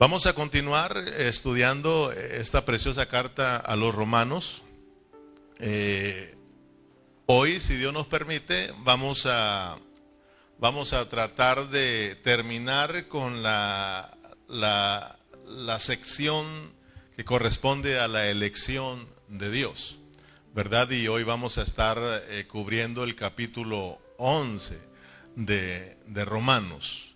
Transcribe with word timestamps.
Vamos 0.00 0.26
a 0.26 0.32
continuar 0.32 0.96
estudiando 1.16 2.12
esta 2.12 2.64
preciosa 2.64 3.06
carta 3.06 3.56
a 3.56 3.74
los 3.74 3.92
romanos. 3.92 4.62
Eh, 5.58 6.36
hoy, 7.26 7.58
si 7.58 7.74
Dios 7.74 7.92
nos 7.92 8.06
permite, 8.06 8.72
vamos 8.84 9.26
a, 9.26 9.76
vamos 10.60 10.92
a 10.92 11.08
tratar 11.08 11.68
de 11.70 12.14
terminar 12.22 13.08
con 13.08 13.42
la, 13.42 14.16
la, 14.46 15.18
la 15.44 15.80
sección 15.80 16.46
que 17.16 17.24
corresponde 17.24 17.98
a 17.98 18.06
la 18.06 18.28
elección 18.28 19.08
de 19.26 19.50
Dios, 19.50 19.98
¿verdad? 20.54 20.88
Y 20.92 21.08
hoy 21.08 21.24
vamos 21.24 21.58
a 21.58 21.62
estar 21.62 21.98
eh, 22.28 22.46
cubriendo 22.46 23.02
el 23.02 23.16
capítulo 23.16 23.98
11 24.18 24.80
de, 25.34 25.98
de 26.06 26.24
Romanos. 26.24 27.07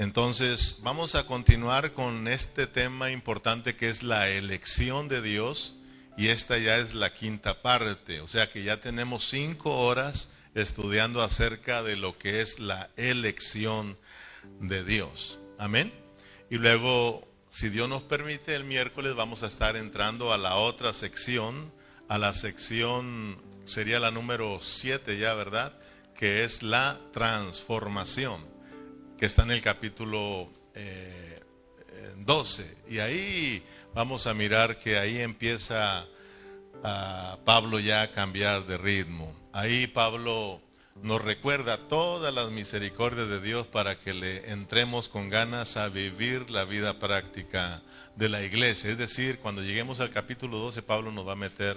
Entonces, 0.00 0.78
vamos 0.82 1.14
a 1.14 1.26
continuar 1.26 1.92
con 1.92 2.26
este 2.26 2.66
tema 2.66 3.10
importante 3.10 3.76
que 3.76 3.90
es 3.90 4.02
la 4.02 4.30
elección 4.30 5.08
de 5.08 5.20
Dios 5.20 5.76
y 6.16 6.28
esta 6.28 6.56
ya 6.56 6.78
es 6.78 6.94
la 6.94 7.12
quinta 7.12 7.60
parte, 7.60 8.22
o 8.22 8.26
sea 8.26 8.50
que 8.50 8.62
ya 8.62 8.80
tenemos 8.80 9.28
cinco 9.28 9.76
horas 9.80 10.32
estudiando 10.54 11.20
acerca 11.20 11.82
de 11.82 11.96
lo 11.96 12.16
que 12.16 12.40
es 12.40 12.60
la 12.60 12.88
elección 12.96 13.98
de 14.58 14.84
Dios. 14.84 15.38
Amén. 15.58 15.92
Y 16.48 16.56
luego, 16.56 17.28
si 17.50 17.68
Dios 17.68 17.86
nos 17.86 18.02
permite, 18.02 18.54
el 18.54 18.64
miércoles 18.64 19.14
vamos 19.14 19.42
a 19.42 19.48
estar 19.48 19.76
entrando 19.76 20.32
a 20.32 20.38
la 20.38 20.54
otra 20.54 20.94
sección, 20.94 21.70
a 22.08 22.16
la 22.16 22.32
sección, 22.32 23.36
sería 23.66 24.00
la 24.00 24.10
número 24.10 24.60
siete 24.62 25.18
ya, 25.18 25.34
¿verdad? 25.34 25.74
Que 26.16 26.42
es 26.42 26.62
la 26.62 26.98
transformación 27.12 28.49
que 29.20 29.26
está 29.26 29.42
en 29.42 29.50
el 29.50 29.60
capítulo 29.60 30.48
12. 32.24 32.62
Eh, 32.62 32.76
y 32.88 32.98
ahí 33.00 33.62
vamos 33.94 34.26
a 34.26 34.32
mirar 34.32 34.78
que 34.78 34.96
ahí 34.96 35.18
empieza 35.18 36.06
a 36.82 37.36
Pablo 37.44 37.78
ya 37.80 38.00
a 38.00 38.12
cambiar 38.12 38.64
de 38.64 38.78
ritmo. 38.78 39.30
Ahí 39.52 39.86
Pablo 39.88 40.62
nos 41.02 41.20
recuerda 41.20 41.86
todas 41.86 42.32
las 42.32 42.50
misericordias 42.50 43.28
de 43.28 43.42
Dios 43.42 43.66
para 43.66 43.98
que 43.98 44.14
le 44.14 44.50
entremos 44.52 45.10
con 45.10 45.28
ganas 45.28 45.76
a 45.76 45.90
vivir 45.90 46.48
la 46.48 46.64
vida 46.64 46.98
práctica 46.98 47.82
de 48.16 48.30
la 48.30 48.42
iglesia. 48.42 48.88
Es 48.88 48.96
decir, 48.96 49.38
cuando 49.40 49.62
lleguemos 49.62 50.00
al 50.00 50.12
capítulo 50.12 50.56
12, 50.56 50.80
Pablo 50.80 51.12
nos 51.12 51.28
va 51.28 51.32
a 51.32 51.36
meter 51.36 51.76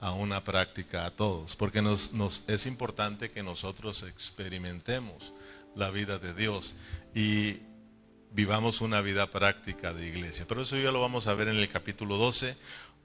a 0.00 0.12
una 0.12 0.44
práctica 0.44 1.06
a 1.06 1.10
todos, 1.10 1.56
porque 1.56 1.80
nos 1.80 2.12
es 2.46 2.66
importante 2.66 3.30
que 3.30 3.42
nosotros 3.42 4.02
experimentemos 4.02 5.32
la 5.74 5.90
vida 5.90 6.18
de 6.18 6.34
Dios 6.34 6.76
y 7.14 7.58
vivamos 8.32 8.80
una 8.80 9.00
vida 9.00 9.30
práctica 9.30 9.94
de 9.94 10.08
iglesia. 10.08 10.44
Pero 10.48 10.62
eso 10.62 10.76
ya 10.76 10.90
lo 10.90 11.00
vamos 11.00 11.26
a 11.26 11.34
ver 11.34 11.48
en 11.48 11.56
el 11.56 11.68
capítulo 11.68 12.16
12. 12.16 12.56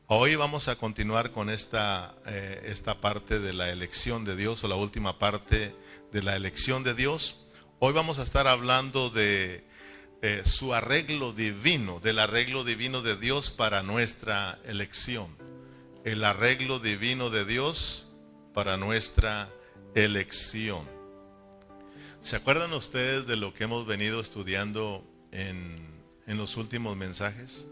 Hoy 0.07 0.35
vamos 0.35 0.67
a 0.67 0.75
continuar 0.75 1.31
con 1.31 1.49
esta, 1.49 2.15
eh, 2.25 2.63
esta 2.65 2.99
parte 2.99 3.39
de 3.39 3.53
la 3.53 3.69
elección 3.69 4.25
de 4.25 4.35
Dios 4.35 4.63
o 4.63 4.67
la 4.67 4.75
última 4.75 5.19
parte 5.19 5.75
de 6.11 6.23
la 6.23 6.35
elección 6.35 6.83
de 6.83 6.95
Dios. 6.95 7.45
Hoy 7.77 7.93
vamos 7.93 8.17
a 8.17 8.23
estar 8.23 8.47
hablando 8.47 9.11
de 9.11 9.67
eh, 10.21 10.41
su 10.45 10.73
arreglo 10.73 11.31
divino, 11.31 11.99
del 11.99 12.19
arreglo 12.19 12.63
divino 12.63 13.01
de 13.01 13.15
Dios 13.15 13.51
para 13.51 13.83
nuestra 13.83 14.59
elección. 14.65 15.37
El 16.03 16.23
arreglo 16.23 16.79
divino 16.79 17.29
de 17.29 17.45
Dios 17.45 18.11
para 18.53 18.77
nuestra 18.77 19.49
elección. 19.93 20.98
¿Se 22.21 22.35
acuerdan 22.35 22.73
ustedes 22.73 23.27
de 23.27 23.37
lo 23.37 23.53
que 23.53 23.63
hemos 23.63 23.85
venido 23.85 24.19
estudiando 24.19 25.03
en, 25.31 25.87
los 26.27 26.57
últimos 26.57 26.95
mensajes? 26.97 27.65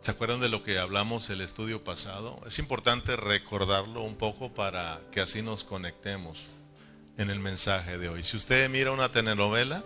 ¿Se 0.00 0.10
acuerdan 0.10 0.40
de 0.40 0.50
lo 0.50 0.62
que 0.62 0.78
hablamos 0.78 1.28
el 1.30 1.40
estudio 1.40 1.82
pasado? 1.82 2.38
Es 2.46 2.58
importante 2.58 3.16
recordarlo 3.16 4.02
un 4.02 4.16
poco 4.16 4.52
para 4.52 5.00
que 5.10 5.20
así 5.20 5.40
nos 5.40 5.64
conectemos 5.64 6.46
en 7.16 7.30
el 7.30 7.40
mensaje 7.40 7.96
de 7.96 8.10
hoy. 8.10 8.22
Si 8.22 8.36
usted 8.36 8.68
mira 8.68 8.92
una 8.92 9.10
telenovela, 9.10 9.82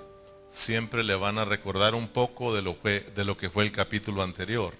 siempre 0.50 1.04
le 1.04 1.14
van 1.14 1.38
a 1.38 1.44
recordar 1.44 1.94
un 1.94 2.08
poco 2.08 2.52
de 2.52 2.62
lo, 2.62 2.76
de 2.82 3.24
lo 3.24 3.38
que 3.38 3.48
fue 3.48 3.64
el 3.64 3.70
capítulo 3.70 4.22
anterior 4.22 4.74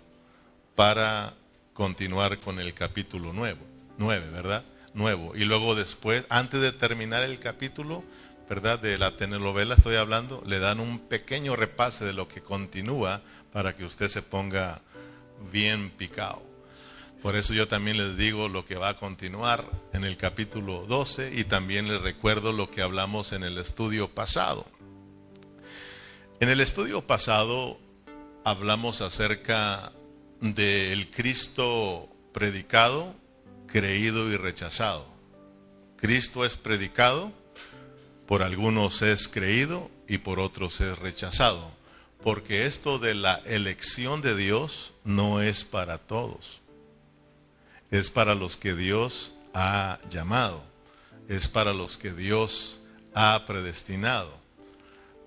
para 0.74 1.34
continuar 1.72 2.40
con 2.40 2.58
el 2.58 2.74
capítulo 2.74 3.32
nuevo, 3.32 3.64
nueve, 3.96 4.28
¿verdad? 4.30 4.64
Nuevo. 4.92 5.36
Y 5.36 5.44
luego 5.44 5.76
después, 5.76 6.24
antes 6.28 6.60
de 6.60 6.72
terminar 6.72 7.22
el 7.22 7.38
capítulo, 7.38 8.02
¿verdad? 8.50 8.80
De 8.80 8.98
la 8.98 9.16
telenovela 9.16 9.76
estoy 9.76 9.94
hablando, 9.94 10.42
le 10.44 10.58
dan 10.58 10.80
un 10.80 10.98
pequeño 10.98 11.54
repase 11.54 12.04
de 12.04 12.12
lo 12.12 12.26
que 12.26 12.42
continúa 12.42 13.22
para 13.52 13.76
que 13.76 13.84
usted 13.84 14.08
se 14.08 14.22
ponga 14.22 14.82
bien 15.52 15.90
picado. 15.90 16.42
Por 17.22 17.36
eso 17.36 17.54
yo 17.54 17.68
también 17.68 17.96
les 17.96 18.16
digo 18.16 18.48
lo 18.48 18.66
que 18.66 18.74
va 18.74 18.88
a 18.88 18.96
continuar 18.96 19.64
en 19.92 20.02
el 20.02 20.16
capítulo 20.16 20.84
12 20.88 21.32
y 21.32 21.44
también 21.44 21.86
les 21.86 22.02
recuerdo 22.02 22.52
lo 22.52 22.72
que 22.72 22.82
hablamos 22.82 23.30
en 23.30 23.44
el 23.44 23.56
estudio 23.56 24.08
pasado. 24.08 24.66
En 26.40 26.48
el 26.48 26.60
estudio 26.60 27.02
pasado 27.02 27.78
hablamos 28.44 29.00
acerca 29.00 29.92
del 30.40 31.08
Cristo 31.12 32.08
predicado, 32.32 33.14
creído 33.68 34.28
y 34.28 34.36
rechazado. 34.36 35.06
Cristo 35.98 36.44
es 36.44 36.56
predicado, 36.56 37.32
por 38.30 38.44
algunos 38.44 39.02
es 39.02 39.26
creído 39.26 39.90
y 40.06 40.18
por 40.18 40.38
otros 40.38 40.80
es 40.80 40.96
rechazado. 40.96 41.68
Porque 42.22 42.64
esto 42.64 43.00
de 43.00 43.16
la 43.16 43.42
elección 43.44 44.22
de 44.22 44.36
Dios 44.36 44.92
no 45.02 45.42
es 45.42 45.64
para 45.64 45.98
todos. 45.98 46.60
Es 47.90 48.08
para 48.08 48.36
los 48.36 48.56
que 48.56 48.74
Dios 48.74 49.32
ha 49.52 49.98
llamado. 50.10 50.62
Es 51.28 51.48
para 51.48 51.72
los 51.72 51.96
que 51.96 52.12
Dios 52.12 52.80
ha 53.14 53.46
predestinado. 53.48 54.32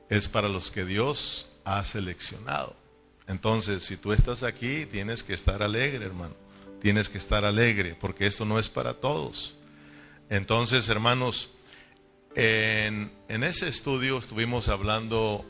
Es 0.10 0.30
para 0.30 0.48
los 0.48 0.72
que 0.72 0.86
Dios 0.86 1.52
ha 1.66 1.84
seleccionado. 1.84 2.74
Entonces, 3.28 3.84
si 3.84 3.98
tú 3.98 4.14
estás 4.14 4.44
aquí, 4.44 4.86
tienes 4.86 5.24
que 5.24 5.34
estar 5.34 5.62
alegre, 5.62 6.06
hermano. 6.06 6.36
Tienes 6.82 7.10
que 7.10 7.18
estar 7.18 7.44
alegre, 7.44 7.98
porque 8.00 8.28
esto 8.28 8.46
no 8.46 8.60
es 8.60 8.70
para 8.70 8.94
todos. 8.94 9.56
Entonces, 10.30 10.88
hermanos, 10.88 11.50
en, 12.36 13.12
ese 13.28 13.68
estudio 13.68 14.18
estuvimos 14.18 14.70
hablando 14.70 15.46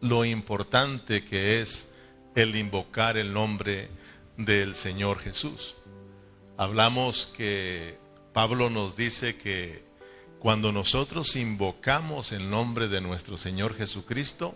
lo 0.00 0.24
importante 0.24 1.24
que 1.24 1.60
es 1.60 1.88
el 2.34 2.56
invocar 2.56 3.16
el 3.16 3.32
nombre 3.32 3.88
del 4.36 4.74
Señor 4.74 5.18
Jesús. 5.18 5.76
Hablamos 6.56 7.26
que 7.26 7.98
Pablo 8.32 8.70
nos 8.70 8.96
dice 8.96 9.36
que 9.36 9.84
cuando 10.38 10.72
nosotros 10.72 11.36
invocamos 11.36 12.32
el 12.32 12.50
nombre 12.50 12.88
de 12.88 13.00
nuestro 13.00 13.36
Señor 13.36 13.74
Jesucristo, 13.76 14.54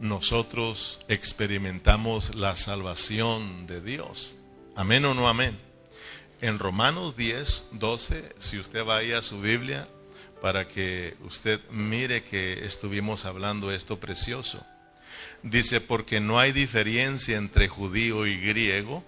nosotros 0.00 1.00
experimentamos 1.08 2.34
la 2.34 2.56
salvación 2.56 3.66
de 3.66 3.80
Dios. 3.80 4.34
Amén 4.76 5.04
o 5.04 5.14
no 5.14 5.28
amén. 5.28 5.58
En 6.40 6.58
Romanos 6.58 7.16
10, 7.16 7.70
12, 7.72 8.34
si 8.38 8.58
usted 8.58 8.86
va 8.86 8.98
ahí 8.98 9.12
a 9.12 9.22
su 9.22 9.40
Biblia, 9.40 9.88
para 10.40 10.68
que 10.68 11.16
usted 11.24 11.60
mire 11.70 12.22
que 12.22 12.64
estuvimos 12.64 13.24
hablando 13.24 13.72
esto 13.72 13.98
precioso. 13.98 14.64
Dice, 15.42 15.80
porque 15.80 16.20
no 16.20 16.38
hay 16.38 16.52
diferencia 16.52 17.36
entre 17.36 17.68
judío 17.68 18.26
y 18.26 18.38
griego, 18.38 19.04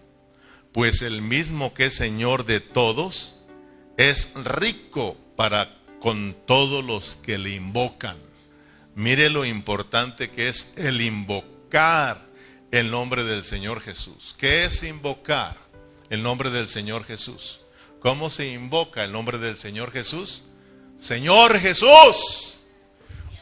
pues 0.72 1.02
el 1.02 1.22
mismo 1.22 1.74
que 1.74 1.86
es 1.86 1.94
Señor 1.94 2.46
de 2.46 2.60
todos 2.60 3.36
es 3.96 4.32
rico 4.44 5.16
para 5.36 5.76
con 6.00 6.34
todos 6.46 6.84
los 6.84 7.16
que 7.16 7.38
le 7.38 7.50
invocan. 7.50 8.16
Mire 8.94 9.28
lo 9.28 9.44
importante 9.44 10.30
que 10.30 10.48
es 10.48 10.72
el 10.76 11.00
invocar 11.00 12.26
el 12.70 12.90
nombre 12.90 13.24
del 13.24 13.44
Señor 13.44 13.80
Jesús. 13.80 14.34
¿Qué 14.38 14.64
es 14.64 14.82
invocar 14.82 15.56
el 16.08 16.22
nombre 16.22 16.50
del 16.50 16.68
Señor 16.68 17.04
Jesús? 17.04 17.60
¿Cómo 18.00 18.30
se 18.30 18.50
invoca 18.50 19.04
el 19.04 19.12
nombre 19.12 19.38
del 19.38 19.56
Señor 19.56 19.92
Jesús? 19.92 20.44
Señor 21.00 21.58
Jesús, 21.58 22.60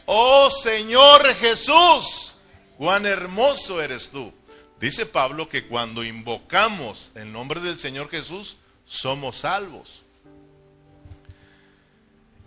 oh 0.05 0.49
Señor 0.49 1.25
Jesús, 1.35 2.35
cuán 2.77 3.05
hermoso 3.05 3.81
eres 3.81 4.09
tú. 4.09 4.33
Dice 4.79 5.05
Pablo 5.05 5.49
que 5.49 5.67
cuando 5.67 6.03
invocamos 6.03 7.11
el 7.15 7.31
nombre 7.31 7.59
del 7.59 7.77
Señor 7.77 8.09
Jesús, 8.09 8.55
somos 8.85 9.39
salvos. 9.39 10.05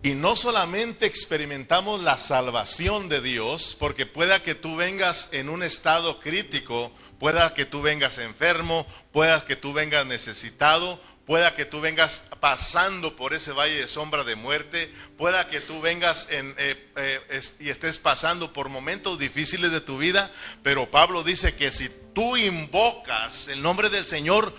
Y 0.03 0.15
no 0.15 0.35
solamente 0.35 1.07
experimentamos 1.07 2.03
la 2.03 2.19
salvación 2.19 3.09
de 3.09 3.21
Dios, 3.21 3.77
porque 3.79 4.07
pueda 4.07 4.43
que 4.43 4.57
tú 4.57 4.75
vengas 4.75 5.29
en 5.31 5.49
un 5.49 5.63
estado 5.63 6.19
crítico, 6.19 6.91
pueda 7.21 7.55
que 7.55 7.67
tú 7.67 7.83
vengas 7.83 8.19
enfermo, 8.19 8.85
pueda 9.13 9.45
que 9.45 9.55
tú 9.55 9.73
vengas 9.73 10.07
necesitado, 10.07 10.99
pueda 11.27 11.55
que 11.55 11.65
tú 11.65 11.81
vengas 11.81 12.25
pasando 12.41 13.15
por 13.15 13.35
ese 13.35 13.53
valle 13.53 13.77
de 13.77 13.89
sombra 13.89 14.25
de 14.25 14.37
muerte, 14.37 14.93
pueda 15.17 15.49
que 15.49 15.61
tú 15.61 15.81
vengas 15.81 16.29
en, 16.31 16.55
eh, 16.59 16.91
eh, 16.97 17.43
y 17.61 17.69
estés 17.69 17.99
pasando 17.99 18.53
por 18.53 18.69
momentos 18.69 19.19
difíciles 19.19 19.71
de 19.71 19.81
tu 19.81 19.99
vida, 19.99 20.31
pero 20.63 20.91
Pablo 20.91 21.23
dice 21.23 21.55
que 21.55 21.71
si 21.71 21.89
tú 22.15 22.37
invocas 22.37 23.49
el 23.49 23.63
nombre 23.63 23.89
del 23.89 24.05
Señor, 24.05 24.53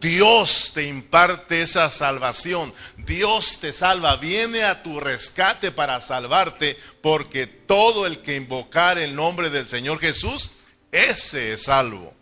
Dios 0.00 0.72
te 0.72 0.84
imparte 0.84 1.60
esa 1.60 1.90
salvación, 1.90 2.72
Dios 2.96 3.58
te 3.60 3.74
salva, 3.74 4.16
viene 4.16 4.64
a 4.64 4.82
tu 4.82 4.98
rescate 4.98 5.70
para 5.70 6.00
salvarte, 6.00 6.78
porque 7.02 7.46
todo 7.46 8.06
el 8.06 8.20
que 8.22 8.36
invocar 8.36 8.96
el 8.96 9.14
nombre 9.14 9.50
del 9.50 9.68
Señor 9.68 9.98
Jesús, 9.98 10.52
ese 10.90 11.52
es 11.52 11.64
salvo. 11.64 12.14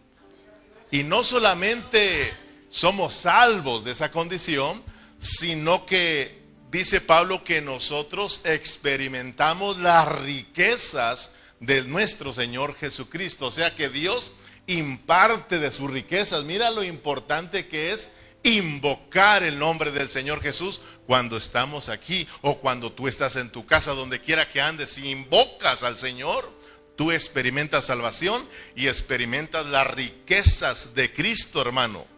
Y 0.90 1.04
no 1.04 1.22
solamente 1.22 2.34
somos 2.78 3.14
salvos 3.14 3.84
de 3.84 3.92
esa 3.92 4.12
condición, 4.12 4.82
sino 5.20 5.84
que 5.84 6.42
dice 6.70 7.00
Pablo 7.00 7.42
que 7.42 7.60
nosotros 7.60 8.42
experimentamos 8.44 9.78
las 9.78 10.06
riquezas 10.20 11.32
de 11.60 11.82
nuestro 11.82 12.32
Señor 12.32 12.76
Jesucristo. 12.76 13.46
O 13.46 13.50
sea 13.50 13.74
que 13.74 13.88
Dios 13.88 14.32
imparte 14.66 15.58
de 15.58 15.72
sus 15.72 15.90
riquezas. 15.90 16.44
Mira 16.44 16.70
lo 16.70 16.84
importante 16.84 17.66
que 17.66 17.92
es 17.92 18.10
invocar 18.44 19.42
el 19.42 19.58
nombre 19.58 19.90
del 19.90 20.10
Señor 20.10 20.40
Jesús 20.40 20.80
cuando 21.06 21.36
estamos 21.36 21.88
aquí 21.88 22.28
o 22.42 22.58
cuando 22.58 22.92
tú 22.92 23.08
estás 23.08 23.34
en 23.36 23.50
tu 23.50 23.66
casa, 23.66 23.92
donde 23.92 24.20
quiera 24.20 24.48
que 24.48 24.60
andes, 24.60 24.90
si 24.90 25.10
invocas 25.10 25.82
al 25.82 25.96
Señor, 25.96 26.48
tú 26.94 27.10
experimentas 27.10 27.86
salvación 27.86 28.46
y 28.76 28.86
experimentas 28.86 29.66
las 29.66 29.88
riquezas 29.88 30.94
de 30.94 31.12
Cristo, 31.12 31.60
hermano. 31.60 32.17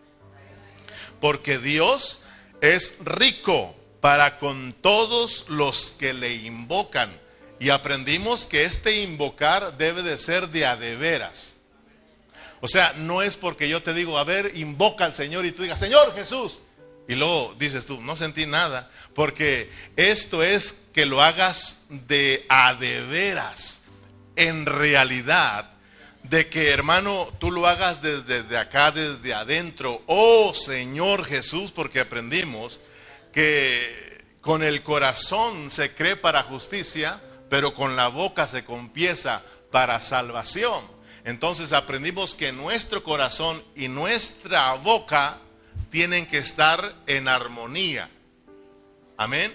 Porque 1.20 1.58
Dios 1.58 2.22
es 2.60 2.96
rico 3.04 3.74
para 4.00 4.38
con 4.38 4.72
todos 4.72 5.48
los 5.48 5.90
que 5.98 6.14
le 6.14 6.34
invocan. 6.34 7.10
Y 7.58 7.70
aprendimos 7.70 8.46
que 8.46 8.64
este 8.64 9.02
invocar 9.02 9.76
debe 9.76 10.02
de 10.02 10.16
ser 10.16 10.48
de 10.48 10.64
a 10.66 10.76
de 10.76 10.96
veras. 10.96 11.56
O 12.62 12.68
sea, 12.68 12.94
no 12.98 13.22
es 13.22 13.36
porque 13.36 13.68
yo 13.68 13.82
te 13.82 13.94
digo, 13.94 14.18
a 14.18 14.24
ver, 14.24 14.56
invoca 14.56 15.04
al 15.04 15.14
Señor 15.14 15.44
y 15.46 15.52
tú 15.52 15.62
digas, 15.62 15.78
Señor 15.78 16.14
Jesús. 16.14 16.60
Y 17.08 17.14
luego 17.14 17.54
dices 17.58 17.86
tú, 17.86 18.00
no 18.00 18.16
sentí 18.16 18.46
nada. 18.46 18.90
Porque 19.14 19.70
esto 19.96 20.42
es 20.42 20.76
que 20.92 21.06
lo 21.06 21.22
hagas 21.22 21.84
de 21.88 22.46
a 22.48 22.74
de 22.74 23.02
veras. 23.02 23.80
En 24.36 24.64
realidad, 24.64 25.70
de 26.22 26.48
que 26.48 26.70
hermano, 26.70 27.28
tú 27.38 27.50
lo 27.50 27.66
hagas 27.66 28.02
desde 28.02 28.56
acá, 28.56 28.92
desde 28.92 29.34
adentro. 29.34 30.02
Oh 30.06 30.52
Señor 30.54 31.24
Jesús, 31.24 31.72
porque 31.72 32.00
aprendimos 32.00 32.80
que 33.32 34.24
con 34.40 34.62
el 34.62 34.82
corazón 34.82 35.70
se 35.70 35.94
cree 35.94 36.16
para 36.16 36.42
justicia, 36.42 37.20
pero 37.48 37.74
con 37.74 37.96
la 37.96 38.08
boca 38.08 38.46
se 38.46 38.64
confiesa 38.64 39.42
para 39.70 40.00
salvación. 40.00 40.84
Entonces 41.24 41.72
aprendimos 41.72 42.34
que 42.34 42.52
nuestro 42.52 43.02
corazón 43.02 43.62
y 43.76 43.88
nuestra 43.88 44.72
boca 44.74 45.38
tienen 45.90 46.26
que 46.26 46.38
estar 46.38 46.94
en 47.06 47.28
armonía. 47.28 48.08
Amén. 49.16 49.52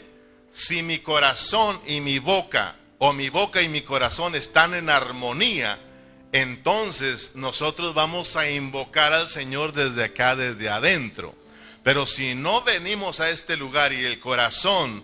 Si 0.54 0.84
mi 0.84 1.00
corazón 1.00 1.80
y 1.88 2.02
mi 2.02 2.20
boca, 2.20 2.76
o 3.00 3.14
mi 3.14 3.30
boca 3.30 3.62
y 3.62 3.68
mi 3.68 3.82
corazón 3.82 4.36
están 4.36 4.74
en 4.74 4.90
armonía, 4.90 5.80
entonces 6.36 7.32
nosotros 7.36 7.96
vamos 7.96 8.36
a 8.36 8.50
invocar 8.50 9.14
al 9.14 9.30
Señor 9.30 9.72
desde 9.72 10.04
acá, 10.04 10.36
desde 10.36 10.68
adentro. 10.68 11.34
Pero 11.82 12.06
si 12.06 12.36
no 12.36 12.62
venimos 12.62 13.22
a 13.22 13.30
este 13.30 13.56
lugar 13.56 13.94
y 13.94 14.04
el 14.04 14.20
corazón 14.20 15.02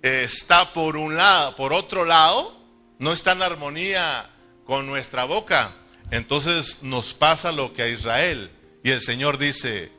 está 0.00 0.72
por 0.72 0.96
un 0.96 1.18
lado, 1.18 1.54
por 1.56 1.74
otro 1.74 2.06
lado, 2.06 2.56
no 2.98 3.12
está 3.12 3.32
en 3.32 3.42
armonía 3.42 4.30
con 4.64 4.86
nuestra 4.86 5.24
boca, 5.24 5.72
entonces 6.10 6.82
nos 6.82 7.12
pasa 7.12 7.52
lo 7.52 7.74
que 7.74 7.82
a 7.82 7.88
Israel. 7.88 8.50
Y 8.82 8.92
el 8.92 9.02
Señor 9.02 9.36
dice, 9.36 9.92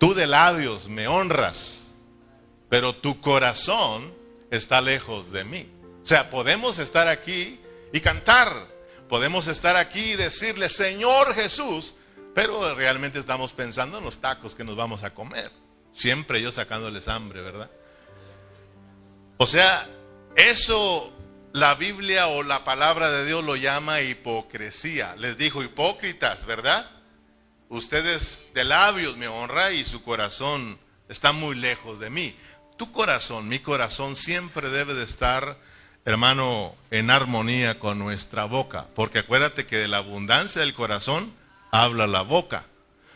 tú 0.00 0.14
de 0.14 0.26
labios 0.26 0.88
me 0.88 1.06
honras, 1.06 1.94
pero 2.68 2.96
tu 2.96 3.20
corazón 3.20 4.12
está 4.50 4.80
lejos 4.80 5.30
de 5.30 5.44
mí. 5.44 5.68
O 6.02 6.06
sea, 6.06 6.28
podemos 6.28 6.80
estar 6.80 7.06
aquí 7.06 7.60
y 7.92 8.00
cantar, 8.00 8.73
podemos 9.08 9.48
estar 9.48 9.76
aquí 9.76 10.12
y 10.12 10.16
decirle, 10.16 10.68
Señor 10.68 11.34
Jesús, 11.34 11.94
pero 12.34 12.74
realmente 12.74 13.18
estamos 13.18 13.52
pensando 13.52 13.98
en 13.98 14.04
los 14.04 14.18
tacos 14.18 14.54
que 14.54 14.64
nos 14.64 14.76
vamos 14.76 15.02
a 15.02 15.14
comer. 15.14 15.50
Siempre 15.92 16.42
yo 16.42 16.50
sacándoles 16.50 17.08
hambre, 17.08 17.40
¿verdad? 17.40 17.70
O 19.36 19.46
sea, 19.46 19.86
eso 20.36 21.12
la 21.52 21.76
Biblia 21.76 22.26
o 22.26 22.42
la 22.42 22.64
palabra 22.64 23.12
de 23.12 23.24
Dios 23.24 23.44
lo 23.44 23.54
llama 23.54 24.00
hipocresía. 24.00 25.14
Les 25.16 25.38
dijo 25.38 25.62
hipócritas, 25.62 26.44
¿verdad? 26.46 26.90
Ustedes 27.68 28.40
de 28.54 28.64
labios 28.64 29.16
me 29.16 29.28
honran 29.28 29.74
y 29.74 29.84
su 29.84 30.02
corazón 30.02 30.78
está 31.08 31.30
muy 31.30 31.54
lejos 31.54 32.00
de 32.00 32.10
mí. 32.10 32.34
Tu 32.76 32.90
corazón, 32.90 33.48
mi 33.48 33.60
corazón 33.60 34.16
siempre 34.16 34.68
debe 34.68 34.94
de 34.94 35.04
estar, 35.04 35.56
hermano, 36.04 36.74
en 36.90 37.10
armonía 37.10 37.78
con 37.78 37.98
nuestra 37.98 38.44
boca. 38.44 38.86
Porque 38.94 39.20
acuérdate 39.20 39.66
que 39.66 39.76
de 39.76 39.88
la 39.88 39.98
abundancia 39.98 40.60
del 40.60 40.74
corazón 40.74 41.32
habla 41.70 42.06
la 42.06 42.22
boca. 42.22 42.66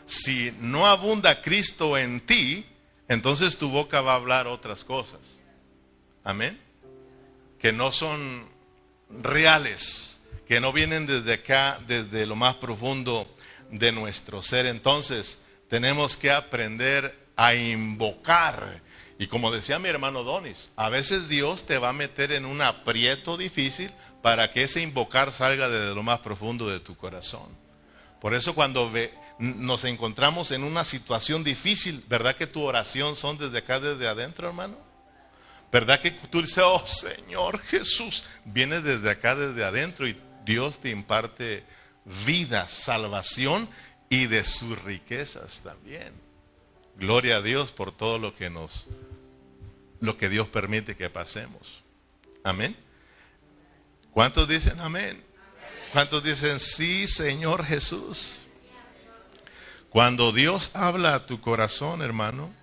Si 0.05 0.53
no 0.59 0.87
abunda 0.87 1.41
Cristo 1.41 1.97
en 1.97 2.19
ti, 2.21 2.65
entonces 3.07 3.57
tu 3.57 3.69
boca 3.69 4.01
va 4.01 4.13
a 4.13 4.15
hablar 4.15 4.47
otras 4.47 4.83
cosas. 4.83 5.19
Amén 6.23 6.69
que 7.59 7.73
no 7.73 7.91
son 7.91 8.45
reales, 9.21 10.19
que 10.47 10.59
no 10.59 10.71
vienen 10.73 11.05
desde 11.05 11.33
acá, 11.33 11.79
desde 11.87 12.25
lo 12.25 12.35
más 12.35 12.55
profundo 12.55 13.27
de 13.69 13.91
nuestro 13.91 14.41
ser. 14.41 14.65
Entonces, 14.65 15.39
tenemos 15.67 16.17
que 16.17 16.31
aprender 16.31 17.27
a 17.35 17.53
invocar. 17.53 18.81
Y 19.19 19.27
como 19.27 19.51
decía 19.51 19.77
mi 19.77 19.89
hermano 19.89 20.23
Donis, 20.23 20.71
a 20.77 20.89
veces 20.89 21.27
Dios 21.27 21.67
te 21.67 21.77
va 21.77 21.89
a 21.89 21.93
meter 21.93 22.31
en 22.31 22.45
un 22.45 22.61
aprieto 22.61 23.37
difícil 23.37 23.91
para 24.21 24.49
que 24.49 24.63
ese 24.63 24.81
invocar 24.81 25.31
salga 25.33 25.69
desde 25.69 25.93
lo 25.93 26.01
más 26.01 26.19
profundo 26.19 26.69
de 26.69 26.79
tu 26.79 26.95
corazón. 26.95 27.49
Por 28.21 28.33
eso 28.33 28.55
cuando 28.55 28.91
nos 29.37 29.83
encontramos 29.83 30.51
en 30.51 30.63
una 30.63 30.85
situación 30.85 31.43
difícil, 31.43 32.03
¿verdad 32.07 32.35
que 32.35 32.47
tu 32.47 32.63
oración 32.63 33.15
son 33.15 33.37
desde 33.37 33.57
acá, 33.59 33.79
desde 33.79 34.07
adentro, 34.07 34.47
hermano? 34.47 34.77
¿Verdad 35.71 35.99
que 35.99 36.11
tú 36.11 36.41
dices, 36.41 36.63
oh 36.65 36.83
Señor 36.87 37.59
Jesús, 37.59 38.23
viene 38.45 38.81
desde 38.81 39.11
acá, 39.11 39.35
desde 39.35 39.63
adentro 39.63 40.07
y 40.07 40.17
Dios 40.45 40.79
te 40.79 40.89
imparte 40.89 41.63
vida, 42.25 42.67
salvación 42.67 43.69
y 44.09 44.25
de 44.25 44.43
sus 44.43 44.81
riquezas 44.83 45.61
también. 45.61 46.13
Gloria 46.97 47.37
a 47.37 47.41
Dios 47.41 47.71
por 47.71 47.91
todo 47.91 48.17
lo 48.17 48.35
que 48.35 48.49
nos, 48.49 48.87
lo 49.99 50.17
que 50.17 50.29
Dios 50.29 50.47
permite 50.47 50.95
que 50.95 51.09
pasemos. 51.09 51.83
Amén. 52.43 52.75
¿Cuántos 54.11 54.47
dicen 54.47 54.79
amén? 54.79 55.23
¿Cuántos 55.91 56.23
dicen 56.23 56.59
sí, 56.59 57.07
Señor 57.07 57.65
Jesús? 57.65 58.39
Cuando 59.89 60.31
Dios 60.31 60.71
habla 60.75 61.15
a 61.15 61.25
tu 61.25 61.41
corazón, 61.41 62.01
hermano, 62.01 62.53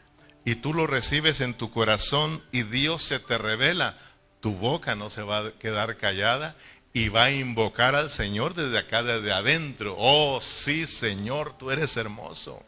y 0.44 0.54
tú 0.54 0.72
lo 0.72 0.86
recibes 0.86 1.40
en 1.40 1.54
tu 1.54 1.70
corazón 1.72 2.42
y 2.52 2.62
Dios 2.62 3.02
se 3.02 3.18
te 3.18 3.36
revela, 3.36 3.98
tu 4.40 4.52
boca 4.52 4.94
no 4.94 5.10
se 5.10 5.22
va 5.22 5.38
a 5.38 5.52
quedar 5.52 5.96
callada 5.96 6.54
y 6.92 7.08
va 7.08 7.24
a 7.24 7.30
invocar 7.32 7.96
al 7.96 8.10
Señor 8.10 8.54
desde 8.54 8.78
acá, 8.78 9.02
desde 9.02 9.32
adentro. 9.32 9.96
Oh, 9.98 10.40
sí, 10.40 10.86
Señor, 10.86 11.58
tú 11.58 11.72
eres 11.72 11.96
hermoso. 11.96 12.62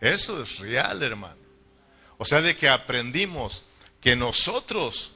Eso 0.00 0.42
es 0.42 0.58
real, 0.58 1.02
hermano. 1.02 1.36
O 2.16 2.24
sea, 2.24 2.40
de 2.40 2.56
que 2.56 2.68
aprendimos 2.68 3.64
que 4.00 4.16
nosotros, 4.16 5.12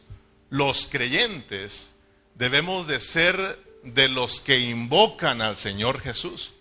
los 0.51 0.87
creyentes, 0.87 1.93
debemos 2.35 2.87
de 2.87 3.01
ser 3.01 3.37
de 3.83 4.09
los 4.09 4.41
que 4.41 4.61
invocan 4.61 5.43
al 5.43 5.57
Señor 5.57 6.01
Jesús. 6.01 6.55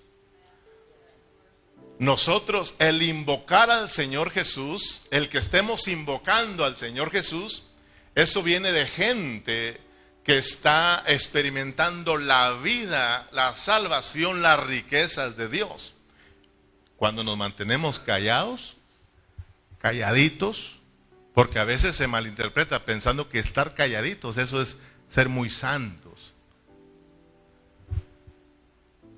Nosotros, 2.00 2.74
el 2.80 3.04
invocar 3.04 3.70
al 3.70 3.90
Señor 3.90 4.32
Jesús, 4.32 5.04
el 5.12 5.30
que 5.30 5.38
estemos 5.38 5.88
invocando 5.88 6.66
al 6.66 6.76
Señor 6.76 7.12
Jesús, 7.12 7.68
eso 8.16 8.42
viene 8.42 8.72
de 8.72 8.88
gente 8.88 9.80
que 10.24 10.38
está 10.38 11.04
experimentando 11.08 12.18
la 12.18 12.54
vida, 12.54 13.30
la 13.32 13.56
salvación, 13.56 14.42
las 14.42 14.60
riquezas 14.60 15.38
de 15.38 15.48
Dios. 15.48 15.94
Cuando 16.98 17.24
nos 17.24 17.38
mantenemos 17.38 18.00
callados, 18.00 18.78
calladitos, 19.80 20.81
porque 21.34 21.60
a 21.60 21.64
veces 21.64 21.96
se 21.96 22.08
malinterpreta 22.08 22.86
pensando 22.86 23.30
que 23.30 23.40
estar 23.40 23.74
calladitos, 23.74 24.38
eso 24.38 24.62
es 24.62 24.78
ser 25.10 25.30
muy 25.30 25.50
santos. 25.50 26.34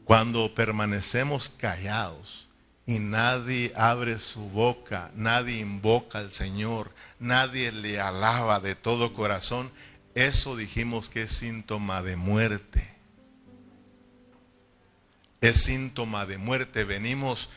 Cuando 0.05 0.53
permanecemos 0.53 1.50
callados, 1.50 2.48
y 2.86 3.00
nadie 3.00 3.72
abre 3.75 4.20
su 4.20 4.50
boca, 4.50 5.12
nadie 5.15 5.60
invoca 5.60 6.20
al 6.20 6.32
Señor, 6.32 6.91
nadie 7.17 7.72
le 7.72 8.00
alaba 8.01 8.60
de 8.60 8.75
todo 8.75 9.13
corazón, 9.13 9.72
eso 10.15 10.55
dijimos 10.55 11.10
que 11.10 11.24
es 11.24 11.32
síntoma 11.32 12.03
de 12.03 12.15
muerte. 12.15 12.93
Es 15.41 15.63
síntoma 15.63 16.25
de 16.25 16.38
muerte. 16.38 16.84
Venimos 16.84 17.50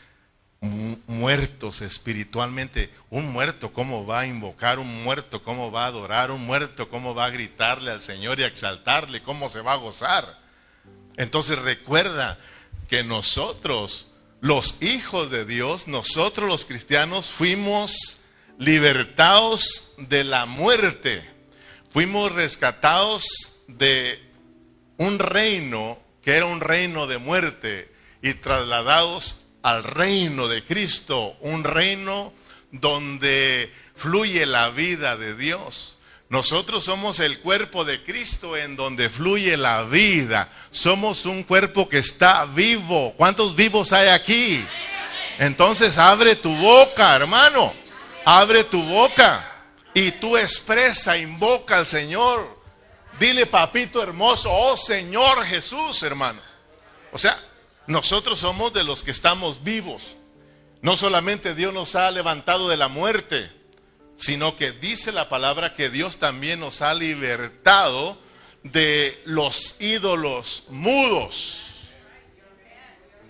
muertos 0.61 1.81
espiritualmente. 1.81 2.89
Un 3.09 3.31
muerto, 3.31 3.73
¿cómo 3.73 4.05
va 4.05 4.21
a 4.21 4.27
invocar? 4.27 4.79
Un 4.79 5.03
muerto, 5.03 5.43
¿cómo 5.43 5.71
va 5.71 5.85
a 5.85 5.87
adorar? 5.87 6.31
Un 6.31 6.45
muerto, 6.45 6.89
¿cómo 6.89 7.13
va 7.13 7.25
a 7.25 7.29
gritarle 7.29 7.91
al 7.91 8.01
Señor 8.01 8.39
y 8.39 8.43
a 8.43 8.47
exaltarle? 8.47 9.21
¿Cómo 9.21 9.49
se 9.49 9.61
va 9.61 9.73
a 9.73 9.77
gozar? 9.77 10.39
Entonces 11.15 11.59
recuerda 11.59 12.37
que 12.87 13.03
nosotros, 13.03 14.11
los 14.41 14.81
hijos 14.81 15.29
de 15.29 15.45
Dios, 15.45 15.87
nosotros 15.87 16.47
los 16.47 16.65
cristianos, 16.65 17.27
fuimos 17.27 18.23
libertados 18.57 19.93
de 19.97 20.23
la 20.23 20.45
muerte. 20.45 21.23
Fuimos 21.89 22.31
rescatados 22.31 23.25
de 23.67 24.21
un 24.97 25.19
reino 25.19 25.99
que 26.21 26.35
era 26.35 26.45
un 26.45 26.59
reino 26.59 27.07
de 27.07 27.19
muerte 27.19 27.89
y 28.21 28.33
trasladados 28.33 29.46
al 29.67 29.83
reino 29.83 30.47
de 30.47 30.63
Cristo, 30.63 31.35
un 31.41 31.65
reino 31.65 32.31
donde 32.71 33.69
fluye 33.97 34.45
la 34.45 34.69
vida 34.69 35.17
de 35.17 35.35
Dios. 35.35 35.97
Nosotros 36.29 36.85
somos 36.85 37.19
el 37.19 37.39
cuerpo 37.39 37.83
de 37.83 38.01
Cristo 38.01 38.55
en 38.55 38.77
donde 38.77 39.09
fluye 39.09 39.57
la 39.57 39.83
vida. 39.83 40.49
Somos 40.71 41.25
un 41.25 41.43
cuerpo 41.43 41.89
que 41.89 41.97
está 41.97 42.45
vivo. 42.45 43.13
¿Cuántos 43.17 43.57
vivos 43.57 43.91
hay 43.91 44.07
aquí? 44.07 44.65
Entonces 45.37 45.97
abre 45.97 46.37
tu 46.37 46.55
boca, 46.55 47.13
hermano. 47.17 47.73
Abre 48.23 48.63
tu 48.63 48.81
boca. 48.81 49.53
Y 49.93 50.11
tú 50.11 50.37
expresa, 50.37 51.17
invoca 51.17 51.77
al 51.77 51.85
Señor. 51.85 52.57
Dile, 53.19 53.45
papito 53.45 54.01
hermoso, 54.01 54.49
oh 54.49 54.77
Señor 54.77 55.43
Jesús, 55.43 56.03
hermano. 56.03 56.39
O 57.11 57.17
sea, 57.17 57.37
nosotros 57.87 58.39
somos 58.39 58.73
de 58.73 58.83
los 58.83 59.03
que 59.03 59.11
estamos 59.11 59.63
vivos. 59.63 60.17
No 60.81 60.97
solamente 60.97 61.55
Dios 61.55 61.73
nos 61.73 61.95
ha 61.95 62.11
levantado 62.11 62.69
de 62.69 62.77
la 62.77 62.89
muerte, 62.89 63.49
sino 64.17 64.55
que 64.57 64.71
dice 64.71 65.11
la 65.11 65.29
palabra 65.29 65.73
que 65.73 65.89
Dios 65.89 66.17
también 66.17 66.59
nos 66.59 66.81
ha 66.81 66.93
libertado 66.93 68.17
de 68.63 69.21
los 69.25 69.79
ídolos 69.79 70.65
mudos. 70.69 71.71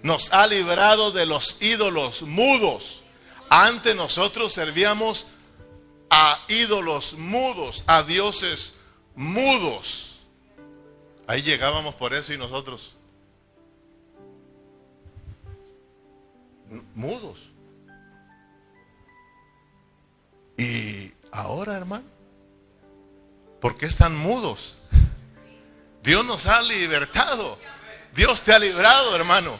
Nos 0.01 0.33
ha 0.33 0.47
librado 0.47 1.11
de 1.11 1.25
los 1.25 1.61
ídolos 1.61 2.23
mudos. 2.23 3.03
Antes 3.49 3.95
nosotros 3.95 4.53
servíamos 4.53 5.27
a 6.09 6.43
ídolos 6.47 7.13
mudos, 7.13 7.83
a 7.87 8.03
dioses 8.03 8.73
mudos. 9.15 10.19
Ahí 11.27 11.41
llegábamos 11.41 11.95
por 11.95 12.13
eso 12.13 12.33
y 12.33 12.37
nosotros 12.37 12.96
mudos. 16.95 17.51
Y 20.57 21.13
ahora, 21.31 21.77
hermano, 21.77 22.05
¿por 23.61 23.77
qué 23.77 23.85
están 23.85 24.15
mudos? 24.15 24.77
Dios 26.03 26.25
nos 26.25 26.47
ha 26.47 26.61
libertado. 26.61 27.59
Dios 28.15 28.41
te 28.41 28.53
ha 28.53 28.59
librado, 28.59 29.15
hermano. 29.15 29.59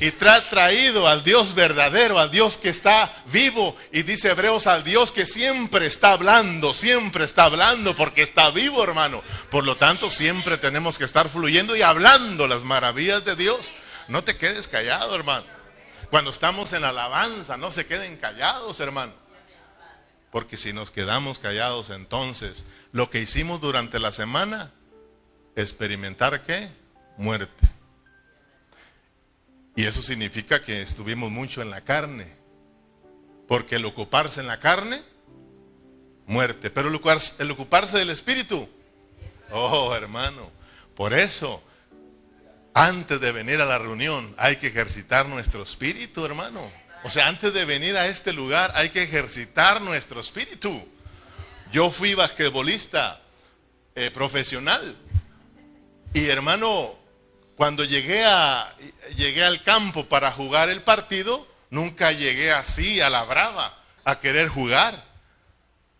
Y 0.00 0.12
te 0.12 0.28
ha 0.28 0.48
traído 0.48 1.08
al 1.08 1.24
Dios 1.24 1.54
verdadero, 1.56 2.20
al 2.20 2.30
Dios 2.30 2.56
que 2.56 2.68
está 2.68 3.12
vivo. 3.32 3.76
Y 3.92 4.02
dice 4.02 4.30
Hebreos, 4.30 4.68
al 4.68 4.84
Dios 4.84 5.10
que 5.10 5.26
siempre 5.26 5.86
está 5.86 6.12
hablando, 6.12 6.72
siempre 6.72 7.24
está 7.24 7.44
hablando 7.44 7.96
porque 7.96 8.22
está 8.22 8.50
vivo, 8.50 8.82
hermano. 8.82 9.22
Por 9.50 9.64
lo 9.64 9.76
tanto, 9.76 10.08
siempre 10.08 10.56
tenemos 10.56 10.98
que 10.98 11.04
estar 11.04 11.28
fluyendo 11.28 11.74
y 11.76 11.82
hablando 11.82 12.46
las 12.46 12.62
maravillas 12.62 13.24
de 13.24 13.34
Dios. 13.34 13.72
No 14.06 14.22
te 14.22 14.36
quedes 14.36 14.68
callado, 14.68 15.14
hermano. 15.16 15.57
Cuando 16.10 16.30
estamos 16.30 16.72
en 16.72 16.84
alabanza, 16.84 17.56
no 17.56 17.70
se 17.70 17.86
queden 17.86 18.16
callados, 18.16 18.80
hermano. 18.80 19.12
Porque 20.30 20.56
si 20.56 20.72
nos 20.72 20.90
quedamos 20.90 21.38
callados, 21.38 21.90
entonces 21.90 22.64
lo 22.92 23.10
que 23.10 23.20
hicimos 23.20 23.60
durante 23.60 23.98
la 23.98 24.12
semana, 24.12 24.72
experimentar 25.54 26.44
qué? 26.44 26.70
Muerte. 27.16 27.68
Y 29.76 29.84
eso 29.84 30.02
significa 30.02 30.62
que 30.62 30.82
estuvimos 30.82 31.30
mucho 31.30 31.62
en 31.62 31.70
la 31.70 31.82
carne. 31.82 32.32
Porque 33.46 33.76
el 33.76 33.84
ocuparse 33.84 34.40
en 34.40 34.46
la 34.46 34.60
carne, 34.60 35.02
muerte. 36.26 36.70
Pero 36.70 36.88
el 36.88 36.94
ocuparse, 36.94 37.42
el 37.42 37.50
ocuparse 37.50 37.98
del 37.98 38.10
espíritu, 38.10 38.68
oh 39.52 39.94
hermano, 39.94 40.50
por 40.94 41.14
eso 41.14 41.62
antes 42.78 43.20
de 43.20 43.32
venir 43.32 43.60
a 43.60 43.64
la 43.64 43.78
reunión 43.78 44.32
hay 44.38 44.54
que 44.54 44.68
ejercitar 44.68 45.26
nuestro 45.26 45.64
espíritu, 45.64 46.24
hermano. 46.24 46.70
O 47.02 47.10
sea, 47.10 47.26
antes 47.26 47.52
de 47.52 47.64
venir 47.64 47.96
a 47.96 48.06
este 48.06 48.32
lugar 48.32 48.70
hay 48.76 48.90
que 48.90 49.02
ejercitar 49.02 49.80
nuestro 49.80 50.20
espíritu. 50.20 50.86
Yo 51.72 51.90
fui 51.90 52.14
basquetbolista 52.14 53.20
eh, 53.96 54.12
profesional. 54.12 54.96
Y 56.14 56.26
hermano, 56.26 56.94
cuando 57.56 57.82
llegué, 57.82 58.24
a, 58.24 58.72
llegué 59.16 59.42
al 59.42 59.64
campo 59.64 60.08
para 60.08 60.30
jugar 60.30 60.68
el 60.68 60.82
partido, 60.82 61.48
nunca 61.70 62.12
llegué 62.12 62.52
así 62.52 63.00
a 63.00 63.10
la 63.10 63.24
brava 63.24 63.76
a 64.04 64.20
querer 64.20 64.48
jugar. 64.48 64.94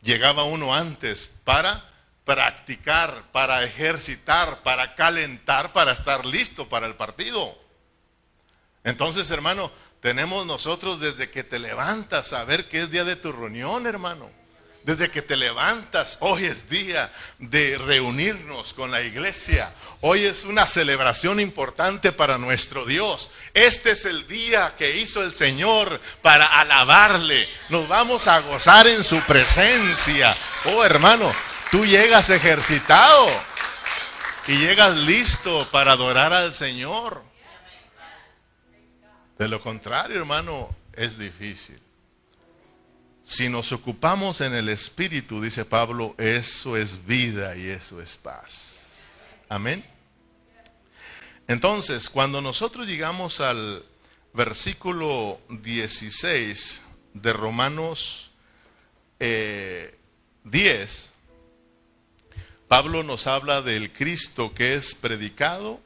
Llegaba 0.00 0.44
uno 0.44 0.72
antes 0.72 1.28
para 1.42 1.87
practicar, 2.28 3.22
para 3.32 3.64
ejercitar, 3.64 4.62
para 4.62 4.94
calentar, 4.94 5.72
para 5.72 5.92
estar 5.92 6.26
listo 6.26 6.68
para 6.68 6.86
el 6.86 6.94
partido. 6.94 7.58
Entonces, 8.84 9.30
hermano, 9.30 9.72
tenemos 10.02 10.44
nosotros 10.44 11.00
desde 11.00 11.30
que 11.30 11.42
te 11.42 11.58
levantas 11.58 12.34
a 12.34 12.44
ver 12.44 12.68
que 12.68 12.80
es 12.80 12.90
día 12.90 13.04
de 13.04 13.16
tu 13.16 13.32
reunión, 13.32 13.86
hermano. 13.86 14.30
Desde 14.84 15.10
que 15.10 15.22
te 15.22 15.38
levantas, 15.38 16.18
hoy 16.20 16.44
es 16.44 16.68
día 16.68 17.10
de 17.38 17.78
reunirnos 17.78 18.74
con 18.74 18.90
la 18.90 19.00
iglesia. 19.00 19.72
Hoy 20.02 20.24
es 20.24 20.44
una 20.44 20.66
celebración 20.66 21.40
importante 21.40 22.12
para 22.12 22.36
nuestro 22.36 22.84
Dios. 22.84 23.30
Este 23.54 23.92
es 23.92 24.04
el 24.04 24.28
día 24.28 24.74
que 24.76 24.98
hizo 24.98 25.22
el 25.22 25.34
Señor 25.34 25.98
para 26.20 26.44
alabarle. 26.60 27.48
Nos 27.70 27.88
vamos 27.88 28.28
a 28.28 28.40
gozar 28.40 28.86
en 28.86 29.02
su 29.02 29.18
presencia. 29.22 30.36
Oh 30.66 30.84
hermano, 30.84 31.34
Tú 31.70 31.84
llegas 31.84 32.30
ejercitado 32.30 33.28
y 34.46 34.56
llegas 34.56 34.96
listo 34.96 35.68
para 35.70 35.92
adorar 35.92 36.32
al 36.32 36.54
Señor. 36.54 37.22
De 39.38 39.48
lo 39.48 39.60
contrario, 39.60 40.16
hermano, 40.16 40.74
es 40.94 41.18
difícil. 41.18 41.78
Si 43.22 43.50
nos 43.50 43.72
ocupamos 43.72 44.40
en 44.40 44.54
el 44.54 44.70
Espíritu, 44.70 45.42
dice 45.42 45.66
Pablo, 45.66 46.14
eso 46.16 46.78
es 46.78 47.04
vida 47.04 47.54
y 47.54 47.68
eso 47.68 48.00
es 48.00 48.16
paz. 48.16 49.36
Amén. 49.50 49.84
Entonces, 51.46 52.08
cuando 52.08 52.40
nosotros 52.40 52.86
llegamos 52.86 53.40
al 53.40 53.84
versículo 54.32 55.38
16 55.50 56.82
de 57.12 57.32
Romanos 57.34 58.30
10, 59.18 59.28
eh, 59.28 59.98
Pablo 62.68 63.02
nos 63.02 63.26
habla 63.26 63.62
del 63.62 63.90
Cristo 63.90 64.52
que 64.54 64.74
es 64.74 64.94
predicado, 64.94 65.80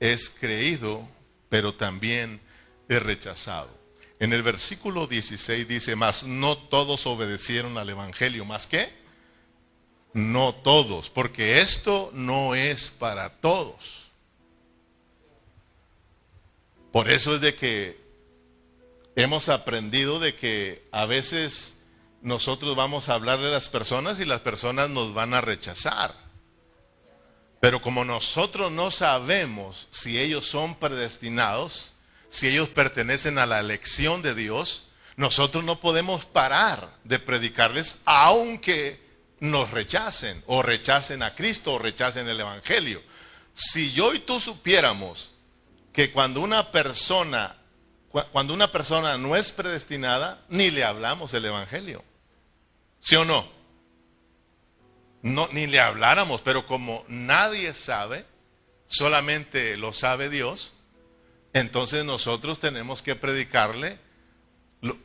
es 0.00 0.28
creído, 0.28 1.08
pero 1.48 1.74
también 1.74 2.40
es 2.88 3.00
rechazado. 3.00 3.70
En 4.18 4.32
el 4.32 4.42
versículo 4.42 5.06
16 5.06 5.68
dice, 5.68 5.94
más 5.94 6.24
no 6.24 6.58
todos 6.58 7.06
obedecieron 7.06 7.78
al 7.78 7.90
Evangelio, 7.90 8.44
más 8.44 8.66
que 8.66 8.88
no 10.14 10.52
todos, 10.54 11.10
porque 11.10 11.60
esto 11.60 12.10
no 12.12 12.54
es 12.54 12.90
para 12.90 13.30
todos. 13.40 14.08
Por 16.92 17.10
eso 17.10 17.34
es 17.34 17.40
de 17.40 17.54
que 17.54 18.00
hemos 19.16 19.48
aprendido 19.48 20.20
de 20.20 20.34
que 20.34 20.84
a 20.92 21.06
veces 21.06 21.73
nosotros 22.24 22.74
vamos 22.74 23.08
a 23.08 23.14
hablarle 23.14 23.48
a 23.48 23.52
las 23.52 23.68
personas 23.68 24.18
y 24.18 24.24
las 24.24 24.40
personas 24.40 24.88
nos 24.88 25.12
van 25.12 25.34
a 25.34 25.42
rechazar. 25.42 26.14
Pero 27.60 27.82
como 27.82 28.04
nosotros 28.04 28.72
no 28.72 28.90
sabemos 28.90 29.88
si 29.90 30.18
ellos 30.18 30.46
son 30.46 30.74
predestinados, 30.74 31.92
si 32.30 32.48
ellos 32.48 32.70
pertenecen 32.70 33.38
a 33.38 33.44
la 33.44 33.60
elección 33.60 34.22
de 34.22 34.34
Dios, 34.34 34.88
nosotros 35.16 35.64
no 35.64 35.80
podemos 35.80 36.24
parar 36.24 36.96
de 37.04 37.18
predicarles 37.18 38.00
aunque 38.06 39.00
nos 39.38 39.70
rechacen 39.70 40.42
o 40.46 40.62
rechacen 40.62 41.22
a 41.22 41.34
Cristo 41.34 41.74
o 41.74 41.78
rechacen 41.78 42.26
el 42.26 42.40
Evangelio. 42.40 43.02
Si 43.52 43.92
yo 43.92 44.14
y 44.14 44.18
tú 44.18 44.40
supiéramos 44.40 45.30
que 45.92 46.10
cuando 46.10 46.40
una 46.40 46.72
persona 46.72 47.58
cuando 48.32 48.54
una 48.54 48.70
persona 48.70 49.18
no 49.18 49.34
es 49.34 49.50
predestinada, 49.50 50.40
ni 50.48 50.70
le 50.70 50.84
hablamos 50.84 51.34
el 51.34 51.46
Evangelio. 51.46 52.04
¿Sí 53.04 53.16
o 53.16 53.24
no? 53.26 53.46
no? 55.20 55.46
Ni 55.52 55.66
le 55.66 55.78
habláramos, 55.78 56.40
pero 56.40 56.66
como 56.66 57.04
nadie 57.06 57.74
sabe, 57.74 58.24
solamente 58.86 59.76
lo 59.76 59.92
sabe 59.92 60.30
Dios, 60.30 60.72
entonces 61.52 62.06
nosotros 62.06 62.60
tenemos 62.60 63.02
que 63.02 63.14
predicarle, 63.14 63.98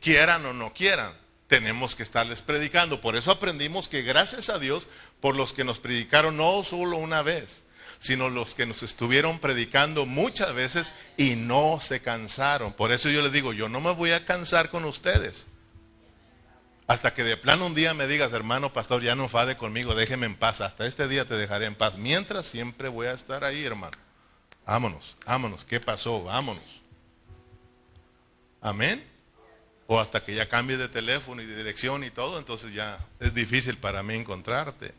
quieran 0.00 0.46
o 0.46 0.54
no 0.54 0.72
quieran, 0.72 1.12
tenemos 1.46 1.94
que 1.94 2.02
estarles 2.02 2.40
predicando. 2.40 3.02
Por 3.02 3.16
eso 3.16 3.32
aprendimos 3.32 3.86
que 3.86 4.00
gracias 4.00 4.48
a 4.48 4.58
Dios, 4.58 4.88
por 5.20 5.36
los 5.36 5.52
que 5.52 5.64
nos 5.64 5.78
predicaron 5.78 6.38
no 6.38 6.64
solo 6.64 6.96
una 6.96 7.20
vez, 7.20 7.64
sino 7.98 8.30
los 8.30 8.54
que 8.54 8.64
nos 8.64 8.82
estuvieron 8.82 9.40
predicando 9.40 10.06
muchas 10.06 10.54
veces 10.54 10.94
y 11.18 11.36
no 11.36 11.80
se 11.82 12.00
cansaron. 12.00 12.72
Por 12.72 12.92
eso 12.92 13.10
yo 13.10 13.20
les 13.20 13.32
digo, 13.32 13.52
yo 13.52 13.68
no 13.68 13.82
me 13.82 13.92
voy 13.92 14.12
a 14.12 14.24
cansar 14.24 14.70
con 14.70 14.86
ustedes. 14.86 15.48
Hasta 16.90 17.14
que 17.14 17.22
de 17.22 17.36
plano 17.36 17.66
un 17.66 17.74
día 17.76 17.94
me 17.94 18.08
digas, 18.08 18.32
hermano 18.32 18.72
pastor, 18.72 19.00
ya 19.00 19.14
no 19.14 19.28
fade 19.28 19.56
conmigo, 19.56 19.94
déjeme 19.94 20.26
en 20.26 20.34
paz. 20.34 20.60
Hasta 20.60 20.86
este 20.86 21.06
día 21.06 21.24
te 21.24 21.36
dejaré 21.36 21.66
en 21.66 21.76
paz. 21.76 21.96
Mientras 21.96 22.46
siempre 22.46 22.88
voy 22.88 23.06
a 23.06 23.12
estar 23.12 23.44
ahí, 23.44 23.64
hermano. 23.64 23.96
Vámonos, 24.66 25.16
vámonos. 25.24 25.64
¿Qué 25.64 25.78
pasó? 25.78 26.24
Vámonos. 26.24 26.82
Amén. 28.60 29.06
O 29.86 30.00
hasta 30.00 30.24
que 30.24 30.34
ya 30.34 30.48
cambie 30.48 30.78
de 30.78 30.88
teléfono 30.88 31.40
y 31.40 31.46
de 31.46 31.54
dirección 31.54 32.02
y 32.02 32.10
todo, 32.10 32.40
entonces 32.40 32.74
ya 32.74 32.98
es 33.20 33.32
difícil 33.34 33.76
para 33.76 34.02
mí 34.02 34.16
encontrarte. 34.16 34.92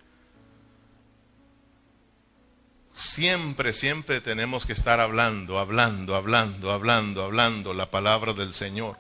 Siempre, 2.94 3.74
siempre 3.74 4.22
tenemos 4.22 4.66
que 4.66 4.72
estar 4.72 5.02
hablando, 5.02 5.60
hablando, 5.60 6.16
hablando, 6.16 6.72
hablando, 6.72 7.26
hablando 7.26 7.74
la 7.74 7.92
palabra 7.92 8.32
del 8.32 8.54
Señor. 8.54 8.98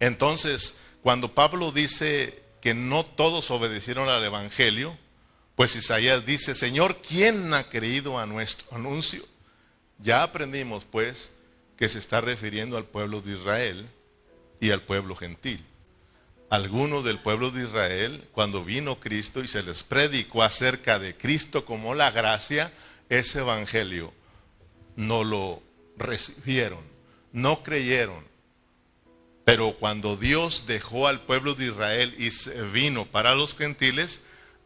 Entonces, 0.00 0.82
cuando 1.06 1.32
Pablo 1.32 1.70
dice 1.70 2.42
que 2.60 2.74
no 2.74 3.06
todos 3.06 3.52
obedecieron 3.52 4.08
al 4.08 4.24
Evangelio, 4.24 4.98
pues 5.54 5.76
Isaías 5.76 6.26
dice, 6.26 6.52
Señor, 6.52 6.96
¿quién 6.96 7.54
ha 7.54 7.68
creído 7.68 8.18
a 8.18 8.26
nuestro 8.26 8.74
anuncio? 8.74 9.22
Ya 10.00 10.24
aprendimos 10.24 10.84
pues 10.84 11.30
que 11.76 11.88
se 11.88 12.00
está 12.00 12.20
refiriendo 12.20 12.76
al 12.76 12.86
pueblo 12.86 13.20
de 13.20 13.38
Israel 13.38 13.88
y 14.58 14.72
al 14.72 14.82
pueblo 14.82 15.14
gentil. 15.14 15.64
Algunos 16.50 17.04
del 17.04 17.20
pueblo 17.20 17.52
de 17.52 17.66
Israel, 17.66 18.26
cuando 18.32 18.64
vino 18.64 18.98
Cristo 18.98 19.44
y 19.44 19.46
se 19.46 19.62
les 19.62 19.84
predicó 19.84 20.42
acerca 20.42 20.98
de 20.98 21.16
Cristo 21.16 21.64
como 21.64 21.94
la 21.94 22.10
gracia, 22.10 22.72
ese 23.08 23.38
evangelio 23.38 24.12
no 24.96 25.22
lo 25.22 25.62
recibieron, 25.96 26.80
no 27.30 27.62
creyeron. 27.62 28.24
Pero 29.46 29.74
cuando 29.74 30.16
Dios 30.16 30.64
dejó 30.66 31.06
al 31.06 31.20
pueblo 31.20 31.54
de 31.54 31.66
Israel 31.66 32.12
y 32.18 32.30
vino 32.72 33.06
para 33.06 33.36
los 33.36 33.54
gentiles, 33.54 34.22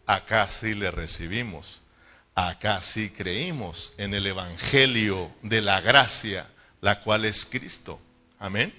acá 0.06 0.48
sí 0.48 0.72
le 0.72 0.90
recibimos, 0.90 1.82
acá 2.34 2.80
sí 2.80 3.10
creímos 3.10 3.92
en 3.98 4.14
el 4.14 4.26
Evangelio 4.26 5.30
de 5.42 5.60
la 5.60 5.82
gracia, 5.82 6.48
la 6.80 7.00
cual 7.00 7.26
es 7.26 7.44
Cristo. 7.44 8.00
Amén. 8.38 8.72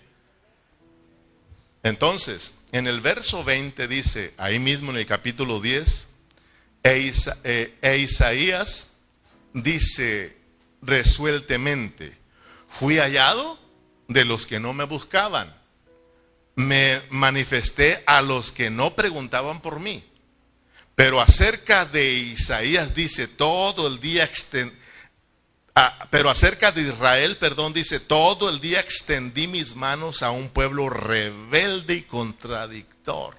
Entonces, 1.84 2.56
en 2.72 2.88
el 2.88 3.00
verso 3.00 3.44
20 3.44 3.88
dice, 3.88 4.34
ahí 4.38 4.58
mismo 4.58 4.90
en 4.90 4.98
el 4.98 5.06
capítulo 5.06 5.60
10, 5.60 6.10
e, 6.82 7.14
eh, 7.44 7.78
e 7.80 7.98
Isaías 7.98 8.88
dice 9.54 10.36
resueltamente, 10.82 12.18
fui 12.68 12.98
hallado 12.98 13.60
de 14.08 14.26
los 14.26 14.48
que 14.48 14.60
no 14.60 14.74
me 14.74 14.86
buscaban, 14.86 15.61
me 16.56 17.02
manifesté 17.10 18.04
a 18.06 18.22
los 18.22 18.52
que 18.52 18.70
no 18.70 18.96
preguntaban 18.96 19.62
por 19.62 19.80
mí. 19.80 20.04
Pero 20.96 21.22
acerca 21.22 21.86
de 21.86 22.14
Isaías 22.14 22.94
dice, 22.94 23.28
todo 23.28 23.88
el 23.88 24.00
día 24.00 24.30
ah, 25.76 26.08
pero 26.10 26.30
acerca 26.30 26.72
de 26.72 26.82
Israel, 26.82 27.38
perdón, 27.38 27.74
dice, 27.74 28.00
todo 28.00 28.50
el 28.50 28.60
día 28.60 28.80
extendí 28.80 29.48
mis 29.48 29.76
manos 29.76 30.22
a 30.22 30.32
un 30.32 30.50
pueblo 30.50 30.90
rebelde 30.90 31.96
y 31.96 32.02
contradictor. 32.04 33.36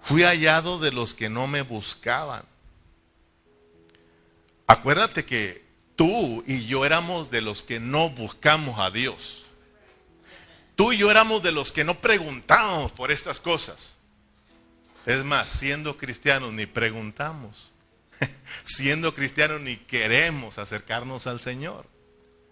Fui 0.00 0.22
hallado 0.22 0.78
de 0.78 0.92
los 0.92 1.14
que 1.14 1.28
no 1.28 1.46
me 1.46 1.62
buscaban. 1.62 2.44
Acuérdate 4.66 5.24
que 5.24 5.64
tú 5.96 6.42
y 6.46 6.66
yo 6.66 6.84
éramos 6.84 7.30
de 7.30 7.40
los 7.40 7.62
que 7.62 7.78
no 7.78 8.10
buscamos 8.10 8.78
a 8.78 8.90
Dios. 8.90 9.44
Tú 10.74 10.92
y 10.92 10.98
yo 10.98 11.10
éramos 11.10 11.42
de 11.42 11.52
los 11.52 11.72
que 11.72 11.84
no 11.84 12.00
preguntábamos 12.00 12.92
por 12.92 13.10
estas 13.10 13.40
cosas. 13.40 13.96
Es 15.06 15.24
más, 15.24 15.48
siendo 15.48 15.96
cristianos 15.96 16.52
ni 16.52 16.66
preguntamos. 16.66 17.70
siendo 18.64 19.14
cristianos 19.14 19.60
ni 19.60 19.76
queremos 19.76 20.58
acercarnos 20.58 21.26
al 21.26 21.40
Señor. 21.40 21.86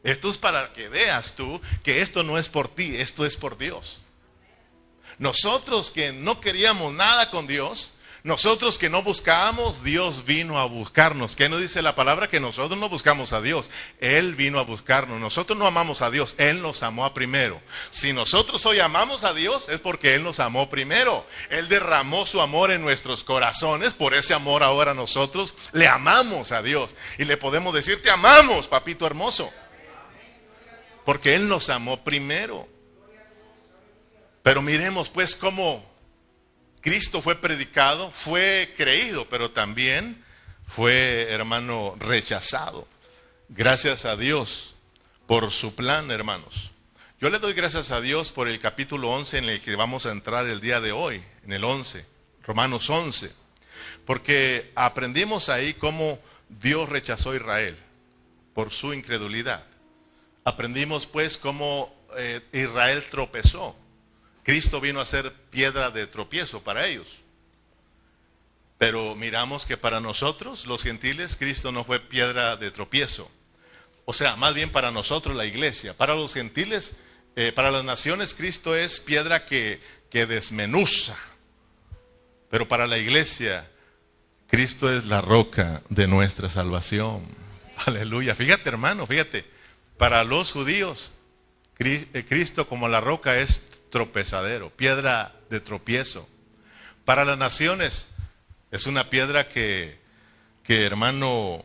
Esto 0.02 0.30
es 0.30 0.38
para 0.38 0.72
que 0.72 0.88
veas 0.88 1.34
tú 1.34 1.60
que 1.82 2.00
esto 2.00 2.22
no 2.22 2.38
es 2.38 2.48
por 2.48 2.68
ti, 2.68 2.96
esto 2.96 3.26
es 3.26 3.36
por 3.36 3.58
Dios. 3.58 4.02
Nosotros 5.18 5.90
que 5.90 6.12
no 6.12 6.40
queríamos 6.40 6.94
nada 6.94 7.30
con 7.30 7.46
Dios, 7.46 7.94
nosotros 8.22 8.76
que 8.76 8.90
no 8.90 9.02
buscábamos, 9.02 9.82
Dios 9.82 10.26
vino 10.26 10.58
a 10.58 10.66
buscarnos. 10.66 11.36
¿Qué 11.36 11.48
nos 11.48 11.60
dice 11.60 11.80
la 11.80 11.94
palabra? 11.94 12.28
Que 12.28 12.38
nosotros 12.38 12.78
no 12.78 12.90
buscamos 12.90 13.32
a 13.32 13.40
Dios. 13.40 13.70
Él 13.98 14.34
vino 14.34 14.58
a 14.58 14.62
buscarnos. 14.62 15.18
Nosotros 15.18 15.58
no 15.58 15.66
amamos 15.66 16.02
a 16.02 16.10
Dios. 16.10 16.34
Él 16.36 16.60
nos 16.60 16.82
amó 16.82 17.06
a 17.06 17.14
primero. 17.14 17.62
Si 17.90 18.12
nosotros 18.12 18.66
hoy 18.66 18.78
amamos 18.78 19.24
a 19.24 19.32
Dios 19.32 19.70
es 19.70 19.80
porque 19.80 20.14
Él 20.14 20.22
nos 20.22 20.38
amó 20.38 20.68
primero. 20.68 21.26
Él 21.48 21.68
derramó 21.68 22.26
su 22.26 22.42
amor 22.42 22.70
en 22.70 22.82
nuestros 22.82 23.24
corazones. 23.24 23.94
Por 23.94 24.12
ese 24.12 24.34
amor 24.34 24.62
ahora 24.62 24.92
nosotros 24.92 25.54
le 25.72 25.88
amamos 25.88 26.52
a 26.52 26.60
Dios. 26.62 26.94
Y 27.16 27.24
le 27.24 27.38
podemos 27.38 27.72
decir, 27.72 28.02
te 28.02 28.10
amamos, 28.10 28.68
papito 28.68 29.06
hermoso. 29.06 29.50
Porque 31.06 31.34
Él 31.34 31.48
nos 31.48 31.70
amó 31.70 32.04
primero. 32.04 32.68
Pero 34.42 34.60
miremos 34.60 35.08
pues 35.08 35.34
cómo 35.34 35.89
Cristo 36.80 37.20
fue 37.20 37.36
predicado, 37.36 38.10
fue 38.10 38.72
creído, 38.76 39.26
pero 39.28 39.50
también 39.50 40.24
fue, 40.66 41.26
hermano, 41.30 41.94
rechazado. 41.98 42.88
Gracias 43.50 44.06
a 44.06 44.16
Dios 44.16 44.76
por 45.26 45.50
su 45.50 45.74
plan, 45.74 46.10
hermanos. 46.10 46.70
Yo 47.20 47.28
le 47.28 47.38
doy 47.38 47.52
gracias 47.52 47.90
a 47.90 48.00
Dios 48.00 48.32
por 48.32 48.48
el 48.48 48.58
capítulo 48.58 49.10
11 49.10 49.38
en 49.38 49.44
el 49.50 49.60
que 49.60 49.76
vamos 49.76 50.06
a 50.06 50.12
entrar 50.12 50.46
el 50.46 50.62
día 50.62 50.80
de 50.80 50.92
hoy, 50.92 51.22
en 51.44 51.52
el 51.52 51.64
11, 51.64 52.06
Romanos 52.44 52.88
11, 52.88 53.30
porque 54.06 54.72
aprendimos 54.74 55.50
ahí 55.50 55.74
cómo 55.74 56.18
Dios 56.48 56.88
rechazó 56.88 57.32
a 57.32 57.36
Israel 57.36 57.76
por 58.54 58.70
su 58.70 58.94
incredulidad. 58.94 59.64
Aprendimos 60.44 61.06
pues 61.06 61.36
cómo 61.36 61.94
eh, 62.16 62.40
Israel 62.52 63.04
tropezó 63.10 63.76
Cristo 64.44 64.80
vino 64.80 65.00
a 65.00 65.06
ser 65.06 65.32
piedra 65.50 65.90
de 65.90 66.06
tropiezo 66.06 66.60
para 66.60 66.86
ellos. 66.86 67.18
Pero 68.78 69.14
miramos 69.14 69.66
que 69.66 69.76
para 69.76 70.00
nosotros, 70.00 70.66
los 70.66 70.82
gentiles, 70.82 71.36
Cristo 71.36 71.70
no 71.70 71.84
fue 71.84 72.00
piedra 72.00 72.56
de 72.56 72.70
tropiezo. 72.70 73.30
O 74.06 74.12
sea, 74.12 74.36
más 74.36 74.54
bien 74.54 74.70
para 74.70 74.90
nosotros 74.90 75.36
la 75.36 75.44
iglesia. 75.44 75.94
Para 75.94 76.14
los 76.14 76.32
gentiles, 76.32 76.94
eh, 77.36 77.52
para 77.52 77.70
las 77.70 77.84
naciones, 77.84 78.34
Cristo 78.34 78.74
es 78.74 78.98
piedra 78.98 79.44
que, 79.44 79.80
que 80.10 80.26
desmenuza. 80.26 81.16
Pero 82.48 82.66
para 82.66 82.86
la 82.86 82.98
iglesia, 82.98 83.70
Cristo 84.48 84.90
es 84.90 85.04
la 85.04 85.20
roca 85.20 85.82
de 85.90 86.08
nuestra 86.08 86.50
salvación. 86.50 87.22
Aleluya. 87.86 88.34
Fíjate, 88.34 88.68
hermano, 88.68 89.06
fíjate. 89.06 89.44
Para 89.96 90.24
los 90.24 90.52
judíos, 90.52 91.12
eh, 91.78 92.24
Cristo 92.28 92.66
como 92.66 92.88
la 92.88 93.00
roca 93.00 93.38
es 93.38 93.68
tropezadero, 93.90 94.70
piedra 94.70 95.34
de 95.50 95.60
tropiezo. 95.60 96.28
Para 97.04 97.24
las 97.24 97.38
naciones 97.38 98.08
es 98.70 98.86
una 98.86 99.10
piedra 99.10 99.48
que, 99.48 99.98
que 100.62 100.84
hermano, 100.84 101.64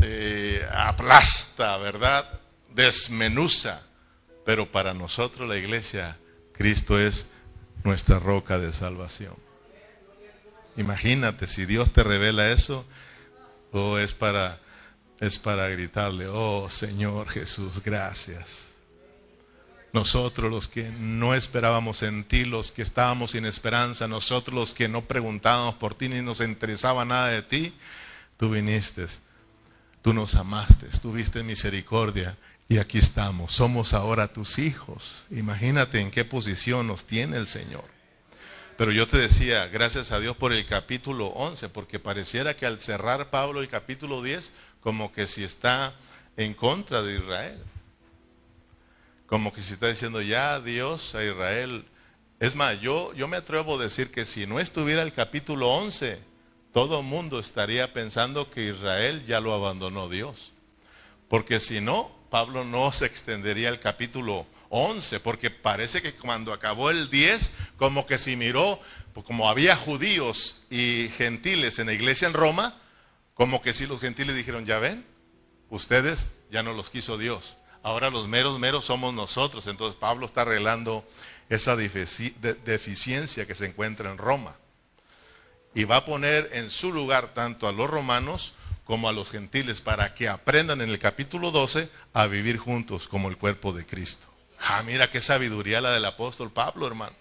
eh, 0.00 0.66
aplasta, 0.72 1.76
¿verdad? 1.78 2.28
Desmenuza. 2.74 3.82
Pero 4.44 4.70
para 4.70 4.92
nosotros 4.92 5.48
la 5.48 5.56
iglesia, 5.56 6.18
Cristo 6.52 6.98
es 6.98 7.28
nuestra 7.84 8.18
roca 8.18 8.58
de 8.58 8.72
salvación. 8.72 9.34
Imagínate, 10.76 11.46
si 11.46 11.66
Dios 11.66 11.92
te 11.92 12.02
revela 12.02 12.50
eso, 12.50 12.84
o 13.72 13.98
es 13.98 14.12
para, 14.14 14.58
es 15.20 15.38
para 15.38 15.68
gritarle, 15.68 16.26
oh 16.28 16.68
Señor 16.70 17.28
Jesús, 17.28 17.82
gracias. 17.84 18.71
Nosotros 19.92 20.50
los 20.50 20.68
que 20.68 20.90
no 20.90 21.34
esperábamos 21.34 22.02
en 22.02 22.24
ti, 22.24 22.44
los 22.44 22.72
que 22.72 22.82
estábamos 22.82 23.32
sin 23.32 23.44
esperanza, 23.44 24.08
nosotros 24.08 24.54
los 24.54 24.74
que 24.74 24.88
no 24.88 25.02
preguntábamos 25.02 25.74
por 25.74 25.94
ti 25.94 26.08
ni 26.08 26.22
nos 26.22 26.40
interesaba 26.40 27.04
nada 27.04 27.28
de 27.28 27.42
ti, 27.42 27.74
tú 28.38 28.50
viniste 28.50 29.06
Tú 30.02 30.12
nos 30.14 30.34
amaste, 30.34 30.86
tuviste 31.00 31.44
misericordia 31.44 32.36
y 32.68 32.78
aquí 32.78 32.98
estamos. 32.98 33.52
Somos 33.52 33.94
ahora 33.94 34.32
tus 34.32 34.58
hijos. 34.58 35.26
Imagínate 35.30 36.00
en 36.00 36.10
qué 36.10 36.24
posición 36.24 36.88
nos 36.88 37.04
tiene 37.04 37.36
el 37.36 37.46
Señor. 37.46 37.84
Pero 38.76 38.90
yo 38.90 39.06
te 39.06 39.16
decía, 39.18 39.68
gracias 39.68 40.10
a 40.10 40.18
Dios 40.18 40.36
por 40.36 40.52
el 40.52 40.66
capítulo 40.66 41.26
11, 41.28 41.68
porque 41.68 42.00
pareciera 42.00 42.56
que 42.56 42.66
al 42.66 42.80
cerrar 42.80 43.30
Pablo 43.30 43.60
el 43.60 43.68
capítulo 43.68 44.22
10, 44.22 44.50
como 44.80 45.12
que 45.12 45.28
si 45.28 45.44
está 45.44 45.92
en 46.36 46.54
contra 46.54 47.02
de 47.02 47.18
Israel. 47.18 47.62
Como 49.32 49.50
que 49.50 49.62
si 49.62 49.72
está 49.72 49.88
diciendo 49.88 50.20
ya 50.20 50.60
Dios 50.60 51.14
a 51.14 51.24
Israel. 51.24 51.86
Es 52.38 52.54
más, 52.54 52.78
yo, 52.82 53.14
yo 53.14 53.28
me 53.28 53.38
atrevo 53.38 53.80
a 53.80 53.82
decir 53.82 54.10
que 54.10 54.26
si 54.26 54.46
no 54.46 54.60
estuviera 54.60 55.00
el 55.00 55.14
capítulo 55.14 55.70
11, 55.70 56.18
todo 56.70 57.00
el 57.00 57.06
mundo 57.06 57.40
estaría 57.40 57.94
pensando 57.94 58.50
que 58.50 58.68
Israel 58.68 59.24
ya 59.24 59.40
lo 59.40 59.54
abandonó 59.54 60.10
Dios. 60.10 60.52
Porque 61.28 61.60
si 61.60 61.80
no, 61.80 62.14
Pablo 62.28 62.66
no 62.66 62.92
se 62.92 63.06
extendería 63.06 63.70
el 63.70 63.80
capítulo 63.80 64.44
11, 64.68 65.20
porque 65.20 65.48
parece 65.48 66.02
que 66.02 66.12
cuando 66.12 66.52
acabó 66.52 66.90
el 66.90 67.08
10, 67.08 67.54
como 67.78 68.06
que 68.06 68.18
si 68.18 68.36
miró, 68.36 68.78
pues 69.14 69.24
como 69.24 69.48
había 69.48 69.76
judíos 69.76 70.66
y 70.68 71.08
gentiles 71.16 71.78
en 71.78 71.86
la 71.86 71.94
iglesia 71.94 72.28
en 72.28 72.34
Roma, 72.34 72.78
como 73.32 73.62
que 73.62 73.72
si 73.72 73.86
los 73.86 73.98
gentiles 73.98 74.36
dijeron, 74.36 74.66
ya 74.66 74.78
ven, 74.78 75.06
ustedes 75.70 76.32
ya 76.50 76.62
no 76.62 76.74
los 76.74 76.90
quiso 76.90 77.16
Dios, 77.16 77.56
ahora 77.82 78.10
los 78.10 78.28
meros 78.28 78.58
meros 78.58 78.84
somos 78.84 79.14
nosotros. 79.14 79.66
Entonces 79.66 79.96
Pablo 79.98 80.26
está 80.26 80.42
arreglando 80.42 81.04
esa 81.48 81.76
deficiencia 81.76 83.46
que 83.46 83.54
se 83.54 83.66
encuentra 83.66 84.10
en 84.10 84.18
Roma 84.18 84.56
y 85.74 85.84
va 85.84 85.96
a 85.96 86.04
poner 86.04 86.50
en 86.52 86.70
su 86.70 86.92
lugar 86.92 87.34
tanto 87.34 87.68
a 87.68 87.72
los 87.72 87.88
romanos 87.88 88.54
como 88.84 89.08
a 89.08 89.12
los 89.12 89.30
gentiles 89.30 89.80
para 89.80 90.14
que 90.14 90.28
aprendan 90.28 90.80
en 90.80 90.90
el 90.90 90.98
capítulo 90.98 91.50
12 91.50 91.88
a 92.12 92.26
vivir 92.26 92.58
juntos 92.58 93.08
como 93.08 93.28
el 93.28 93.38
cuerpo 93.38 93.72
de 93.72 93.86
Cristo. 93.86 94.26
Ah, 94.60 94.82
mira 94.82 95.10
qué 95.10 95.20
sabiduría 95.20 95.80
la 95.80 95.90
del 95.92 96.04
apóstol 96.04 96.50
Pablo, 96.50 96.86
hermano. 96.86 97.14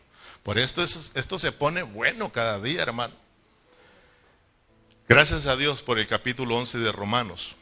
Por 0.44 0.58
esto 0.58 0.84
esto 0.84 1.40
se 1.40 1.52
pone 1.52 1.84
bueno 1.84 2.32
cada 2.32 2.60
día, 2.60 2.82
hermano. 2.82 3.14
Gracias 5.08 5.46
a 5.46 5.56
Dios 5.56 5.82
por 5.82 6.00
el 6.00 6.08
capítulo 6.08 6.56
11 6.58 6.80
de 6.80 6.92
Romanos. 6.92 7.56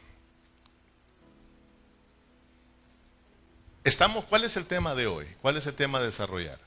Estamos, 3.84 4.24
¿cuál 4.24 4.44
es 4.44 4.56
el 4.56 4.66
tema 4.66 4.94
de 4.94 5.06
hoy? 5.06 5.26
¿Cuál 5.40 5.56
es 5.56 5.66
el 5.66 5.74
tema 5.74 6.00
de 6.00 6.06
desarrollar? 6.06 6.58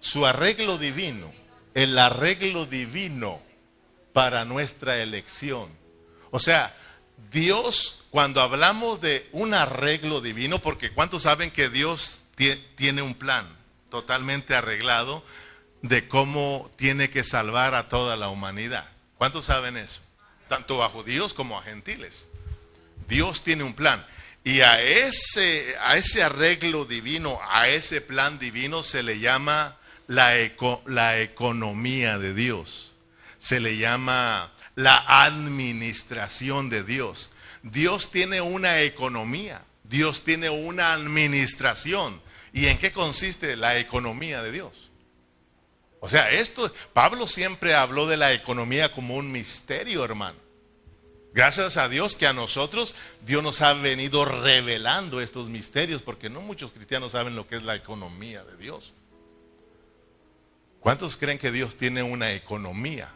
Su 0.00 0.26
arreglo 0.26 0.78
divino 0.78 1.32
el 1.74 1.98
arreglo 1.98 2.66
divino 2.66 3.42
para 4.12 4.44
nuestra 4.44 4.98
elección. 4.98 5.68
O 6.30 6.38
sea, 6.38 6.74
Dios, 7.32 8.04
cuando 8.10 8.40
hablamos 8.40 9.00
de 9.00 9.28
un 9.32 9.54
arreglo 9.54 10.20
divino, 10.20 10.60
porque 10.60 10.92
¿cuántos 10.92 11.24
saben 11.24 11.50
que 11.50 11.68
Dios 11.68 12.20
tiene 12.76 13.02
un 13.02 13.14
plan 13.14 13.46
totalmente 13.90 14.54
arreglado 14.54 15.24
de 15.82 16.08
cómo 16.08 16.70
tiene 16.76 17.10
que 17.10 17.24
salvar 17.24 17.74
a 17.74 17.88
toda 17.88 18.16
la 18.16 18.28
humanidad? 18.28 18.88
¿Cuántos 19.18 19.46
saben 19.46 19.76
eso? 19.76 20.00
Tanto 20.48 20.82
a 20.84 20.88
judíos 20.88 21.34
como 21.34 21.58
a 21.58 21.62
gentiles. 21.62 22.28
Dios 23.08 23.42
tiene 23.42 23.64
un 23.64 23.74
plan. 23.74 24.04
Y 24.44 24.60
a 24.60 24.80
ese, 24.82 25.74
a 25.80 25.96
ese 25.96 26.22
arreglo 26.22 26.84
divino, 26.84 27.40
a 27.48 27.66
ese 27.68 28.02
plan 28.02 28.38
divino 28.38 28.82
se 28.82 29.02
le 29.02 29.18
llama 29.18 29.78
la, 30.06 30.34
la 30.84 31.18
economía 31.18 32.18
de 32.18 32.34
Dios. 32.34 32.92
Se 33.38 33.58
le 33.58 33.78
llama 33.78 34.52
la 34.74 35.02
administración 35.24 36.68
de 36.68 36.84
Dios. 36.84 37.30
Dios 37.62 38.10
tiene 38.10 38.42
una 38.42 38.82
economía, 38.82 39.62
Dios 39.84 40.24
tiene 40.24 40.50
una 40.50 40.92
administración. 40.92 42.20
¿Y 42.52 42.66
en 42.66 42.76
qué 42.76 42.92
consiste 42.92 43.56
la 43.56 43.78
economía 43.78 44.42
de 44.42 44.52
Dios? 44.52 44.90
O 46.00 46.08
sea, 46.08 46.30
esto, 46.30 46.70
Pablo 46.92 47.26
siempre 47.26 47.74
habló 47.74 48.06
de 48.06 48.18
la 48.18 48.34
economía 48.34 48.92
como 48.92 49.16
un 49.16 49.32
misterio, 49.32 50.04
hermano. 50.04 50.43
Gracias 51.34 51.76
a 51.78 51.88
Dios 51.88 52.14
que 52.14 52.28
a 52.28 52.32
nosotros 52.32 52.94
Dios 53.26 53.42
nos 53.42 53.60
ha 53.60 53.72
venido 53.72 54.24
revelando 54.24 55.20
estos 55.20 55.48
misterios, 55.48 56.00
porque 56.00 56.30
no 56.30 56.40
muchos 56.40 56.70
cristianos 56.70 57.10
saben 57.10 57.34
lo 57.34 57.48
que 57.48 57.56
es 57.56 57.64
la 57.64 57.74
economía 57.74 58.44
de 58.44 58.56
Dios. 58.56 58.94
¿Cuántos 60.78 61.16
creen 61.16 61.38
que 61.38 61.50
Dios 61.50 61.76
tiene 61.76 62.04
una 62.04 62.32
economía? 62.34 63.10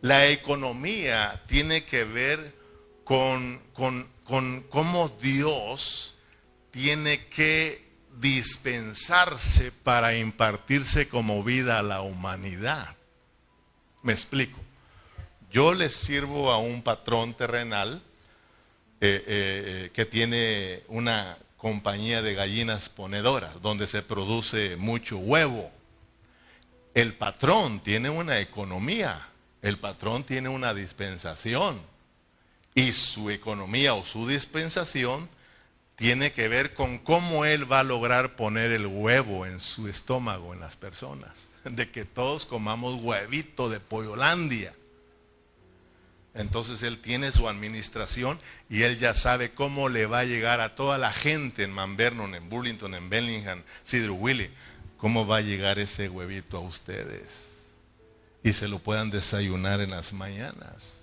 La 0.00 0.28
economía 0.28 1.42
tiene 1.48 1.82
que 1.82 2.04
ver 2.04 2.54
con, 3.02 3.60
con, 3.72 4.08
con 4.22 4.62
cómo 4.70 5.08
Dios 5.08 6.14
tiene 6.70 7.26
que 7.26 7.84
dispensarse 8.20 9.72
para 9.72 10.14
impartirse 10.14 11.08
como 11.08 11.42
vida 11.42 11.80
a 11.80 11.82
la 11.82 12.00
humanidad. 12.02 12.94
Me 14.04 14.12
explico. 14.12 14.59
Yo 15.50 15.74
le 15.74 15.90
sirvo 15.90 16.52
a 16.52 16.58
un 16.58 16.82
patrón 16.82 17.34
terrenal 17.34 18.02
eh, 19.00 19.24
eh, 19.26 19.90
que 19.92 20.04
tiene 20.04 20.82
una 20.88 21.36
compañía 21.56 22.22
de 22.22 22.34
gallinas 22.34 22.88
ponedoras, 22.88 23.60
donde 23.60 23.86
se 23.86 24.02
produce 24.02 24.76
mucho 24.76 25.18
huevo. 25.18 25.70
El 26.94 27.14
patrón 27.14 27.80
tiene 27.80 28.10
una 28.10 28.40
economía, 28.40 29.28
el 29.62 29.78
patrón 29.78 30.24
tiene 30.24 30.48
una 30.48 30.72
dispensación 30.72 31.80
y 32.74 32.92
su 32.92 33.30
economía 33.30 33.94
o 33.94 34.04
su 34.04 34.26
dispensación 34.28 35.28
tiene 35.96 36.32
que 36.32 36.48
ver 36.48 36.74
con 36.74 36.98
cómo 36.98 37.44
él 37.44 37.70
va 37.70 37.80
a 37.80 37.84
lograr 37.84 38.36
poner 38.36 38.72
el 38.72 38.86
huevo 38.86 39.44
en 39.44 39.60
su 39.60 39.88
estómago 39.88 40.54
en 40.54 40.60
las 40.60 40.76
personas, 40.76 41.48
de 41.64 41.90
que 41.90 42.04
todos 42.04 42.46
comamos 42.46 43.02
huevito 43.02 43.68
de 43.68 43.80
Pollolandia. 43.80 44.74
Entonces 46.34 46.82
él 46.82 46.98
tiene 46.98 47.32
su 47.32 47.48
administración 47.48 48.40
y 48.68 48.82
él 48.82 48.98
ya 48.98 49.14
sabe 49.14 49.50
cómo 49.50 49.88
le 49.88 50.06
va 50.06 50.20
a 50.20 50.24
llegar 50.24 50.60
a 50.60 50.74
toda 50.74 50.96
la 50.96 51.12
gente 51.12 51.64
en 51.64 51.72
Mount 51.72 51.96
Vernon, 51.96 52.34
en 52.34 52.48
Burlington, 52.48 52.94
en 52.94 53.10
Bellingham, 53.10 53.62
Cedar 53.84 54.10
Willie 54.10 54.50
¿Cómo 55.00 55.26
va 55.26 55.38
a 55.38 55.40
llegar 55.40 55.78
ese 55.78 56.10
huevito 56.10 56.58
a 56.58 56.60
ustedes? 56.60 57.48
Y 58.42 58.52
se 58.52 58.68
lo 58.68 58.80
puedan 58.80 59.08
desayunar 59.10 59.80
en 59.80 59.92
las 59.92 60.12
mañanas. 60.12 60.98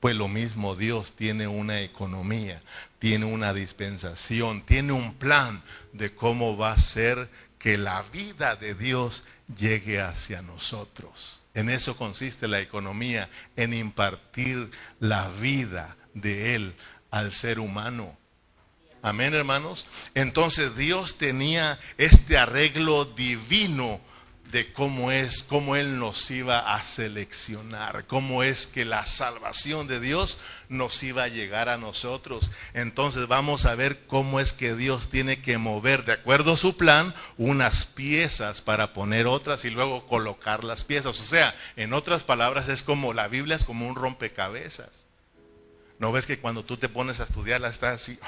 Pues 0.00 0.16
lo 0.16 0.26
mismo 0.26 0.74
Dios 0.74 1.12
tiene 1.12 1.46
una 1.46 1.82
economía, 1.82 2.62
tiene 2.98 3.26
una 3.26 3.52
dispensación, 3.52 4.62
tiene 4.62 4.92
un 4.92 5.12
plan 5.14 5.62
de 5.92 6.14
cómo 6.14 6.56
va 6.56 6.72
a 6.72 6.78
ser 6.78 7.28
que 7.58 7.76
la 7.76 8.00
vida 8.04 8.56
de 8.56 8.74
Dios 8.74 9.24
llegue 9.54 10.00
hacia 10.00 10.40
nosotros. 10.40 11.40
En 11.54 11.70
eso 11.70 11.96
consiste 11.96 12.48
la 12.48 12.60
economía, 12.60 13.30
en 13.56 13.72
impartir 13.72 14.70
la 14.98 15.28
vida 15.28 15.96
de 16.12 16.56
Él 16.56 16.74
al 17.10 17.32
ser 17.32 17.60
humano. 17.60 18.16
Amén, 19.02 19.34
hermanos. 19.34 19.86
Entonces 20.14 20.76
Dios 20.76 21.16
tenía 21.18 21.78
este 21.98 22.38
arreglo 22.38 23.04
divino 23.04 24.00
de 24.54 24.72
cómo 24.72 25.10
es, 25.10 25.42
cómo 25.42 25.74
Él 25.74 25.98
nos 25.98 26.30
iba 26.30 26.76
a 26.76 26.84
seleccionar, 26.84 28.06
cómo 28.06 28.44
es 28.44 28.68
que 28.68 28.84
la 28.84 29.04
salvación 29.04 29.88
de 29.88 29.98
Dios 29.98 30.38
nos 30.68 31.02
iba 31.02 31.24
a 31.24 31.28
llegar 31.28 31.68
a 31.68 31.76
nosotros. 31.76 32.52
Entonces 32.72 33.26
vamos 33.26 33.64
a 33.64 33.74
ver 33.74 34.06
cómo 34.06 34.38
es 34.38 34.52
que 34.52 34.76
Dios 34.76 35.10
tiene 35.10 35.42
que 35.42 35.58
mover, 35.58 36.04
de 36.04 36.12
acuerdo 36.12 36.52
a 36.52 36.56
su 36.56 36.76
plan, 36.76 37.12
unas 37.36 37.86
piezas 37.86 38.60
para 38.60 38.92
poner 38.92 39.26
otras 39.26 39.64
y 39.64 39.70
luego 39.70 40.06
colocar 40.06 40.62
las 40.62 40.84
piezas. 40.84 41.18
O 41.18 41.24
sea, 41.24 41.52
en 41.74 41.92
otras 41.92 42.22
palabras, 42.22 42.68
es 42.68 42.84
como 42.84 43.12
la 43.12 43.26
Biblia 43.26 43.56
es 43.56 43.64
como 43.64 43.88
un 43.88 43.96
rompecabezas. 43.96 45.04
¿No 45.98 46.12
ves 46.12 46.26
que 46.26 46.38
cuando 46.38 46.64
tú 46.64 46.76
te 46.76 46.88
pones 46.88 47.18
a 47.18 47.24
estudiarla 47.24 47.70
está 47.70 47.90
así? 47.90 48.20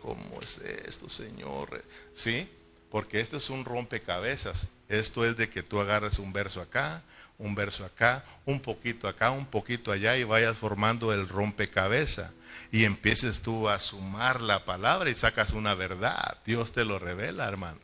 ¿Cómo 0.00 0.40
es 0.40 0.56
esto, 0.56 1.10
Señor? 1.10 1.84
¿Sí? 2.14 2.48
Porque 2.96 3.20
esto 3.20 3.36
es 3.36 3.50
un 3.50 3.66
rompecabezas. 3.66 4.68
Esto 4.88 5.26
es 5.26 5.36
de 5.36 5.50
que 5.50 5.62
tú 5.62 5.82
agarres 5.82 6.18
un 6.18 6.32
verso 6.32 6.62
acá, 6.62 7.02
un 7.36 7.54
verso 7.54 7.84
acá, 7.84 8.24
un 8.46 8.58
poquito 8.58 9.06
acá, 9.06 9.32
un 9.32 9.44
poquito 9.44 9.92
allá 9.92 10.16
y 10.16 10.24
vayas 10.24 10.56
formando 10.56 11.12
el 11.12 11.28
rompecabezas. 11.28 12.32
Y 12.72 12.84
empieces 12.84 13.40
tú 13.40 13.68
a 13.68 13.80
sumar 13.80 14.40
la 14.40 14.64
palabra 14.64 15.10
y 15.10 15.14
sacas 15.14 15.52
una 15.52 15.74
verdad. 15.74 16.38
Dios 16.46 16.72
te 16.72 16.86
lo 16.86 16.98
revela, 16.98 17.46
hermano. 17.46 17.78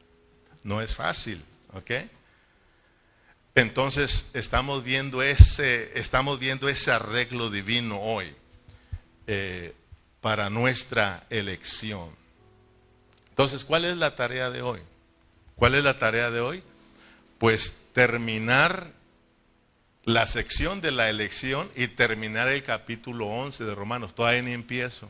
No 0.64 0.80
es 0.80 0.94
fácil, 0.94 1.44
¿ok? 1.74 1.90
Entonces 3.54 4.30
estamos 4.32 4.82
viendo 4.82 5.22
ese, 5.22 6.00
estamos 6.00 6.38
viendo 6.38 6.70
ese 6.70 6.90
arreglo 6.90 7.50
divino 7.50 8.00
hoy. 8.00 8.34
Eh, 9.26 9.74
para 10.22 10.48
nuestra 10.48 11.26
elección. 11.28 12.08
Entonces, 13.28 13.62
¿cuál 13.66 13.84
es 13.84 13.98
la 13.98 14.16
tarea 14.16 14.48
de 14.48 14.62
hoy? 14.62 14.80
¿Cuál 15.62 15.76
es 15.76 15.84
la 15.84 15.96
tarea 15.96 16.32
de 16.32 16.40
hoy? 16.40 16.60
Pues 17.38 17.84
terminar 17.92 18.90
la 20.02 20.26
sección 20.26 20.80
de 20.80 20.90
la 20.90 21.08
elección 21.08 21.70
y 21.76 21.86
terminar 21.86 22.48
el 22.48 22.64
capítulo 22.64 23.28
11 23.28 23.66
de 23.66 23.72
Romanos. 23.72 24.12
Todavía 24.12 24.42
ni 24.42 24.50
empiezo. 24.50 25.08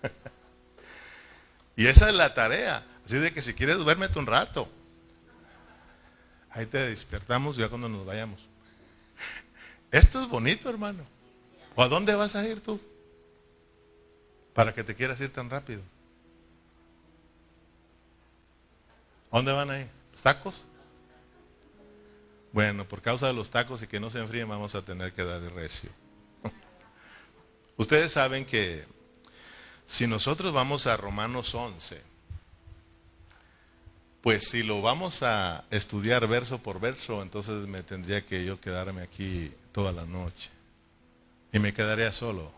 y 1.76 1.88
esa 1.88 2.08
es 2.08 2.14
la 2.14 2.34
tarea. 2.34 2.86
Así 3.04 3.16
de 3.16 3.32
que 3.32 3.42
si 3.42 3.52
quieres, 3.52 3.78
duérmete 3.78 4.16
un 4.16 4.26
rato. 4.26 4.70
Ahí 6.50 6.66
te 6.66 6.78
despertamos 6.78 7.56
ya 7.56 7.68
cuando 7.68 7.88
nos 7.88 8.06
vayamos. 8.06 8.46
Esto 9.90 10.22
es 10.22 10.28
bonito, 10.28 10.70
hermano. 10.70 11.04
¿O 11.74 11.82
a 11.82 11.88
dónde 11.88 12.14
vas 12.14 12.36
a 12.36 12.46
ir 12.46 12.60
tú? 12.60 12.80
Para 14.54 14.72
que 14.72 14.84
te 14.84 14.94
quieras 14.94 15.20
ir 15.20 15.32
tan 15.32 15.50
rápido. 15.50 15.82
¿A 19.30 19.36
dónde 19.36 19.52
van 19.52 19.70
a 19.70 19.80
ir? 19.80 19.88
¿Los 20.12 20.22
tacos? 20.22 20.64
Bueno, 22.52 22.86
por 22.86 23.00
causa 23.00 23.28
de 23.28 23.32
los 23.32 23.50
tacos 23.50 23.82
y 23.82 23.86
que 23.86 24.00
no 24.00 24.10
se 24.10 24.18
enfríen, 24.18 24.48
vamos 24.48 24.74
a 24.74 24.82
tener 24.82 25.12
que 25.12 25.24
dar 25.24 25.40
el 25.40 25.50
recio. 25.52 25.90
Ustedes 27.76 28.12
saben 28.12 28.44
que 28.44 28.84
si 29.86 30.06
nosotros 30.06 30.52
vamos 30.52 30.86
a 30.86 30.96
Romanos 30.96 31.54
11, 31.54 32.02
pues 34.20 34.48
si 34.48 34.62
lo 34.62 34.82
vamos 34.82 35.22
a 35.22 35.64
estudiar 35.70 36.26
verso 36.26 36.58
por 36.58 36.80
verso, 36.80 37.22
entonces 37.22 37.66
me 37.66 37.82
tendría 37.82 38.26
que 38.26 38.44
yo 38.44 38.60
quedarme 38.60 39.02
aquí 39.02 39.52
toda 39.72 39.92
la 39.92 40.04
noche. 40.04 40.50
Y 41.52 41.58
me 41.58 41.72
quedaría 41.72 42.12
solo. 42.12 42.52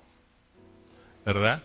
¿Verdad? 1.25 1.63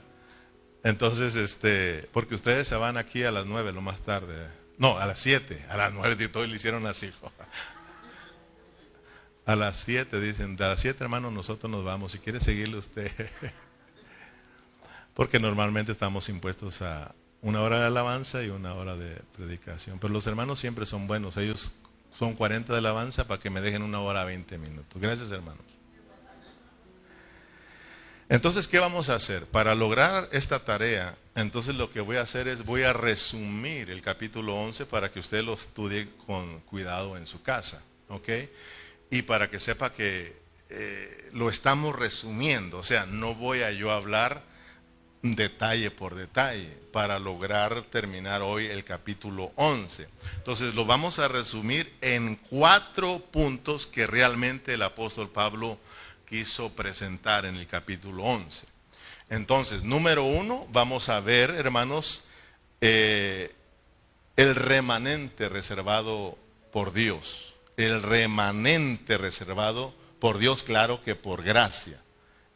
Entonces, 0.83 1.35
este, 1.35 2.07
porque 2.13 2.35
ustedes 2.35 2.67
se 2.67 2.75
van 2.75 2.97
aquí 2.97 3.23
a 3.23 3.31
las 3.31 3.45
nueve 3.45 3.73
lo 3.73 3.81
más 3.81 3.99
tarde. 4.01 4.47
No, 4.77 4.97
a 4.97 5.05
las 5.05 5.19
siete, 5.19 5.65
a 5.69 5.77
las 5.77 5.93
nueve 5.93 6.23
y 6.23 6.27
todo 6.27 6.45
le 6.45 6.55
hicieron 6.55 6.85
así. 6.85 7.11
A 9.45 9.55
las 9.55 9.77
siete 9.77 10.19
dicen, 10.19 10.61
a 10.61 10.67
las 10.67 10.81
siete 10.81 11.03
hermanos 11.03 11.31
nosotros 11.31 11.71
nos 11.71 11.83
vamos, 11.83 12.11
si 12.11 12.19
quiere 12.19 12.39
seguirle 12.39 12.77
usted. 12.77 13.11
Porque 15.13 15.39
normalmente 15.39 15.91
estamos 15.91 16.29
impuestos 16.29 16.81
a 16.81 17.15
una 17.41 17.61
hora 17.61 17.79
de 17.79 17.85
alabanza 17.85 18.43
y 18.43 18.49
una 18.49 18.73
hora 18.75 18.95
de 18.95 19.15
predicación. 19.35 19.99
Pero 19.99 20.13
los 20.13 20.27
hermanos 20.27 20.59
siempre 20.59 20.85
son 20.85 21.07
buenos, 21.07 21.37
ellos 21.37 21.73
son 22.11 22.33
40 22.35 22.71
de 22.73 22.79
alabanza 22.79 23.27
para 23.27 23.39
que 23.39 23.49
me 23.49 23.61
dejen 23.61 23.81
una 23.81 23.99
hora 23.99 24.25
20 24.25 24.57
minutos. 24.57 25.01
Gracias 25.01 25.31
hermanos. 25.31 25.63
Entonces, 28.29 28.67
¿qué 28.67 28.79
vamos 28.79 29.09
a 29.09 29.15
hacer? 29.15 29.45
Para 29.45 29.73
lograr 29.73 30.27
esta 30.33 30.59
tarea, 30.59 31.15
entonces 31.41 31.75
lo 31.75 31.89
que 31.91 32.01
voy 32.01 32.17
a 32.17 32.21
hacer 32.21 32.47
es 32.47 32.65
voy 32.65 32.83
a 32.83 32.93
resumir 32.93 33.89
el 33.89 34.01
capítulo 34.01 34.55
11 34.55 34.85
para 34.87 35.11
que 35.11 35.19
usted 35.19 35.43
lo 35.43 35.53
estudie 35.53 36.09
con 36.25 36.59
cuidado 36.61 37.17
en 37.17 37.25
su 37.25 37.41
casa. 37.41 37.83
¿Ok? 38.09 38.29
y 39.09 39.21
para 39.21 39.49
que 39.49 39.59
sepa 39.59 39.93
que 39.93 40.37
eh, 40.69 41.29
lo 41.33 41.49
estamos 41.49 41.95
resumiendo, 41.95 42.79
o 42.79 42.83
sea, 42.83 43.05
no 43.05 43.35
voy 43.35 43.61
a 43.61 43.71
yo 43.71 43.91
hablar 43.91 44.43
detalle 45.21 45.91
por 45.91 46.15
detalle 46.15 46.69
para 46.91 47.19
lograr 47.19 47.83
terminar 47.83 48.41
hoy 48.41 48.67
el 48.67 48.83
capítulo 48.83 49.51
11. 49.55 50.07
Entonces 50.37 50.75
lo 50.75 50.85
vamos 50.85 51.19
a 51.19 51.27
resumir 51.27 51.91
en 52.01 52.35
cuatro 52.35 53.19
puntos 53.19 53.87
que 53.87 54.07
realmente 54.07 54.73
el 54.73 54.83
apóstol 54.83 55.29
Pablo 55.29 55.79
quiso 56.27 56.73
presentar 56.73 57.45
en 57.45 57.55
el 57.55 57.67
capítulo 57.67 58.23
11. 58.23 58.67
Entonces, 59.29 59.83
número 59.83 60.23
uno, 60.23 60.67
vamos 60.71 61.09
a 61.09 61.19
ver, 61.19 61.51
hermanos, 61.51 62.23
eh, 62.81 63.53
el 64.35 64.55
remanente 64.55 65.49
reservado 65.49 66.37
por 66.71 66.93
Dios 66.93 67.47
el 67.77 68.01
remanente 68.01 69.19
reservado 69.19 69.93
por 70.19 70.39
Dios, 70.39 70.63
claro 70.63 71.03
que 71.03 71.15
por 71.15 71.43
gracia. 71.43 72.01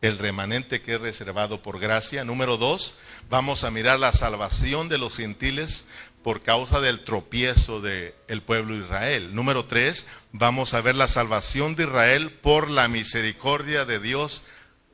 El 0.02 0.18
remanente 0.18 0.82
que 0.82 0.96
es 0.96 1.02
reservado 1.02 1.62
por 1.62 1.80
gracia. 1.80 2.24
Número 2.26 2.58
dos, 2.58 2.98
vamos 3.30 3.64
a 3.64 3.70
mirar 3.70 4.00
la 4.00 4.14
salvación 4.14 4.90
de 4.90 4.98
los 4.98 5.16
gentiles 5.16 5.86
por 6.24 6.42
causa 6.42 6.82
del 6.82 7.04
tropiezo 7.04 7.82
del 7.82 8.42
pueblo 8.42 8.74
de 8.74 8.84
Israel. 8.84 9.36
Número 9.36 9.66
tres, 9.66 10.08
vamos 10.32 10.74
a 10.74 10.82
ver 10.82 10.96
la 10.96 11.08
salvación 11.08 11.76
de 11.76 11.84
Israel 11.84 12.32
por 12.32 12.72
la 12.72 12.88
misericordia 12.88 13.86
de 13.86 14.00
Dios 14.00 14.44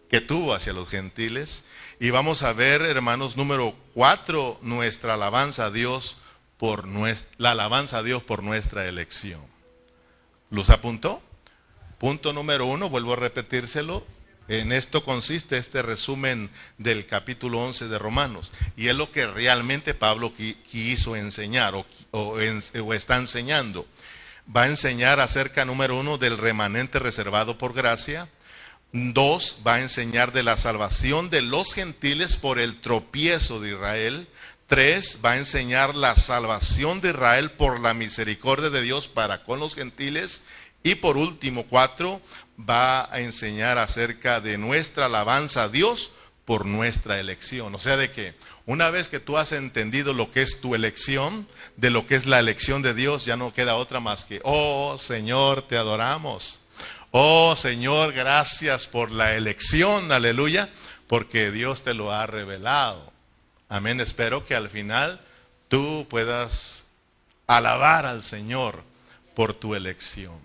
que 0.10 0.22
tuvo 0.22 0.54
hacia 0.54 0.74
los 0.74 0.89
gentiles. 0.89 1.65
Y 2.00 2.12
vamos 2.12 2.43
a 2.43 2.54
ver, 2.54 2.82
hermanos, 2.82 3.38
número 3.38 3.76
cuatro, 3.93 4.60
nuestra 4.62 5.15
alabanza 5.15 5.65
a 5.65 5.72
Dios 5.72 6.17
por 6.58 6.88
nuestra, 6.88 7.30
la 7.38 7.52
alabanza 7.52 8.00
a 8.00 8.04
Dios 8.04 8.24
por 8.24 8.43
nuestra 8.43 8.88
elección. 8.88 9.41
¿Los 10.50 10.70
apuntó? 10.70 11.22
Punto 11.98 12.32
número 12.32 12.65
uno, 12.65 12.89
vuelvo 12.89 13.13
a 13.13 13.17
repetírselo. 13.17 14.06
En 14.48 14.72
esto 14.72 15.04
consiste 15.04 15.58
este 15.58 15.82
resumen 15.82 16.50
del 16.78 17.06
capítulo 17.06 17.60
11 17.63 17.89
de 17.89 18.00
Romanos. 18.00 18.54
Y 18.78 18.88
es 18.88 18.96
lo 18.96 19.12
que 19.12 19.28
realmente 19.28 19.93
Pablo 19.93 20.32
quiso 20.34 21.15
enseñar 21.15 21.74
o, 22.12 22.39
está 22.93 23.17
enseñando. 23.17 23.86
Va 24.56 24.63
a 24.63 24.67
enseñar 24.67 25.20
acerca, 25.20 25.65
número 25.65 26.00
uno, 26.00 26.17
del 26.17 26.38
remanente 26.38 27.00
reservado 27.00 27.58
por 27.58 27.74
gracia. 27.74 28.30
Dos, 28.91 29.60
va 29.65 29.76
a 29.76 29.82
enseñar 29.82 30.32
de 30.32 30.43
la 30.43 30.58
salvación 30.58 31.30
de 31.30 31.41
los 31.41 31.73
gentiles 31.73 32.38
por 32.38 32.58
el 32.58 32.80
tropiezo 32.80 33.60
de 33.60 33.71
Israel. 33.71 34.28
Tres, 34.67 35.19
va 35.23 35.32
a 35.32 35.38
enseñar 35.38 35.95
la 35.95 36.15
salvación 36.15 37.02
de 37.02 37.10
Israel 37.10 37.52
por 37.52 37.80
la 37.80 37.93
misericordia 37.93 38.69
de 38.69 38.82
Dios 38.82 39.08
para 39.08 39.43
con 39.43 39.60
los 39.60 39.76
gentiles. 39.76 40.43
Y 40.84 40.95
por 40.95 41.17
último, 41.17 41.65
cuatro, 41.67 42.21
va 42.58 43.13
a 43.13 43.19
enseñar 43.19 43.78
acerca 43.78 44.41
de 44.41 44.58
nuestra 44.58 45.06
alabanza 45.06 45.63
a 45.63 45.69
Dios 45.69 46.12
por 46.45 46.65
nuestra 46.65 47.19
elección. 47.19 47.76
O 47.76 47.80
sea, 47.80 47.97
de 47.97 48.10
que 48.10 48.36
una 48.65 48.89
vez 48.89 49.10
que 49.10 49.19
tú 49.19 49.38
has 49.38 49.52
entendido 49.52 50.13
lo 50.13 50.32
que 50.32 50.41
es 50.41 50.62
tu 50.62 50.76
elección, 50.76 51.47
de 51.76 51.89
lo 51.89 52.08
que 52.08 52.15
es 52.15 52.26
la 52.26 52.39
elección 52.39 52.82
de 52.82 52.93
Dios, 52.93 53.26
ya 53.26 53.36
no 53.36 53.54
queda 53.54 53.76
otra 53.76 54.00
más 54.00 54.26
que, 54.26 54.39
oh 54.43 54.97
Señor, 54.97 55.62
te 55.62 55.78
adoramos. 55.78 56.62
Oh 57.19 57.56
Señor, 57.56 58.13
gracias 58.13 58.86
por 58.86 59.10
la 59.10 59.34
elección, 59.34 60.12
aleluya, 60.12 60.69
porque 61.08 61.49
Dios 61.49 61.82
te 61.82 61.95
lo 61.95 62.12
ha 62.12 62.27
revelado. 62.27 63.12
Amén. 63.69 63.99
Espero 63.99 64.45
que 64.45 64.53
al 64.53 64.69
final 64.69 65.19
tú 65.67 66.06
puedas 66.12 66.86
alabar 67.47 68.06
al 68.06 68.21
Señor 68.21 68.84
por 69.34 69.56
tu 69.56 69.73
elección. 69.73 70.39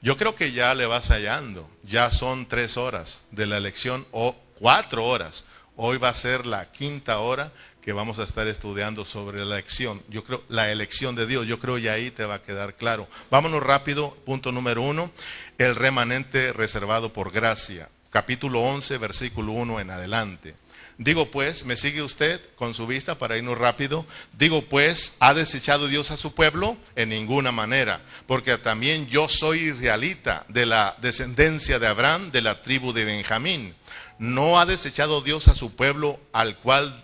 Yo 0.00 0.16
creo 0.16 0.34
que 0.34 0.52
ya 0.52 0.74
le 0.74 0.86
vas 0.86 1.08
hallando. 1.08 1.68
Ya 1.82 2.10
son 2.10 2.46
tres 2.46 2.78
horas 2.78 3.24
de 3.30 3.46
la 3.46 3.58
elección 3.58 4.06
o 4.10 4.34
cuatro 4.58 5.04
horas. 5.04 5.44
Hoy 5.76 5.98
va 5.98 6.08
a 6.08 6.14
ser 6.14 6.46
la 6.46 6.72
quinta 6.72 7.18
hora 7.18 7.52
que 7.82 7.92
vamos 7.92 8.18
a 8.18 8.24
estar 8.24 8.46
estudiando 8.46 9.04
sobre 9.04 9.38
la 9.44 9.56
elección. 9.56 10.02
Yo 10.08 10.24
creo 10.24 10.42
la 10.48 10.70
elección 10.70 11.14
de 11.14 11.26
Dios. 11.26 11.46
Yo 11.46 11.58
creo 11.58 11.78
ya 11.78 11.94
ahí 11.94 12.10
te 12.10 12.24
va 12.24 12.36
a 12.36 12.42
quedar 12.42 12.74
claro. 12.74 13.08
Vámonos 13.30 13.62
rápido. 13.62 14.16
Punto 14.26 14.52
número 14.52 14.82
uno. 14.82 15.10
El 15.58 15.74
remanente 15.76 16.52
reservado 16.52 17.12
por 17.12 17.32
gracia. 17.32 17.88
Capítulo 18.10 18.60
11, 18.60 18.98
versículo 18.98 19.52
1 19.52 19.80
en 19.80 19.90
adelante. 19.90 20.54
Digo 21.00 21.30
pues, 21.30 21.64
¿me 21.64 21.78
sigue 21.78 22.02
usted 22.02 22.42
con 22.56 22.74
su 22.74 22.86
vista 22.86 23.14
para 23.14 23.38
irnos 23.38 23.56
rápido? 23.56 24.04
Digo 24.36 24.60
pues, 24.60 25.16
¿ha 25.20 25.32
desechado 25.32 25.88
Dios 25.88 26.10
a 26.10 26.18
su 26.18 26.34
pueblo? 26.34 26.76
En 26.94 27.08
ninguna 27.08 27.52
manera, 27.52 28.02
porque 28.26 28.58
también 28.58 29.06
yo 29.06 29.26
soy 29.26 29.70
israelita 29.70 30.44
de 30.48 30.66
la 30.66 30.94
descendencia 31.00 31.78
de 31.78 31.86
Abraham, 31.86 32.30
de 32.32 32.42
la 32.42 32.60
tribu 32.60 32.92
de 32.92 33.06
Benjamín. 33.06 33.74
¿No 34.18 34.60
ha 34.60 34.66
desechado 34.66 35.22
Dios 35.22 35.48
a 35.48 35.54
su 35.54 35.74
pueblo 35.74 36.20
al 36.34 36.58
cual 36.58 37.02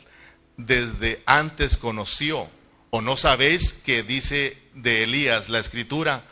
desde 0.57 1.23
antes 1.27 1.77
conoció? 1.77 2.49
¿O 2.91 3.01
no 3.01 3.17
sabéis 3.17 3.73
que 3.73 4.03
dice 4.03 4.59
de 4.75 5.03
Elías 5.03 5.49
la 5.49 5.59
escritura, 5.59 6.25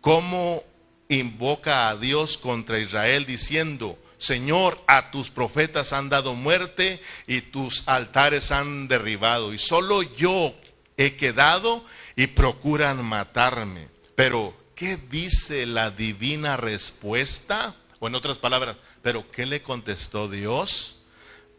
cómo 0.00 0.62
invoca 1.08 1.88
a 1.88 1.96
Dios 1.96 2.38
contra 2.38 2.78
Israel 2.78 3.26
diciendo, 3.26 3.98
Señor, 4.18 4.80
a 4.86 5.10
tus 5.10 5.30
profetas 5.30 5.92
han 5.92 6.08
dado 6.08 6.34
muerte 6.34 7.00
y 7.26 7.40
tus 7.40 7.88
altares 7.88 8.52
han 8.52 8.86
derribado. 8.88 9.52
Y 9.52 9.58
solo 9.58 10.02
yo 10.02 10.54
he 10.96 11.16
quedado 11.16 11.84
y 12.14 12.28
procuran 12.28 13.04
matarme. 13.04 13.88
Pero, 14.14 14.54
¿qué 14.74 14.96
dice 14.96 15.66
la 15.66 15.90
divina 15.90 16.56
respuesta? 16.56 17.74
O 17.98 18.06
en 18.06 18.14
otras 18.14 18.38
palabras, 18.38 18.76
¿pero 19.02 19.28
qué 19.30 19.46
le 19.46 19.62
contestó 19.62 20.28
Dios? 20.28 20.98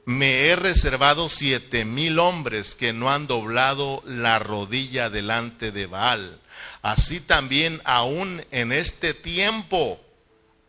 Me 0.05 0.47
he 0.47 0.55
reservado 0.55 1.29
siete 1.29 1.85
mil 1.85 2.19
hombres 2.19 2.75
que 2.75 2.91
no 2.91 3.11
han 3.11 3.27
doblado 3.27 4.03
la 4.05 4.39
rodilla 4.39 5.09
delante 5.09 5.71
de 5.71 5.85
Baal. 5.85 6.39
Así 6.81 7.21
también 7.21 7.81
aún 7.85 8.45
en 8.51 8.71
este 8.71 9.13
tiempo 9.13 9.99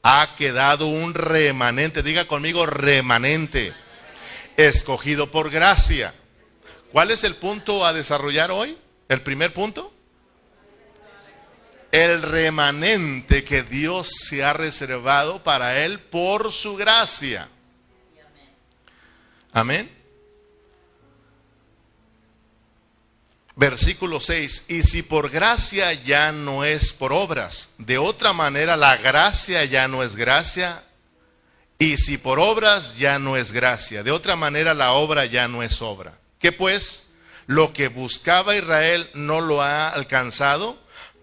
ha 0.02 0.36
quedado 0.36 0.86
un 0.86 1.14
remanente, 1.14 2.02
diga 2.02 2.26
conmigo 2.26 2.66
remanente, 2.66 3.72
escogido 4.56 5.30
por 5.30 5.50
gracia. 5.50 6.14
¿Cuál 6.92 7.10
es 7.10 7.24
el 7.24 7.34
punto 7.34 7.84
a 7.84 7.92
desarrollar 7.92 8.52
hoy? 8.52 8.78
¿El 9.08 9.22
primer 9.22 9.52
punto? 9.52 9.94
el 11.94 12.22
remanente 12.22 13.44
que 13.44 13.62
Dios 13.62 14.10
se 14.10 14.42
ha 14.42 14.52
reservado 14.52 15.44
para 15.44 15.84
él 15.84 16.00
por 16.00 16.50
su 16.50 16.74
gracia. 16.74 17.48
Amén. 19.54 19.88
Versículo 23.54 24.20
6, 24.20 24.64
y 24.66 24.82
si 24.82 25.02
por 25.02 25.30
gracia 25.30 25.92
ya 25.92 26.32
no 26.32 26.64
es 26.64 26.92
por 26.92 27.12
obras, 27.12 27.70
de 27.78 27.98
otra 27.98 28.32
manera 28.32 28.76
la 28.76 28.96
gracia 28.96 29.64
ya 29.64 29.86
no 29.86 30.02
es 30.02 30.16
gracia, 30.16 30.82
y 31.78 31.96
si 31.98 32.18
por 32.18 32.40
obras 32.40 32.96
ya 32.98 33.20
no 33.20 33.36
es 33.36 33.52
gracia, 33.52 34.02
de 34.02 34.10
otra 34.10 34.34
manera 34.34 34.74
la 34.74 34.94
obra 34.94 35.24
ya 35.24 35.46
no 35.46 35.62
es 35.62 35.80
obra. 35.82 36.18
¿Qué 36.40 36.50
pues? 36.50 37.06
Lo 37.46 37.72
que 37.72 37.86
buscaba 37.86 38.56
Israel 38.56 39.08
no 39.14 39.40
lo 39.40 39.62
ha 39.62 39.88
alcanzado, 39.88 40.76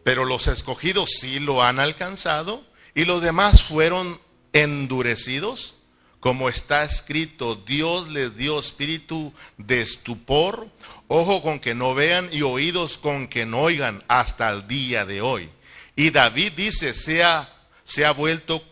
pero 0.05 0.23
los 0.23 0.47
escogidos 0.47 1.09
sí 1.19 1.39
lo 1.39 1.61
han 1.61 1.79
alcanzado, 1.79 2.63
y 2.95 3.03
los 3.03 3.21
demás 3.21 3.61
fueron 3.61 4.21
endurecidos, 4.53 5.75
como 6.21 6.47
está 6.47 6.85
escrito, 6.85 7.55
Dios 7.55 8.07
les 8.07 8.37
dio 8.37 8.57
espíritu 8.57 9.33
de 9.57 9.81
estupor 9.81 10.69
ojo 11.13 11.41
con 11.41 11.59
que 11.59 11.75
no 11.75 11.93
vean 11.93 12.29
y 12.31 12.41
oídos 12.41 12.97
con 12.97 13.27
que 13.27 13.45
no 13.45 13.63
oigan 13.63 14.01
hasta 14.07 14.49
el 14.49 14.65
día 14.65 15.05
de 15.05 15.19
hoy. 15.19 15.49
Y 15.93 16.09
David 16.09 16.53
dice, 16.53 16.93
sea, 16.93 17.51
se 17.83 18.05
ha 18.05 18.11
vuelto 18.11 18.63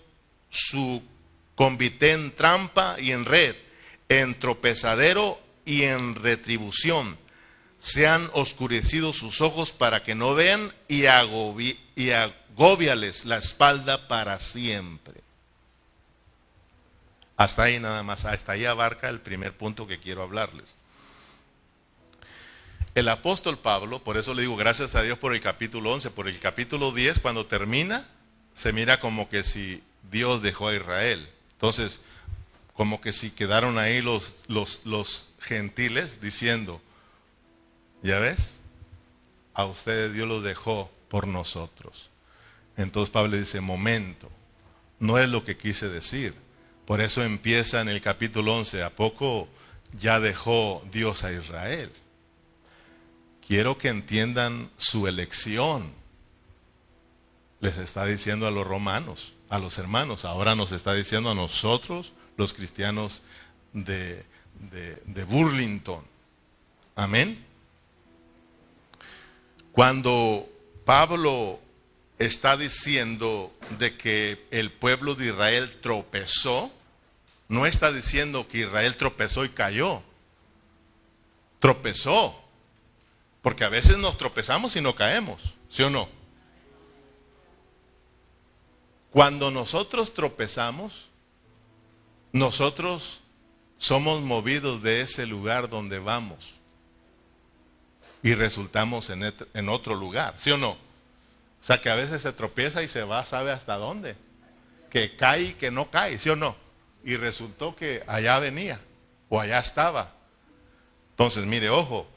su 0.49 1.03
convite 1.55 2.13
en 2.13 2.33
trampa 2.33 2.95
y 2.97 3.11
en 3.11 3.25
red, 3.25 3.55
en 4.07 4.39
tropezadero 4.39 5.37
y 5.65 5.83
en 5.83 6.15
retribución. 6.15 7.17
Se 7.81 8.07
han 8.07 8.29
oscurecido 8.33 9.11
sus 9.11 9.41
ojos 9.41 9.73
para 9.73 10.03
que 10.03 10.15
no 10.15 10.33
vean 10.33 10.73
y, 10.87 11.03
y 11.95 12.11
agobiales 12.11 13.25
la 13.25 13.37
espalda 13.37 14.07
para 14.07 14.39
siempre. 14.39 15.18
Hasta 17.39 17.63
ahí 17.63 17.79
nada 17.79 18.03
más, 18.03 18.25
hasta 18.25 18.51
ahí 18.51 18.65
abarca 18.65 19.07
el 19.07 19.21
primer 19.21 19.55
punto 19.55 19.87
que 19.87 19.97
quiero 19.97 20.23
hablarles. 20.23 20.75
El 22.95 23.07
apóstol 23.07 23.57
Pablo, 23.57 24.03
por 24.03 24.17
eso 24.17 24.33
le 24.33 24.41
digo 24.41 24.57
gracias 24.57 24.93
a 24.95 25.03
Dios 25.03 25.17
por 25.17 25.33
el 25.33 25.39
capítulo 25.39 25.93
11, 25.93 26.11
por 26.11 26.27
el 26.27 26.37
capítulo 26.37 26.91
10, 26.91 27.21
cuando 27.21 27.45
termina, 27.45 28.05
se 28.53 28.73
mira 28.73 28.99
como 28.99 29.29
que 29.29 29.45
si 29.45 29.81
Dios 30.11 30.41
dejó 30.41 30.67
a 30.67 30.75
Israel. 30.75 31.29
Entonces, 31.53 32.01
como 32.73 32.99
que 32.99 33.13
si 33.13 33.31
quedaron 33.31 33.77
ahí 33.77 34.01
los, 34.01 34.35
los, 34.47 34.85
los 34.85 35.29
gentiles 35.39 36.19
diciendo, 36.19 36.81
¿ya 38.03 38.19
ves? 38.19 38.59
A 39.53 39.63
ustedes 39.63 40.11
Dios 40.11 40.27
los 40.27 40.43
dejó 40.43 40.91
por 41.07 41.25
nosotros. 41.25 42.09
Entonces 42.75 43.11
Pablo 43.11 43.37
dice, 43.37 43.61
momento, 43.61 44.29
no 44.99 45.17
es 45.17 45.29
lo 45.29 45.45
que 45.45 45.55
quise 45.55 45.87
decir. 45.87 46.33
Por 46.89 47.01
eso 47.01 47.23
empieza 47.23 47.81
en 47.81 47.87
el 47.89 48.01
capítulo 48.01 48.57
11, 48.57 48.81
¿a 48.81 48.89
poco 48.89 49.47
ya 50.01 50.19
dejó 50.19 50.83
Dios 50.91 51.23
a 51.23 51.31
Israel? 51.31 51.93
quiero 53.49 53.79
que 53.79 53.89
entiendan 53.89 54.69
su 54.77 55.07
elección. 55.07 55.91
Les 57.61 57.77
está 57.77 58.05
diciendo 58.05 58.47
a 58.47 58.51
los 58.51 58.65
romanos, 58.65 59.33
a 59.49 59.57
los 59.57 59.79
hermanos, 59.79 60.23
ahora 60.23 60.55
nos 60.55 60.71
está 60.71 60.93
diciendo 60.93 61.31
a 61.31 61.35
nosotros, 61.35 62.13
los 62.37 62.53
cristianos 62.53 63.23
de, 63.73 64.23
de, 64.53 65.23
Burlington. 65.25 66.05
Amén. 66.95 67.43
Cuando 69.71 70.47
Pablo 70.85 71.59
está 72.19 72.55
diciendo 72.55 73.51
de 73.79 73.97
que 73.97 74.45
el 74.51 74.71
pueblo 74.71 75.15
de 75.15 75.27
Israel 75.29 75.75
tropezó, 75.81 76.71
no 77.49 77.65
está 77.65 77.91
diciendo 77.91 78.47
que 78.47 78.59
Israel 78.59 78.95
tropezó 78.95 79.43
y 79.43 79.49
cayó. 79.49 80.01
Tropezó. 81.59 82.39
Porque 83.41 83.63
a 83.63 83.69
veces 83.69 83.97
nos 83.97 84.17
tropezamos 84.17 84.75
y 84.75 84.81
no 84.81 84.95
caemos, 84.95 85.55
¿sí 85.69 85.83
o 85.83 85.89
no? 85.89 86.07
Cuando 89.11 89.49
nosotros 89.49 90.13
tropezamos, 90.13 91.07
nosotros 92.31 93.21
somos 93.79 94.21
movidos 94.21 94.83
de 94.83 95.01
ese 95.01 95.25
lugar 95.25 95.69
donde 95.69 95.99
vamos 95.99 96.55
y 98.21 98.35
resultamos 98.35 99.09
en, 99.09 99.69
otro 99.69 99.95
lugar, 99.95 100.35
¿sí 100.37 100.51
o 100.51 100.57
no? 100.57 100.71
O 100.71 101.65
sea 101.65 101.81
que 101.81 101.89
a 101.89 101.95
veces 101.95 102.21
se 102.21 102.33
tropieza 102.33 102.83
y 102.83 102.87
se 102.87 103.03
va, 103.03 103.25
sabe 103.25 103.51
hasta 103.51 103.75
dónde. 103.77 104.15
Que 104.91 105.15
cae 105.15 105.43
y 105.43 105.53
que 105.53 105.71
no 105.71 105.89
cae, 105.89 106.19
¿sí 106.19 106.29
o 106.29 106.35
no? 106.35 106.68
Y 107.03 107.15
resultó 107.15 107.75
que 107.75 108.03
allá 108.07 108.39
venía 108.39 108.79
o 109.29 109.39
allá 109.39 109.59
estaba. 109.59 110.13
Entonces, 111.11 111.45
mire, 111.45 111.69
ojo, 111.69 112.07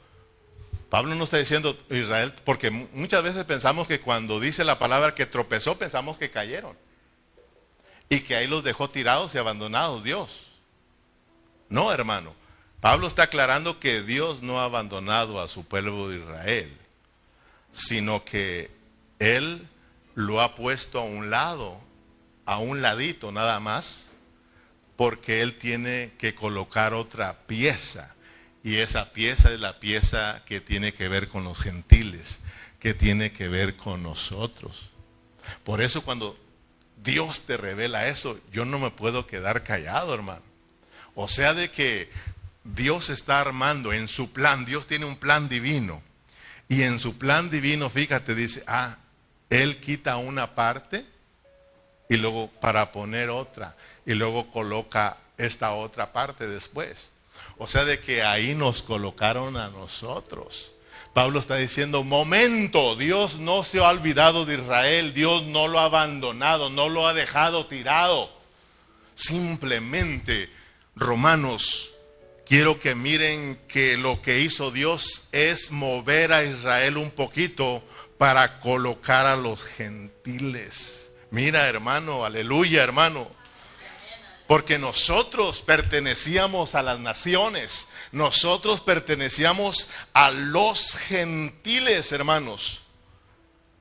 Pablo 0.89 1.15
no 1.15 1.23
está 1.23 1.37
diciendo 1.37 1.77
Israel, 1.89 2.33
porque 2.45 2.69
muchas 2.69 3.23
veces 3.23 3.43
pensamos 3.45 3.87
que 3.87 3.99
cuando 3.99 4.39
dice 4.39 4.63
la 4.63 4.77
palabra 4.77 5.15
que 5.15 5.25
tropezó, 5.25 5.77
pensamos 5.77 6.17
que 6.17 6.29
cayeron. 6.29 6.77
Y 8.09 8.19
que 8.19 8.35
ahí 8.35 8.47
los 8.47 8.63
dejó 8.63 8.89
tirados 8.89 9.33
y 9.33 9.39
abandonados 9.39 10.03
Dios. 10.03 10.43
No, 11.67 11.91
hermano. 11.91 12.35
Pablo 12.79 13.07
está 13.07 13.23
aclarando 13.23 13.79
que 13.79 14.03
Dios 14.03 14.43
no 14.43 14.59
ha 14.59 14.65
abandonado 14.65 15.41
a 15.41 15.47
su 15.47 15.65
pueblo 15.65 16.09
de 16.09 16.19
Israel, 16.19 16.77
sino 17.71 18.23
que 18.23 18.69
Él 19.19 19.67
lo 20.15 20.41
ha 20.41 20.53
puesto 20.53 20.99
a 20.99 21.03
un 21.03 21.29
lado, 21.29 21.79
a 22.45 22.59
un 22.59 22.81
ladito 22.81 23.31
nada 23.31 23.59
más, 23.59 24.12
porque 24.95 25.41
Él 25.41 25.55
tiene 25.55 26.13
que 26.17 26.35
colocar 26.35 26.93
otra 26.93 27.39
pieza 27.47 28.13
y 28.63 28.77
esa 28.77 29.11
pieza 29.11 29.51
es 29.51 29.59
la 29.59 29.79
pieza 29.79 30.41
que 30.45 30.61
tiene 30.61 30.93
que 30.93 31.09
ver 31.09 31.27
con 31.27 31.43
los 31.43 31.59
gentiles, 31.59 32.39
que 32.79 32.93
tiene 32.93 33.33
que 33.33 33.49
ver 33.49 33.75
con 33.75 34.01
nosotros. 34.03 34.89
Por 35.65 35.81
eso 35.81 36.03
cuando 36.03 36.37
Dios 37.03 37.41
te 37.41 37.57
revela 37.57 38.07
eso, 38.07 38.39
yo 38.51 38.63
no 38.63 38.79
me 38.79 38.91
puedo 38.91 39.27
quedar 39.27 39.63
callado, 39.63 40.13
hermano. 40.13 40.41
O 41.15 41.27
sea 41.27 41.53
de 41.53 41.69
que 41.69 42.09
Dios 42.63 43.09
está 43.09 43.41
armando 43.41 43.91
en 43.91 44.07
su 44.07 44.31
plan, 44.31 44.65
Dios 44.65 44.87
tiene 44.87 45.05
un 45.05 45.17
plan 45.17 45.49
divino. 45.49 46.01
Y 46.69 46.83
en 46.83 46.99
su 46.99 47.17
plan 47.17 47.49
divino, 47.49 47.89
fíjate, 47.89 48.33
dice, 48.33 48.63
ah, 48.67 48.97
Él 49.49 49.77
quita 49.77 50.15
una 50.15 50.55
parte 50.55 51.05
y 52.09 52.15
luego 52.15 52.49
para 52.61 52.93
poner 52.93 53.29
otra. 53.29 53.75
Y 54.05 54.13
luego 54.13 54.51
coloca 54.51 55.17
esta 55.37 55.73
otra 55.73 56.11
parte 56.11 56.47
después. 56.47 57.11
O 57.57 57.67
sea, 57.67 57.85
de 57.85 57.99
que 57.99 58.23
ahí 58.23 58.55
nos 58.55 58.83
colocaron 58.83 59.57
a 59.57 59.69
nosotros. 59.69 60.71
Pablo 61.13 61.39
está 61.39 61.57
diciendo, 61.57 62.03
momento, 62.03 62.95
Dios 62.95 63.37
no 63.37 63.63
se 63.63 63.77
ha 63.77 63.89
olvidado 63.89 64.45
de 64.45 64.55
Israel, 64.55 65.13
Dios 65.13 65.43
no 65.43 65.67
lo 65.67 65.79
ha 65.79 65.85
abandonado, 65.85 66.71
no 66.71 66.89
lo 66.89 67.07
ha 67.07 67.13
dejado 67.13 67.67
tirado. 67.67 68.31
Simplemente, 69.13 70.49
romanos, 70.95 71.93
quiero 72.47 72.79
que 72.79 72.95
miren 72.95 73.59
que 73.67 73.95
lo 73.95 74.23
que 74.23 74.39
hizo 74.39 74.71
Dios 74.71 75.27
es 75.31 75.71
mover 75.71 76.33
a 76.33 76.43
Israel 76.43 76.97
un 76.97 77.11
poquito 77.11 77.83
para 78.17 78.59
colocar 78.59 79.27
a 79.27 79.35
los 79.35 79.63
gentiles. 79.63 81.11
Mira, 81.29 81.67
hermano, 81.67 82.25
aleluya, 82.25 82.83
hermano. 82.83 83.27
Porque 84.47 84.77
nosotros 84.77 85.61
pertenecíamos 85.61 86.75
a 86.75 86.81
las 86.81 86.99
naciones, 86.99 87.87
nosotros 88.11 88.81
pertenecíamos 88.81 89.89
a 90.13 90.31
los 90.31 90.97
gentiles, 90.97 92.11
hermanos. 92.11 92.81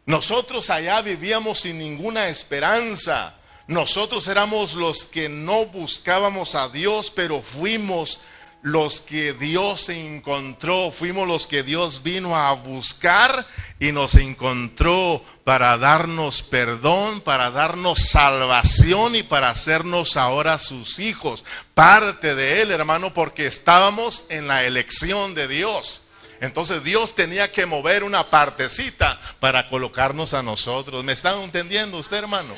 Nosotros 0.07 0.71
allá 0.71 1.01
vivíamos 1.01 1.61
sin 1.61 1.79
ninguna 1.79 2.29
esperanza. 2.29 3.35
Nosotros 3.67 4.27
éramos 4.29 4.75
los 4.75 5.05
que 5.05 5.29
no 5.29 5.67
buscábamos 5.67 6.55
a 6.55 6.69
Dios, 6.69 7.11
pero 7.11 7.43
fuimos 7.43 8.21
los 8.63 9.01
que 9.01 9.33
Dios 9.33 9.89
encontró, 9.89 10.93
fuimos 10.93 11.27
los 11.27 11.49
que 11.49 11.65
Dios 11.65 12.05
vino 12.05 12.37
a 12.37 12.53
buscar 12.53 13.45
y 13.81 13.91
nos 13.91 14.15
encontró 14.15 15.25
para 15.43 15.77
darnos 15.79 16.43
perdón, 16.43 17.21
para 17.23 17.51
darnos 17.51 18.09
salvación 18.09 19.17
y 19.17 19.25
para 19.25 19.51
hacernos 19.51 20.17
ahora 20.17 20.61
sus 20.61 21.01
hijos. 21.01 21.45
Parte 21.75 22.37
de 22.37 22.63
Él, 22.63 22.71
hermano, 22.71 23.13
porque 23.13 23.47
estábamos 23.47 24.27
en 24.29 24.47
la 24.47 24.65
elección 24.65 25.35
de 25.35 25.49
Dios. 25.49 26.03
Entonces 26.41 26.85
Dios 26.85 27.17
tenía 27.17 27.51
que 27.51 27.67
mover 27.67 28.05
una 28.05 28.31
partecita 28.31 29.21
para 29.41 29.69
colocarnos 29.69 30.35
a 30.35 30.43
nosotros. 30.43 31.03
¿Me 31.03 31.13
están 31.13 31.41
entendiendo 31.41 31.99
usted, 31.99 32.19
hermano? 32.19 32.57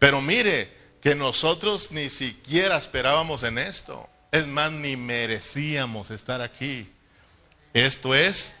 Pero 0.00 0.20
mire 0.20 0.74
que 1.00 1.14
nosotros 1.14 1.92
ni 1.92 2.10
siquiera 2.10 2.76
esperábamos 2.76 3.44
en 3.44 3.58
esto. 3.58 4.08
Es 4.36 4.46
más, 4.46 4.70
ni 4.70 4.98
merecíamos 4.98 6.10
estar 6.10 6.42
aquí. 6.42 6.92
Esto 7.72 8.14
es 8.14 8.54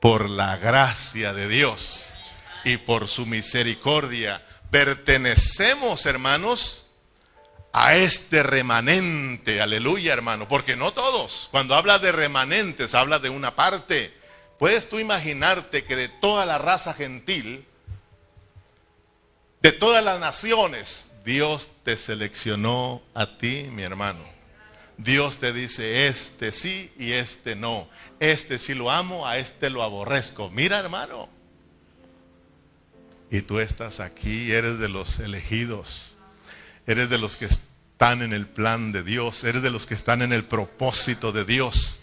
por 0.00 0.28
la 0.28 0.56
gracia 0.56 1.32
de 1.32 1.46
Dios. 1.46 2.06
y 2.64 2.78
por 2.78 3.06
su 3.06 3.24
misericordia 3.24 4.44
pertenecemos, 4.72 6.04
hermanos, 6.04 6.86
a 7.72 7.94
este 7.94 8.42
remanente. 8.42 9.62
Aleluya, 9.62 10.14
hermano. 10.14 10.48
Porque 10.48 10.74
no 10.74 10.92
todos. 10.92 11.46
Cuando 11.52 11.76
habla 11.76 12.00
de 12.00 12.10
remanentes, 12.10 12.96
habla 12.96 13.20
de 13.20 13.30
una 13.30 13.54
parte. 13.54 14.12
¿Puedes 14.58 14.88
tú 14.88 14.98
imaginarte 14.98 15.84
que 15.84 15.94
de 15.94 16.08
toda 16.08 16.44
la 16.44 16.58
raza 16.58 16.92
gentil, 16.92 17.64
de 19.62 19.70
todas 19.70 20.02
las 20.02 20.18
naciones, 20.18 21.06
Dios 21.24 21.68
te 21.84 21.96
seleccionó 21.96 23.00
a 23.14 23.38
ti, 23.38 23.68
mi 23.70 23.84
hermano? 23.84 24.37
Dios 24.98 25.38
te 25.38 25.52
dice, 25.52 26.08
este 26.08 26.50
sí 26.50 26.90
y 26.98 27.12
este 27.12 27.54
no. 27.54 27.88
Este 28.18 28.58
sí 28.58 28.74
lo 28.74 28.90
amo, 28.90 29.26
a 29.26 29.38
este 29.38 29.70
lo 29.70 29.82
aborrezco. 29.82 30.50
Mira, 30.50 30.78
hermano. 30.78 31.28
Y 33.30 33.42
tú 33.42 33.60
estás 33.60 34.00
aquí, 34.00 34.50
eres 34.50 34.78
de 34.80 34.88
los 34.88 35.20
elegidos. 35.20 36.14
Eres 36.86 37.08
de 37.10 37.18
los 37.18 37.36
que 37.36 37.44
están 37.44 38.22
en 38.22 38.32
el 38.32 38.46
plan 38.46 38.90
de 38.90 39.04
Dios. 39.04 39.44
Eres 39.44 39.62
de 39.62 39.70
los 39.70 39.86
que 39.86 39.94
están 39.94 40.20
en 40.20 40.32
el 40.32 40.44
propósito 40.44 41.30
de 41.30 41.44
Dios. 41.44 42.00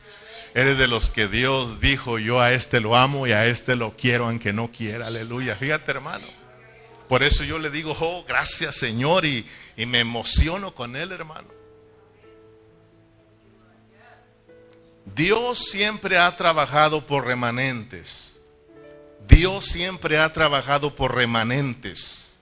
Eres 0.53 0.77
de 0.77 0.87
los 0.87 1.09
que 1.09 1.27
Dios 1.27 1.81
dijo, 1.81 2.17
yo 2.17 2.39
a 2.39 2.53
este 2.53 2.79
lo 2.79 2.95
amo 2.95 3.27
y 3.27 3.33
a 3.33 3.45
este 3.45 3.75
lo 3.75 3.97
quiero 3.97 4.27
aunque 4.27 4.53
no 4.53 4.71
quiera. 4.71 5.07
Aleluya. 5.07 5.57
Fíjate, 5.57 5.91
hermano. 5.91 6.27
Por 7.09 7.23
eso 7.23 7.43
yo 7.43 7.59
le 7.59 7.69
digo, 7.69 7.95
oh, 7.99 8.23
gracias 8.25 8.75
Señor, 8.75 9.25
y, 9.25 9.45
y 9.77 9.85
me 9.85 9.99
emociono 9.99 10.73
con 10.73 10.95
él, 10.95 11.11
hermano. 11.11 11.54
Dios 15.15 15.59
siempre 15.69 16.17
ha 16.17 16.35
trabajado 16.35 17.07
por 17.07 17.25
remanentes. 17.25 18.37
Dios 19.25 19.65
siempre 19.65 20.19
ha 20.19 20.33
trabajado 20.33 20.93
por 20.93 21.15
remanentes. 21.15 22.37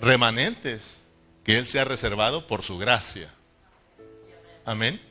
Remanentes 0.00 0.98
que 1.42 1.58
Él 1.58 1.66
se 1.66 1.80
ha 1.80 1.84
reservado 1.84 2.46
por 2.46 2.62
su 2.62 2.78
gracia. 2.78 3.34
Amén. 4.64 5.02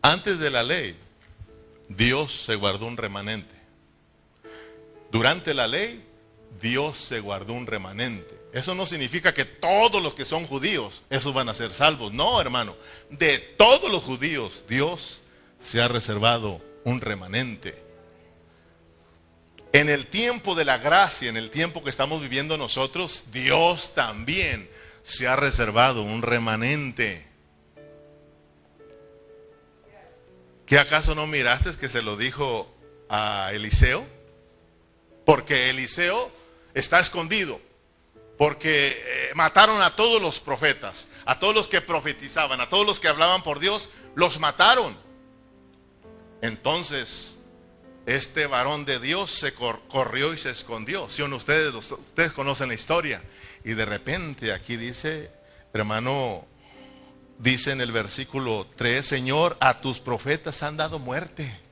Antes 0.00 0.38
de 0.38 0.50
la 0.50 0.62
ley, 0.62 0.96
Dios 1.90 2.44
se 2.46 2.54
guardó 2.54 2.86
un 2.86 2.96
remanente. 2.96 3.54
Durante 5.12 5.52
la 5.52 5.66
ley, 5.66 6.02
Dios 6.62 6.96
se 6.96 7.20
guardó 7.20 7.52
un 7.52 7.66
remanente. 7.66 8.35
Eso 8.56 8.74
no 8.74 8.86
significa 8.86 9.34
que 9.34 9.44
todos 9.44 10.02
los 10.02 10.14
que 10.14 10.24
son 10.24 10.46
judíos, 10.46 11.02
esos 11.10 11.34
van 11.34 11.50
a 11.50 11.52
ser 11.52 11.74
salvos. 11.74 12.14
No, 12.14 12.40
hermano. 12.40 12.74
De 13.10 13.36
todos 13.36 13.92
los 13.92 14.02
judíos, 14.02 14.64
Dios 14.66 15.20
se 15.60 15.82
ha 15.82 15.88
reservado 15.88 16.64
un 16.82 17.02
remanente. 17.02 17.78
En 19.74 19.90
el 19.90 20.06
tiempo 20.06 20.54
de 20.54 20.64
la 20.64 20.78
gracia, 20.78 21.28
en 21.28 21.36
el 21.36 21.50
tiempo 21.50 21.84
que 21.84 21.90
estamos 21.90 22.22
viviendo 22.22 22.56
nosotros, 22.56 23.24
Dios 23.30 23.94
también 23.94 24.70
se 25.02 25.28
ha 25.28 25.36
reservado 25.36 26.02
un 26.02 26.22
remanente. 26.22 27.26
¿Qué 30.64 30.78
acaso 30.78 31.14
no 31.14 31.26
miraste 31.26 31.76
que 31.78 31.90
se 31.90 32.00
lo 32.00 32.16
dijo 32.16 32.74
a 33.10 33.50
Eliseo? 33.52 34.06
Porque 35.26 35.68
Eliseo 35.68 36.32
está 36.72 37.00
escondido 37.00 37.60
porque 38.38 38.88
eh, 38.88 39.30
mataron 39.34 39.82
a 39.82 39.96
todos 39.96 40.20
los 40.20 40.40
profetas, 40.40 41.08
a 41.24 41.38
todos 41.38 41.54
los 41.54 41.68
que 41.68 41.80
profetizaban, 41.80 42.60
a 42.60 42.68
todos 42.68 42.86
los 42.86 43.00
que 43.00 43.08
hablaban 43.08 43.42
por 43.42 43.60
Dios, 43.60 43.90
los 44.14 44.38
mataron. 44.38 44.96
Entonces, 46.42 47.38
este 48.04 48.46
varón 48.46 48.84
de 48.84 49.00
Dios 49.00 49.30
se 49.30 49.54
corrió 49.54 50.34
y 50.34 50.38
se 50.38 50.50
escondió. 50.50 51.08
Si 51.08 51.22
uno 51.22 51.36
ustedes, 51.36 51.74
ustedes 51.74 52.32
conocen 52.32 52.68
la 52.68 52.74
historia. 52.74 53.22
Y 53.64 53.74
de 53.74 53.84
repente 53.84 54.52
aquí 54.52 54.76
dice, 54.76 55.30
hermano, 55.72 56.46
dice 57.38 57.72
en 57.72 57.80
el 57.80 57.90
versículo 57.90 58.66
3, 58.76 59.04
Señor, 59.04 59.56
a 59.60 59.80
tus 59.80 59.98
profetas 59.98 60.62
han 60.62 60.76
dado 60.76 60.98
muerte 60.98 61.65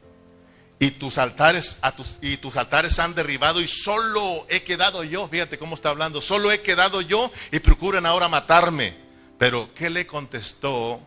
y 0.85 0.91
tus 0.91 1.17
altares 1.17 1.79
a 1.81 1.97
tus, 1.97 2.19
y 2.21 2.37
tus 2.37 2.59
altares 2.59 2.99
han 2.99 3.15
derribado 3.15 3.63
y 3.63 3.67
solo 3.67 4.45
he 4.51 4.65
quedado 4.65 5.03
yo. 5.03 5.27
Fíjate 5.29 5.59
cómo 5.59 5.77
está 5.77 5.89
hablando. 5.89 6.21
Solo 6.21 6.53
he 6.53 6.61
quedado 6.61 7.01
yo 7.01 7.33
y 7.51 7.61
procuran 7.61 8.05
ahora 8.05 8.29
matarme. 8.29 8.93
Pero 9.39 9.73
¿qué 9.73 9.89
le 9.89 10.07
contestó 10.07 11.01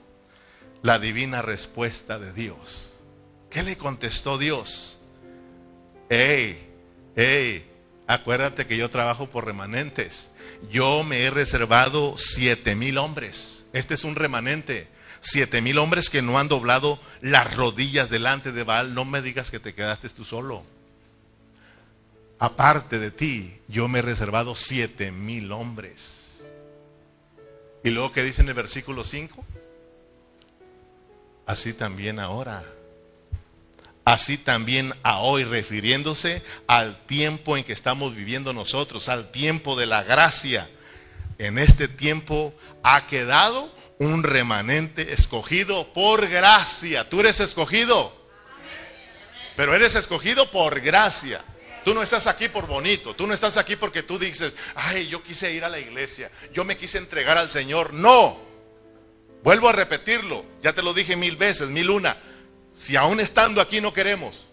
la 0.81 0.97
divina 0.97 1.43
respuesta 1.43 2.17
de 2.17 2.33
Dios? 2.33 2.95
¿Qué 3.51 3.61
le 3.61 3.77
contestó 3.77 4.39
Dios? 4.39 4.97
Hey, 6.09 6.73
hey, 7.15 7.63
acuérdate 8.07 8.65
que 8.65 8.77
yo 8.77 8.89
trabajo 8.89 9.29
por 9.29 9.45
remanentes. 9.45 10.31
Yo 10.71 11.03
me 11.03 11.21
he 11.21 11.29
reservado 11.29 12.15
siete 12.17 12.75
mil 12.75 12.97
hombres. 12.97 13.67
Este 13.73 13.93
es 13.93 14.03
un 14.03 14.15
remanente 14.15 14.87
siete 15.29 15.61
mil 15.61 15.77
hombres 15.77 16.09
que 16.09 16.21
no 16.21 16.39
han 16.39 16.47
doblado 16.47 16.99
las 17.21 17.55
rodillas 17.55 18.09
delante 18.09 18.51
de 18.51 18.63
Baal, 18.63 18.93
no 18.93 19.03
me 19.03 19.21
digas 19.21 19.51
que 19.51 19.59
te 19.59 19.73
quedaste 19.73 20.07
tú 20.09 20.23
solo. 20.23 20.63
Aparte 22.39 22.97
de 22.97 23.11
ti, 23.11 23.59
yo 23.67 23.87
me 23.87 23.99
he 23.99 24.01
reservado 24.01 24.55
siete 24.55 25.11
mil 25.11 25.51
hombres. 25.51 26.39
Y 27.83 27.89
luego 27.89 28.11
que 28.11 28.23
dice 28.23 28.41
en 28.41 28.49
el 28.49 28.53
versículo 28.53 29.03
5, 29.03 29.43
así 31.45 31.73
también 31.73 32.19
ahora. 32.19 32.63
Así 34.05 34.37
también 34.37 34.93
a 35.03 35.19
hoy, 35.19 35.43
refiriéndose 35.43 36.41
al 36.67 36.97
tiempo 37.05 37.57
en 37.57 37.65
que 37.65 37.73
estamos 37.73 38.15
viviendo 38.15 38.53
nosotros, 38.53 39.09
al 39.09 39.31
tiempo 39.31 39.75
de 39.75 39.85
la 39.85 40.03
gracia. 40.03 40.69
En 41.37 41.57
este 41.57 41.89
tiempo 41.89 42.53
ha 42.83 43.05
quedado 43.07 43.69
un 43.99 44.23
remanente 44.23 45.13
escogido 45.13 45.91
por 45.93 46.27
gracia. 46.27 47.09
Tú 47.09 47.19
eres 47.19 47.39
escogido, 47.39 48.13
pero 49.55 49.73
eres 49.73 49.95
escogido 49.95 50.49
por 50.51 50.79
gracia. 50.81 51.43
Tú 51.83 51.93
no 51.93 52.03
estás 52.03 52.27
aquí 52.27 52.49
por 52.49 52.67
bonito, 52.67 53.15
tú 53.15 53.25
no 53.27 53.33
estás 53.33 53.55
aquí 53.55 53.77
porque 53.77 54.03
tú 54.03 54.19
dices, 54.19 54.53
ay, 54.75 55.07
yo 55.07 55.23
quise 55.23 55.53
ir 55.53 55.63
a 55.63 55.69
la 55.69 55.79
iglesia, 55.79 56.29
yo 56.53 56.65
me 56.65 56.75
quise 56.75 56.97
entregar 56.97 57.37
al 57.37 57.49
Señor. 57.49 57.93
No, 57.93 58.41
vuelvo 59.41 59.69
a 59.69 59.71
repetirlo, 59.71 60.45
ya 60.61 60.73
te 60.73 60.81
lo 60.81 60.93
dije 60.93 61.15
mil 61.15 61.37
veces, 61.37 61.69
mil 61.69 61.89
una. 61.89 62.17
Si 62.77 62.97
aún 62.97 63.21
estando 63.21 63.61
aquí 63.61 63.79
no 63.79 63.93
queremos, 63.93 64.47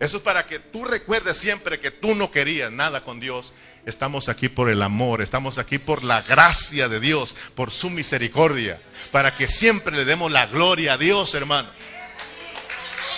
eso 0.00 0.16
es 0.16 0.22
para 0.24 0.46
que 0.46 0.58
tú 0.58 0.84
recuerdes 0.84 1.36
siempre 1.36 1.78
que 1.78 1.92
tú 1.92 2.16
no 2.16 2.32
querías 2.32 2.72
nada 2.72 3.04
con 3.04 3.20
Dios 3.20 3.54
Estamos 3.84 4.28
aquí 4.28 4.48
por 4.48 4.70
el 4.70 4.80
amor, 4.80 5.22
estamos 5.22 5.58
aquí 5.58 5.78
por 5.78 6.04
la 6.04 6.22
gracia 6.22 6.88
de 6.88 7.00
Dios, 7.00 7.36
por 7.56 7.72
su 7.72 7.90
misericordia, 7.90 8.80
para 9.10 9.34
que 9.34 9.48
siempre 9.48 9.96
le 9.96 10.04
demos 10.04 10.30
la 10.30 10.46
gloria 10.46 10.92
a 10.92 10.98
Dios, 10.98 11.34
hermano. 11.34 11.68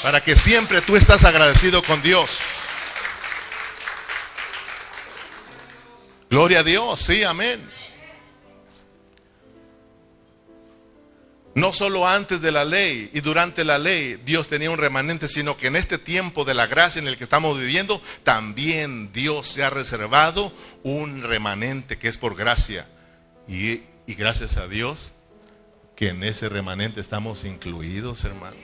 Para 0.02 0.22
que 0.22 0.36
siempre 0.36 0.80
tú 0.80 0.96
estás 0.96 1.24
agradecido 1.24 1.82
con 1.82 2.02
Dios. 2.02 2.38
Gloria 6.30 6.60
a 6.60 6.62
Dios, 6.62 7.00
sí, 7.00 7.22
amén. 7.24 7.70
No 11.55 11.72
solo 11.72 12.07
antes 12.07 12.40
de 12.40 12.50
la 12.50 12.64
ley 12.64 13.11
y 13.14 13.20
durante 13.20 13.64
la 13.64 13.78
ley 13.78 14.20
Dios 14.24 14.48
tenía 14.48 14.70
un 14.70 14.78
remanente, 14.78 15.28
sino 15.28 15.57
que 15.57 15.68
en 15.68 15.76
este 15.76 15.98
tiempo 15.98 16.44
de 16.44 16.55
la 16.55 16.66
gracia 16.66 17.00
en 17.00 17.07
el 17.07 17.16
que 17.16 17.24
estamos 17.24 17.59
viviendo, 17.59 18.02
también 18.24 19.12
Dios 19.12 19.48
se 19.48 19.62
ha 19.62 19.70
reservado 19.70 20.52
un 20.82 21.22
remanente 21.22 21.96
que 21.96 22.09
es 22.09 22.18
por 22.18 22.34
gracia. 22.34 22.88
Y, 23.46 23.82
y 24.07 24.14
gracias 24.16 24.57
a 24.57 24.66
Dios 24.66 25.12
que 25.94 26.09
en 26.09 26.24
ese 26.24 26.48
remanente 26.48 27.00
estamos 27.00 27.44
incluidos, 27.44 28.24
hermano. 28.24 28.57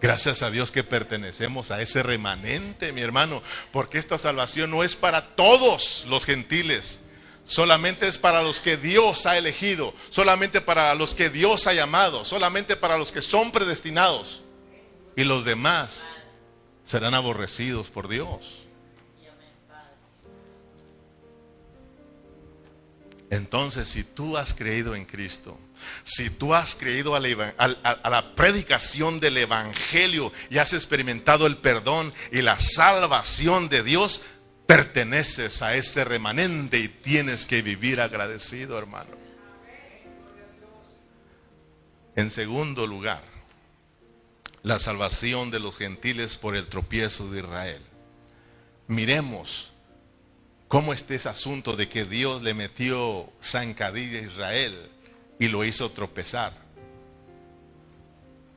Gracias 0.00 0.42
a 0.42 0.50
Dios 0.50 0.70
que 0.70 0.84
pertenecemos 0.84 1.70
a 1.70 1.80
ese 1.80 2.02
remanente, 2.02 2.92
mi 2.92 3.00
hermano, 3.00 3.42
porque 3.72 3.98
esta 3.98 4.18
salvación 4.18 4.70
no 4.70 4.84
es 4.84 4.94
para 4.94 5.34
todos 5.34 6.04
los 6.08 6.26
gentiles 6.26 7.00
solamente 7.48 8.06
es 8.06 8.18
para 8.18 8.42
los 8.42 8.60
que 8.60 8.76
Dios 8.76 9.26
ha 9.26 9.36
elegido, 9.36 9.92
solamente 10.10 10.60
para 10.60 10.94
los 10.94 11.14
que 11.14 11.30
Dios 11.30 11.66
ha 11.66 11.72
llamado, 11.72 12.24
solamente 12.24 12.76
para 12.76 12.96
los 12.96 13.10
que 13.10 13.22
son 13.22 13.50
predestinados. 13.50 14.42
Y 15.16 15.24
los 15.24 15.44
demás 15.44 16.04
serán 16.84 17.14
aborrecidos 17.14 17.90
por 17.90 18.06
Dios. 18.06 18.68
Entonces, 23.30 23.88
si 23.88 24.04
tú 24.04 24.36
has 24.36 24.54
creído 24.54 24.94
en 24.94 25.04
Cristo, 25.04 25.58
si 26.02 26.30
tú 26.30 26.54
has 26.54 26.74
creído 26.74 27.14
a 27.14 27.20
la, 27.20 27.54
la, 28.04 28.34
predicación 28.34 29.20
del 29.20 29.36
Evangelio 29.36 30.32
y 30.50 30.58
has 30.58 30.72
experimentado 30.72 31.46
el 31.46 31.58
perdón 31.58 32.14
y 32.32 32.40
la 32.40 32.58
salvación 32.58 33.68
de 33.68 33.82
Dios, 33.82 34.22
perteneces 34.68 35.62
a 35.62 35.74
ese 35.76 36.04
remanente 36.04 36.78
y 36.78 36.88
tienes 36.88 37.46
que 37.46 37.62
vivir 37.62 38.02
agradecido, 38.02 38.76
hermano. 38.76 39.08
En 42.16 42.30
segundo 42.30 42.86
lugar, 42.86 43.22
la 44.62 44.78
salvación 44.78 45.50
de 45.50 45.58
los 45.58 45.78
gentiles 45.78 46.36
por 46.36 46.54
el 46.54 46.66
tropiezo 46.66 47.30
de 47.30 47.38
Israel. 47.38 47.80
Miremos 48.88 49.72
cómo 50.68 50.92
está 50.92 51.14
ese 51.14 51.30
asunto 51.30 51.74
de 51.74 51.88
que 51.88 52.04
Dios 52.04 52.42
le 52.42 52.52
metió 52.52 53.32
zancadilla 53.42 54.18
a 54.18 54.22
Israel 54.22 54.90
y 55.38 55.48
lo 55.48 55.64
hizo 55.64 55.90
tropezar. 55.92 56.52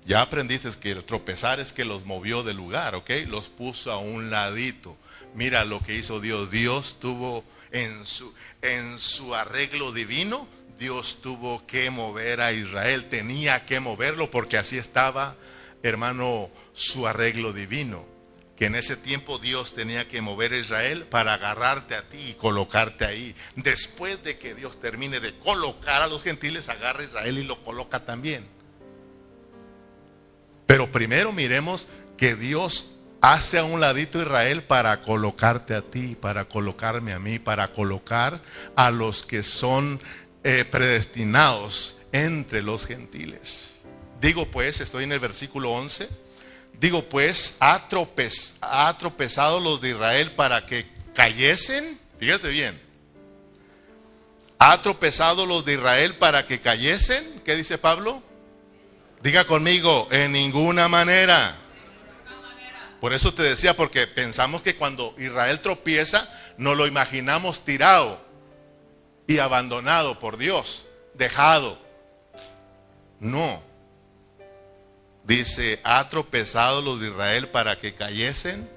Ya 0.06 0.22
aprendiste 0.22 0.70
que 0.78 0.92
el 0.92 1.06
tropezar 1.06 1.62
es 1.62 1.72
que 1.72 1.86
los 1.86 2.04
movió 2.04 2.44
del 2.44 2.58
lugar, 2.58 2.96
¿ok? 2.96 3.12
Los 3.28 3.48
puso 3.48 3.94
a 3.94 3.98
un 3.98 4.30
ladito. 4.30 4.98
Mira 5.34 5.66
lo 5.66 5.82
que 5.82 5.96
hizo 5.96 6.20
Dios. 6.20 6.52
Dios 6.52 6.98
tuvo 7.00 7.44
en 7.72 8.06
su, 8.06 8.34
en 8.62 9.00
su 9.00 9.34
arreglo 9.34 9.92
divino, 9.92 10.48
Dios 10.78 11.20
tuvo 11.22 11.66
que 11.68 11.90
mover 11.90 12.42
a 12.42 12.52
Israel. 12.52 13.06
Tenía 13.10 13.66
que 13.66 13.80
moverlo 13.80 14.32
porque 14.32 14.58
así 14.58 14.78
estaba, 14.78 15.36
hermano, 15.84 16.50
su 16.74 17.08
arreglo 17.08 17.54
divino. 17.54 18.06
Que 18.56 18.66
en 18.66 18.76
ese 18.76 18.96
tiempo 18.96 19.40
Dios 19.40 19.74
tenía 19.74 20.08
que 20.08 20.22
mover 20.22 20.54
a 20.54 20.58
Israel 20.58 21.06
para 21.06 21.34
agarrarte 21.36 21.96
a 21.96 22.10
ti 22.10 22.30
y 22.30 22.34
colocarte 22.34 23.06
ahí. 23.06 23.36
Después 23.56 24.24
de 24.24 24.38
que 24.38 24.54
Dios 24.54 24.80
termine 24.80 25.20
de 25.20 25.38
colocar 25.40 26.02
a 26.02 26.08
los 26.08 26.24
gentiles, 26.24 26.70
agarra 26.70 27.02
a 27.02 27.06
Israel 27.06 27.40
y 27.40 27.44
lo 27.44 27.64
coloca 27.64 28.06
también. 28.06 28.46
Pero 30.68 30.92
primero 30.92 31.32
miremos 31.32 31.88
que 32.18 32.36
Dios 32.36 32.98
hace 33.22 33.60
a 33.60 33.64
un 33.64 33.80
ladito 33.80 34.20
Israel 34.20 34.64
para 34.64 35.02
colocarte 35.04 35.76
a 35.76 35.82
ti, 35.82 36.18
para 36.20 36.46
colocarme 36.46 37.14
a 37.14 37.20
mí, 37.20 37.40
para 37.40 37.72
colocar 37.72 38.42
a 38.76 38.90
los 38.90 39.24
que 39.24 39.44
son 39.44 40.02
eh, 40.44 40.66
predestinados 40.66 41.98
entre 42.12 42.64
los 42.64 42.88
gentiles. 42.88 43.74
Digo 44.20 44.48
pues, 44.48 44.82
estoy 44.82 45.04
en 45.04 45.12
el 45.12 45.20
versículo 45.20 45.72
11, 45.72 46.10
digo 46.80 47.04
pues, 47.04 47.58
ha, 47.60 47.88
ha 48.62 48.98
tropezado 48.98 49.60
los 49.60 49.82
de 49.82 49.90
Israel 49.92 50.32
para 50.32 50.66
que 50.66 50.88
cayesen, 51.14 52.00
fíjate 52.20 52.50
bien, 52.50 52.82
ha 54.58 54.82
tropezado 54.82 55.46
los 55.46 55.64
de 55.66 55.74
Israel 55.74 56.16
para 56.16 56.46
que 56.46 56.60
cayesen, 56.60 57.42
¿qué 57.46 57.56
dice 57.56 57.78
Pablo? 57.78 58.22
Diga 59.24 59.46
conmigo, 59.46 60.08
en 60.12 60.32
ninguna 60.32 60.88
manera. 60.88 61.61
Por 63.02 63.14
eso 63.14 63.34
te 63.34 63.42
decía, 63.42 63.76
porque 63.76 64.06
pensamos 64.06 64.62
que 64.62 64.76
cuando 64.76 65.16
Israel 65.18 65.60
tropieza, 65.60 66.32
no 66.58 66.76
lo 66.76 66.86
imaginamos 66.86 67.66
tirado 67.66 68.22
y 69.26 69.40
abandonado 69.40 70.20
por 70.20 70.38
Dios, 70.38 70.86
dejado. 71.16 71.80
No. 73.20 73.64
Dice, 75.24 75.80
ha 75.84 76.08
tropezado 76.10 76.84
los 76.84 77.02
de 77.02 77.10
Israel 77.10 77.48
para 77.48 77.80
que 77.80 77.96
cayesen 77.96 78.70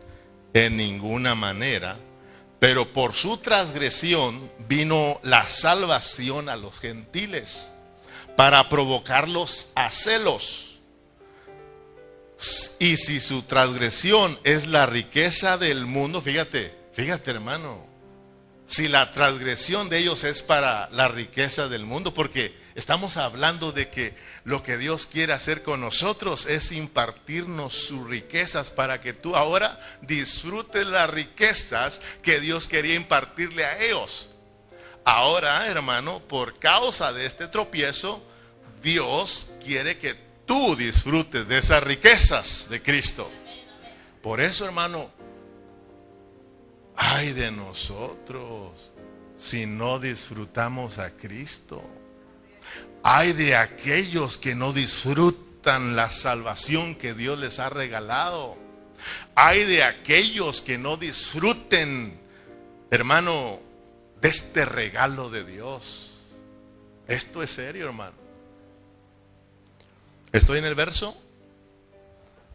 en 0.54 0.78
ninguna 0.78 1.34
manera, 1.34 1.98
pero 2.58 2.94
por 2.94 3.12
su 3.12 3.36
transgresión 3.36 4.50
vino 4.68 5.20
la 5.22 5.46
salvación 5.46 6.48
a 6.48 6.56
los 6.56 6.80
gentiles 6.80 7.74
para 8.36 8.70
provocarlos 8.70 9.68
a 9.74 9.90
celos. 9.90 10.73
Y 12.80 12.96
si 12.96 13.20
su 13.20 13.42
transgresión 13.42 14.38
es 14.44 14.66
la 14.66 14.86
riqueza 14.86 15.56
del 15.56 15.86
mundo, 15.86 16.20
fíjate, 16.20 16.74
fíjate 16.92 17.30
hermano, 17.30 17.86
si 18.66 18.88
la 18.88 19.12
transgresión 19.12 19.88
de 19.88 19.98
ellos 19.98 20.24
es 20.24 20.42
para 20.42 20.88
la 20.90 21.08
riqueza 21.08 21.68
del 21.68 21.84
mundo, 21.84 22.14
porque 22.14 22.54
estamos 22.74 23.16
hablando 23.16 23.72
de 23.72 23.88
que 23.88 24.14
lo 24.44 24.62
que 24.62 24.78
Dios 24.78 25.06
quiere 25.06 25.32
hacer 25.32 25.62
con 25.62 25.80
nosotros 25.80 26.46
es 26.46 26.72
impartirnos 26.72 27.74
sus 27.74 28.08
riquezas 28.08 28.70
para 28.70 29.00
que 29.00 29.12
tú 29.12 29.36
ahora 29.36 29.78
disfrutes 30.02 30.86
las 30.86 31.10
riquezas 31.10 32.00
que 32.22 32.40
Dios 32.40 32.66
quería 32.66 32.94
impartirle 32.94 33.64
a 33.64 33.80
ellos. 33.82 34.30
Ahora, 35.04 35.66
hermano, 35.68 36.20
por 36.20 36.58
causa 36.58 37.12
de 37.12 37.26
este 37.26 37.46
tropiezo, 37.46 38.22
Dios 38.82 39.52
quiere 39.62 39.98
que 39.98 40.14
tú 40.46 40.76
disfrutes 40.76 41.46
de 41.48 41.58
esas 41.58 41.82
riquezas 41.82 42.68
de 42.70 42.82
Cristo. 42.82 43.30
Por 44.22 44.40
eso, 44.40 44.64
hermano, 44.64 45.10
ay 46.96 47.32
de 47.32 47.50
nosotros 47.50 48.92
si 49.36 49.66
no 49.66 49.98
disfrutamos 49.98 50.98
a 50.98 51.10
Cristo. 51.10 51.82
Ay 53.02 53.32
de 53.34 53.56
aquellos 53.56 54.38
que 54.38 54.54
no 54.54 54.72
disfrutan 54.72 55.96
la 55.96 56.10
salvación 56.10 56.94
que 56.94 57.14
Dios 57.14 57.38
les 57.38 57.58
ha 57.58 57.68
regalado. 57.68 58.56
Ay 59.34 59.64
de 59.64 59.82
aquellos 59.82 60.62
que 60.62 60.78
no 60.78 60.96
disfruten, 60.96 62.18
hermano, 62.90 63.60
de 64.20 64.28
este 64.28 64.64
regalo 64.64 65.28
de 65.28 65.44
Dios. 65.44 66.22
Esto 67.06 67.42
es 67.42 67.50
serio, 67.50 67.86
hermano. 67.86 68.23
Estoy 70.34 70.58
en 70.58 70.64
el 70.64 70.74
verso 70.74 71.16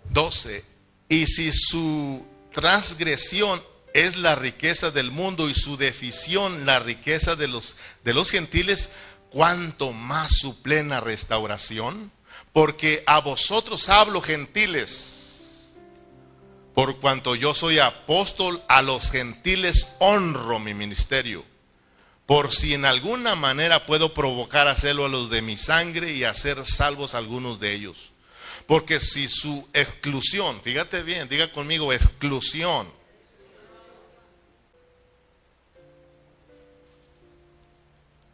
12. 0.09 0.65
Y 1.07 1.27
si 1.27 1.53
su 1.53 2.25
transgresión 2.53 3.63
es 3.93 4.17
la 4.17 4.35
riqueza 4.35 4.91
del 4.91 5.11
mundo 5.11 5.49
y 5.49 5.53
su 5.53 5.77
defición 5.77 6.65
la 6.65 6.79
riqueza 6.79 7.37
de 7.37 7.47
los, 7.47 7.77
de 8.03 8.13
los 8.13 8.31
gentiles, 8.31 8.91
cuanto 9.29 9.93
más 9.93 10.35
su 10.35 10.61
plena 10.61 10.99
restauración. 10.99 12.11
Porque 12.51 13.01
a 13.07 13.21
vosotros 13.21 13.87
hablo 13.87 14.19
gentiles, 14.19 15.53
por 16.75 16.99
cuanto 16.99 17.33
yo 17.35 17.55
soy 17.55 17.79
apóstol, 17.79 18.61
a 18.67 18.81
los 18.81 19.09
gentiles 19.09 19.95
honro 19.99 20.59
mi 20.59 20.73
ministerio 20.73 21.48
por 22.29 22.53
si 22.53 22.75
en 22.75 22.85
alguna 22.85 23.33
manera 23.33 23.87
puedo 23.87 24.13
provocar 24.13 24.67
a 24.67 24.75
celo 24.75 25.05
a 25.05 25.09
los 25.09 25.31
de 25.31 25.41
mi 25.41 25.57
sangre 25.57 26.11
y 26.11 26.25
hacer 26.25 26.63
salvos 26.63 27.15
a 27.15 27.17
algunos 27.17 27.59
de 27.59 27.73
ellos. 27.73 28.11
Porque 28.67 28.99
si 28.99 29.27
su 29.27 29.67
exclusión, 29.73 30.61
fíjate 30.61 31.01
bien, 31.01 31.27
diga 31.27 31.51
conmigo, 31.51 31.91
exclusión, 31.91 32.87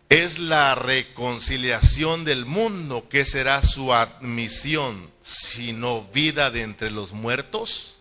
es 0.10 0.40
la 0.40 0.76
reconciliación 0.76 2.26
del 2.26 2.46
mundo, 2.46 3.08
¿qué 3.10 3.24
será 3.24 3.64
su 3.64 3.94
admisión, 3.94 5.10
sino 5.24 6.04
vida 6.14 6.52
de 6.52 6.64
entre 6.64 6.92
los 6.92 7.14
muertos? 7.14 7.95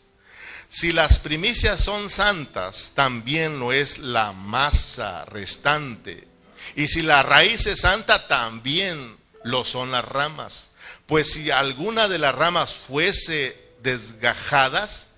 Si 0.75 0.93
las 0.93 1.21
primicias 1.21 1.85
son 1.85 2.11
santas, 2.11 2.91
también 2.97 3.61
lo 3.61 3.73
es 3.73 3.99
la 3.99 4.33
masa 4.33 5.25
restante. 5.25 6.27
Y 6.75 6.89
si 6.89 7.03
la 7.03 7.23
raíz 7.23 7.65
es 7.69 7.83
santa, 7.83 8.27
también 8.27 9.17
lo 9.45 9.65
son 9.65 9.93
las 9.93 10.05
ramas. 10.05 10.73
Pues 11.07 11.31
si 11.31 11.53
alguna 11.53 12.09
de 12.09 12.19
las 12.19 12.35
ramas 12.35 12.75
fuese 12.75 13.57
desgajadas, 13.85 15.11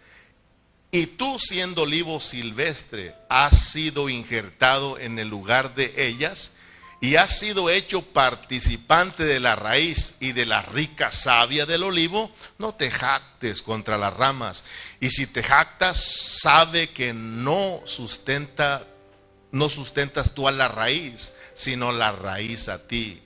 y 0.90 1.06
tú 1.06 1.38
siendo 1.38 1.84
olivo 1.84 2.20
silvestre 2.20 3.14
has 3.30 3.58
sido 3.70 4.10
injertado 4.10 4.98
en 4.98 5.18
el 5.18 5.28
lugar 5.28 5.74
de 5.74 5.90
ellas, 5.96 6.52
y 7.00 7.16
has 7.16 7.38
sido 7.38 7.68
hecho 7.68 8.02
participante 8.02 9.24
de 9.24 9.38
la 9.38 9.54
raíz 9.54 10.16
y 10.20 10.32
de 10.32 10.46
la 10.46 10.62
rica 10.62 11.12
savia 11.12 11.66
del 11.66 11.82
olivo, 11.82 12.30
no 12.58 12.74
te 12.74 12.90
jactes 12.90 13.60
contra 13.60 13.98
las 13.98 14.14
ramas. 14.14 14.64
Y 15.00 15.10
si 15.10 15.26
te 15.26 15.42
jactas, 15.42 16.02
sabe 16.40 16.90
que 16.90 17.12
no 17.12 17.82
sustenta, 17.84 18.86
no 19.52 19.68
sustentas 19.68 20.34
tú 20.34 20.48
a 20.48 20.52
la 20.52 20.68
raíz, 20.68 21.34
sino 21.54 21.92
la 21.92 22.12
raíz 22.12 22.68
a 22.68 22.86
ti. 22.88 23.22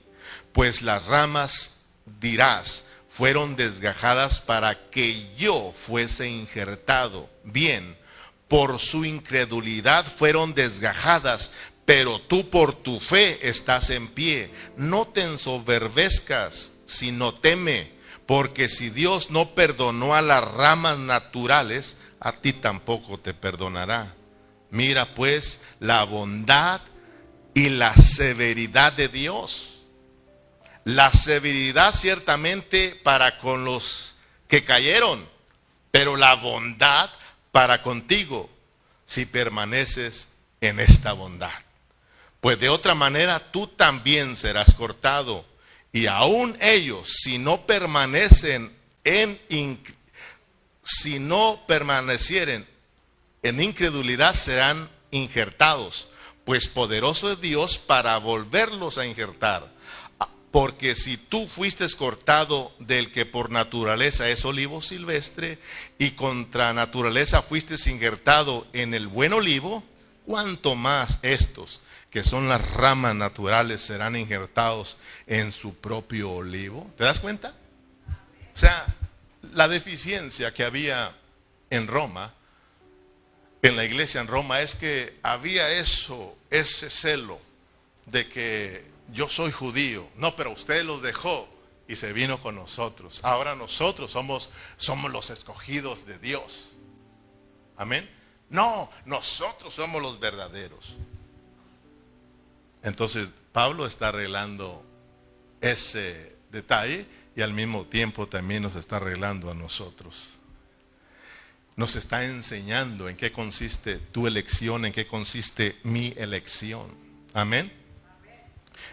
Pues 0.51 0.81
las 0.81 1.05
ramas, 1.05 1.77
dirás, 2.19 2.83
fueron 3.09 3.55
desgajadas 3.55 4.41
para 4.41 4.89
que 4.89 5.33
yo 5.37 5.73
fuese 5.73 6.27
injertado. 6.27 7.29
Bien, 7.43 7.97
por 8.51 8.79
su 8.79 9.05
incredulidad 9.05 10.05
fueron 10.05 10.53
desgajadas, 10.53 11.51
pero 11.85 12.21
tú 12.21 12.49
por 12.49 12.73
tu 12.73 12.99
fe 12.99 13.47
estás 13.47 13.89
en 13.89 14.07
pie. 14.07 14.51
No 14.77 15.07
te 15.07 15.21
ensoberbezcas, 15.21 16.71
sino 16.85 17.33
teme, 17.33 17.91
porque 18.25 18.69
si 18.69 18.89
Dios 18.89 19.31
no 19.31 19.55
perdonó 19.55 20.15
a 20.15 20.21
las 20.21 20.43
ramas 20.43 20.97
naturales, 20.99 21.97
a 22.19 22.33
ti 22.33 22.53
tampoco 22.53 23.19
te 23.19 23.33
perdonará. 23.33 24.13
Mira 24.69 25.15
pues 25.15 25.61
la 25.79 26.03
bondad 26.03 26.81
y 27.53 27.69
la 27.69 27.93
severidad 27.95 28.93
de 28.93 29.07
Dios. 29.07 29.79
La 30.85 31.11
severidad 31.11 31.93
ciertamente 31.93 32.95
para 33.03 33.39
con 33.39 33.65
los 33.65 34.15
que 34.47 34.63
cayeron, 34.63 35.27
pero 35.91 36.15
la 36.15 36.35
bondad 36.35 37.09
para 37.51 37.83
contigo 37.83 38.49
si 39.05 39.25
permaneces 39.25 40.29
en 40.61 40.79
esta 40.79 41.13
bondad 41.13 41.51
pues 42.41 42.59
de 42.59 42.69
otra 42.69 42.95
manera 42.95 43.39
tú 43.51 43.67
también 43.67 44.35
serás 44.35 44.73
cortado. 44.73 45.45
Y 45.93 46.07
aún 46.07 46.57
ellos, 46.59 47.13
si 47.21 47.37
no 47.37 47.65
permanecen 47.65 48.71
en 49.03 49.39
si 50.83 51.19
no 51.19 51.61
permanecieren 51.67 52.67
en 53.43 53.61
incredulidad 53.61 54.35
serán 54.35 54.89
injertados, 55.11 56.09
pues 56.43 56.67
poderoso 56.67 57.31
es 57.31 57.41
Dios 57.41 57.77
para 57.77 58.17
volverlos 58.17 58.97
a 58.97 59.05
injertar. 59.05 59.67
Porque 60.51 60.95
si 60.95 61.15
tú 61.15 61.47
fuiste 61.47 61.87
cortado 61.97 62.73
del 62.79 63.11
que 63.11 63.25
por 63.25 63.51
naturaleza 63.51 64.29
es 64.29 64.43
olivo 64.43 64.81
silvestre 64.81 65.59
y 65.97 66.11
contra 66.11 66.73
naturaleza 66.73 67.41
fuiste 67.41 67.75
injertado 67.89 68.67
en 68.73 68.93
el 68.93 69.07
buen 69.07 69.31
olivo, 69.31 69.83
cuanto 70.25 70.75
más 70.75 71.19
estos, 71.21 71.81
que 72.11 72.23
son 72.25 72.49
las 72.49 72.69
ramas 72.73 73.15
naturales, 73.15 73.79
serán 73.79 74.17
injertados 74.17 74.97
en 75.27 75.53
su 75.53 75.75
propio 75.75 76.31
olivo. 76.31 76.91
¿Te 76.97 77.05
das 77.05 77.21
cuenta? 77.21 77.55
O 78.53 78.59
sea, 78.59 78.85
la 79.53 79.69
deficiencia 79.69 80.53
que 80.53 80.65
había 80.65 81.15
en 81.69 81.87
Roma, 81.87 82.33
en 83.61 83.77
la 83.77 83.85
iglesia 83.85 84.19
en 84.19 84.27
Roma, 84.27 84.59
es 84.59 84.75
que 84.75 85.17
había 85.23 85.71
eso, 85.71 86.37
ese 86.49 86.89
celo 86.89 87.39
de 88.07 88.27
que 88.27 88.91
yo 89.13 89.29
soy 89.29 89.53
judío. 89.53 90.05
No, 90.17 90.35
pero 90.35 90.51
usted 90.51 90.83
los 90.83 91.01
dejó 91.01 91.47
y 91.87 91.95
se 91.95 92.11
vino 92.11 92.41
con 92.41 92.55
nosotros. 92.55 93.21
Ahora 93.23 93.55
nosotros 93.55 94.11
somos, 94.11 94.49
somos 94.75 95.11
los 95.11 95.29
escogidos 95.29 96.05
de 96.05 96.19
Dios. 96.19 96.75
Amén. 97.77 98.09
No, 98.49 98.89
nosotros 99.05 99.73
somos 99.73 100.01
los 100.01 100.19
verdaderos. 100.19 100.97
Entonces, 102.83 103.27
Pablo 103.51 103.85
está 103.85 104.09
arreglando 104.09 104.83
ese 105.61 106.35
detalle 106.51 107.05
y 107.35 107.41
al 107.41 107.53
mismo 107.53 107.85
tiempo 107.85 108.27
también 108.27 108.63
nos 108.63 108.75
está 108.75 108.97
arreglando 108.97 109.51
a 109.51 109.53
nosotros. 109.53 110.39
Nos 111.75 111.95
está 111.95 112.25
enseñando 112.25 113.07
en 113.07 113.15
qué 113.15 113.31
consiste 113.31 113.97
tu 113.97 114.27
elección, 114.27 114.85
en 114.85 114.93
qué 114.93 115.07
consiste 115.07 115.77
mi 115.83 116.13
elección. 116.17 116.89
Amén. 117.33 117.71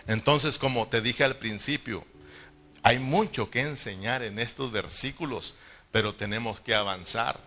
Entonces, 0.07 0.59
como 0.59 0.86
te 0.89 1.01
dije 1.01 1.24
al 1.24 1.36
principio, 1.36 2.05
hay 2.82 2.99
mucho 2.99 3.51
que 3.51 3.61
enseñar 3.61 4.22
en 4.22 4.39
estos 4.39 4.70
versículos, 4.70 5.55
pero 5.91 6.14
tenemos 6.14 6.61
que 6.61 6.74
avanzar. 6.74 7.39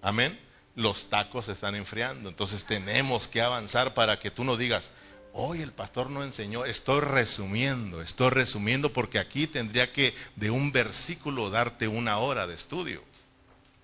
Amén. 0.00 0.38
Los 0.74 1.10
tacos 1.10 1.46
se 1.46 1.52
están 1.52 1.74
enfriando, 1.74 2.28
entonces 2.28 2.64
tenemos 2.64 3.28
que 3.28 3.40
avanzar 3.40 3.94
para 3.94 4.18
que 4.18 4.30
tú 4.30 4.44
no 4.44 4.56
digas, 4.56 4.90
hoy 5.36 5.60
el 5.60 5.72
pastor 5.72 6.10
no 6.10 6.24
enseñó, 6.24 6.64
estoy 6.64 7.00
resumiendo, 7.00 8.00
estoy 8.00 8.30
resumiendo 8.30 8.92
porque 8.92 9.18
aquí 9.18 9.46
tendría 9.46 9.92
que 9.92 10.14
de 10.34 10.50
un 10.50 10.72
versículo 10.72 11.50
darte 11.50 11.88
una 11.88 12.18
hora 12.18 12.46
de 12.46 12.54
estudio. 12.54 13.02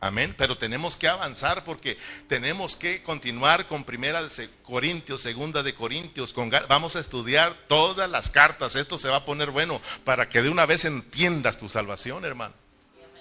Amén. 0.01 0.35
Pero 0.37 0.59
tenemos 0.59 0.97
que 0.97 1.07
avanzar 1.07 1.63
porque 1.63 1.97
tenemos 2.27 2.75
que 2.75 3.05
continuar 3.05 3.69
con 3.69 3.85
Primera 3.85 4.21
de 4.21 4.51
Corintios, 4.65 5.21
Segunda 5.21 5.63
de 5.63 5.75
Corintios. 5.75 6.35
Vamos 6.69 6.97
a 6.97 7.01
estudiar 7.01 7.55
todas 7.69 8.11
las 8.11 8.29
cartas. 8.29 8.75
Esto 8.75 8.99
se 8.99 9.09
va 9.09 9.19
a 9.19 9.25
poner 9.25 9.51
bueno 9.53 9.81
para 10.05 10.29
que 10.29 10.43
de 10.43 10.49
una 10.49 10.67
vez 10.67 10.87
entiendas 10.87 11.59
tu 11.59 11.69
salvación, 11.69 12.25
hermano. 12.25 12.55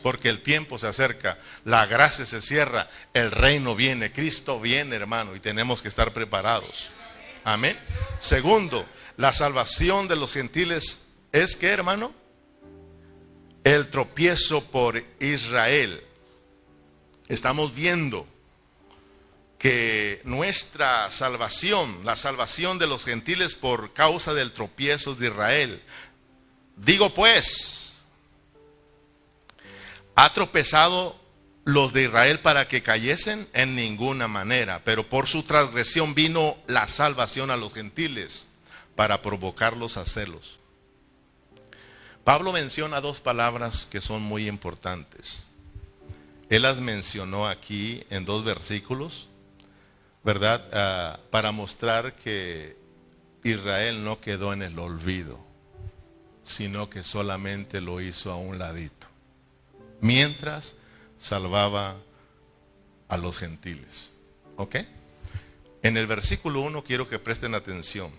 Porque 0.01 0.29
el 0.29 0.41
tiempo 0.41 0.79
se 0.79 0.87
acerca, 0.87 1.37
la 1.65 1.85
gracia 1.85 2.25
se 2.25 2.41
cierra, 2.41 2.89
el 3.13 3.29
reino 3.29 3.75
viene, 3.75 4.11
Cristo 4.11 4.59
viene, 4.59 4.95
hermano, 4.95 5.35
y 5.35 5.39
tenemos 5.39 5.83
que 5.83 5.89
estar 5.89 6.11
preparados. 6.11 6.91
Amén. 7.43 7.77
Segundo, 8.19 8.85
la 9.17 9.33
salvación 9.33 10.07
de 10.07 10.15
los 10.15 10.33
gentiles 10.33 11.09
es 11.31 11.55
que, 11.55 11.67
hermano, 11.67 12.13
el 13.63 13.89
tropiezo 13.89 14.63
por 14.65 15.03
Israel 15.19 16.03
estamos 17.27 17.73
viendo 17.73 18.27
que 19.57 20.21
nuestra 20.23 21.09
salvación, 21.11 22.01
la 22.03 22.15
salvación 22.15 22.79
de 22.79 22.87
los 22.87 23.05
gentiles 23.05 23.55
por 23.55 23.93
causa 23.93 24.33
del 24.33 24.51
tropiezo 24.51 25.13
de 25.15 25.27
Israel, 25.27 25.81
digo 26.75 27.11
pues, 27.11 28.01
¿ha 30.15 30.33
tropezado 30.33 31.20
los 31.63 31.93
de 31.93 32.03
Israel 32.03 32.39
para 32.39 32.67
que 32.67 32.81
cayesen? 32.81 33.47
En 33.53 33.75
ninguna 33.75 34.27
manera, 34.27 34.81
pero 34.83 35.07
por 35.07 35.27
su 35.27 35.43
transgresión 35.43 36.15
vino 36.15 36.57
la 36.67 36.87
salvación 36.87 37.51
a 37.51 37.57
los 37.57 37.73
gentiles 37.73 38.47
para 38.95 39.21
provocarlos 39.21 39.97
a 39.97 40.05
celos. 40.05 40.59
Pablo 42.23 42.51
menciona 42.51 43.01
dos 43.01 43.19
palabras 43.19 43.85
que 43.85 44.01
son 44.01 44.21
muy 44.21 44.47
importantes. 44.47 45.47
Él 46.49 46.63
las 46.63 46.79
mencionó 46.79 47.47
aquí 47.47 48.03
en 48.09 48.25
dos 48.25 48.43
versículos, 48.43 49.29
¿verdad? 50.23 50.63
Ah, 50.73 51.19
para 51.31 51.51
mostrar 51.51 52.15
que 52.15 52.77
Israel 53.43 54.03
no 54.03 54.19
quedó 54.19 54.53
en 54.53 54.61
el 54.61 54.77
olvido, 54.77 55.39
sino 56.43 56.89
que 56.89 57.03
solamente 57.03 57.81
lo 57.81 58.01
hizo 58.01 58.31
a 58.31 58.35
un 58.35 58.59
ladito, 58.59 59.07
mientras 59.99 60.75
salvaba 61.21 61.95
a 63.07 63.17
los 63.17 63.37
gentiles. 63.37 64.11
¿Ok? 64.57 64.77
En 65.83 65.97
el 65.97 66.07
versículo 66.07 66.61
1 66.61 66.83
quiero 66.83 67.07
que 67.07 67.19
presten 67.19 67.55
atención. 67.55 68.11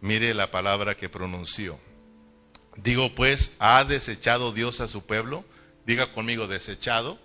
Mire 0.00 0.34
la 0.34 0.50
palabra 0.50 0.96
que 0.96 1.08
pronunció. 1.08 1.78
Digo 2.76 3.14
pues, 3.14 3.52
¿ha 3.58 3.84
desechado 3.84 4.52
Dios 4.52 4.80
a 4.80 4.88
su 4.88 5.04
pueblo? 5.04 5.44
Diga 5.86 6.12
conmigo, 6.12 6.46
desechado. 6.46 7.18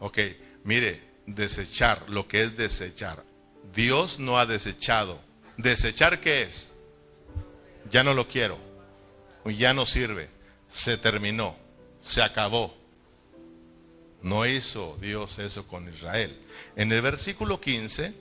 Ok, 0.00 0.18
mire, 0.64 1.02
desechar, 1.26 2.08
lo 2.08 2.28
que 2.28 2.42
es 2.42 2.56
desechar. 2.56 3.24
Dios 3.74 4.18
no 4.18 4.38
ha 4.38 4.46
desechado. 4.46 5.20
¿Desechar 5.56 6.20
qué 6.20 6.42
es? 6.42 6.72
Ya 7.90 8.04
no 8.04 8.14
lo 8.14 8.28
quiero. 8.28 8.58
Ya 9.44 9.74
no 9.74 9.86
sirve. 9.86 10.28
Se 10.70 10.96
terminó. 10.96 11.56
Se 12.02 12.22
acabó. 12.22 12.77
No 14.22 14.46
hizo 14.46 14.98
Dios 15.00 15.38
eso 15.38 15.66
con 15.66 15.88
Israel. 15.88 16.36
En 16.76 16.92
el 16.92 17.02
versículo 17.02 17.60
15 17.60 18.14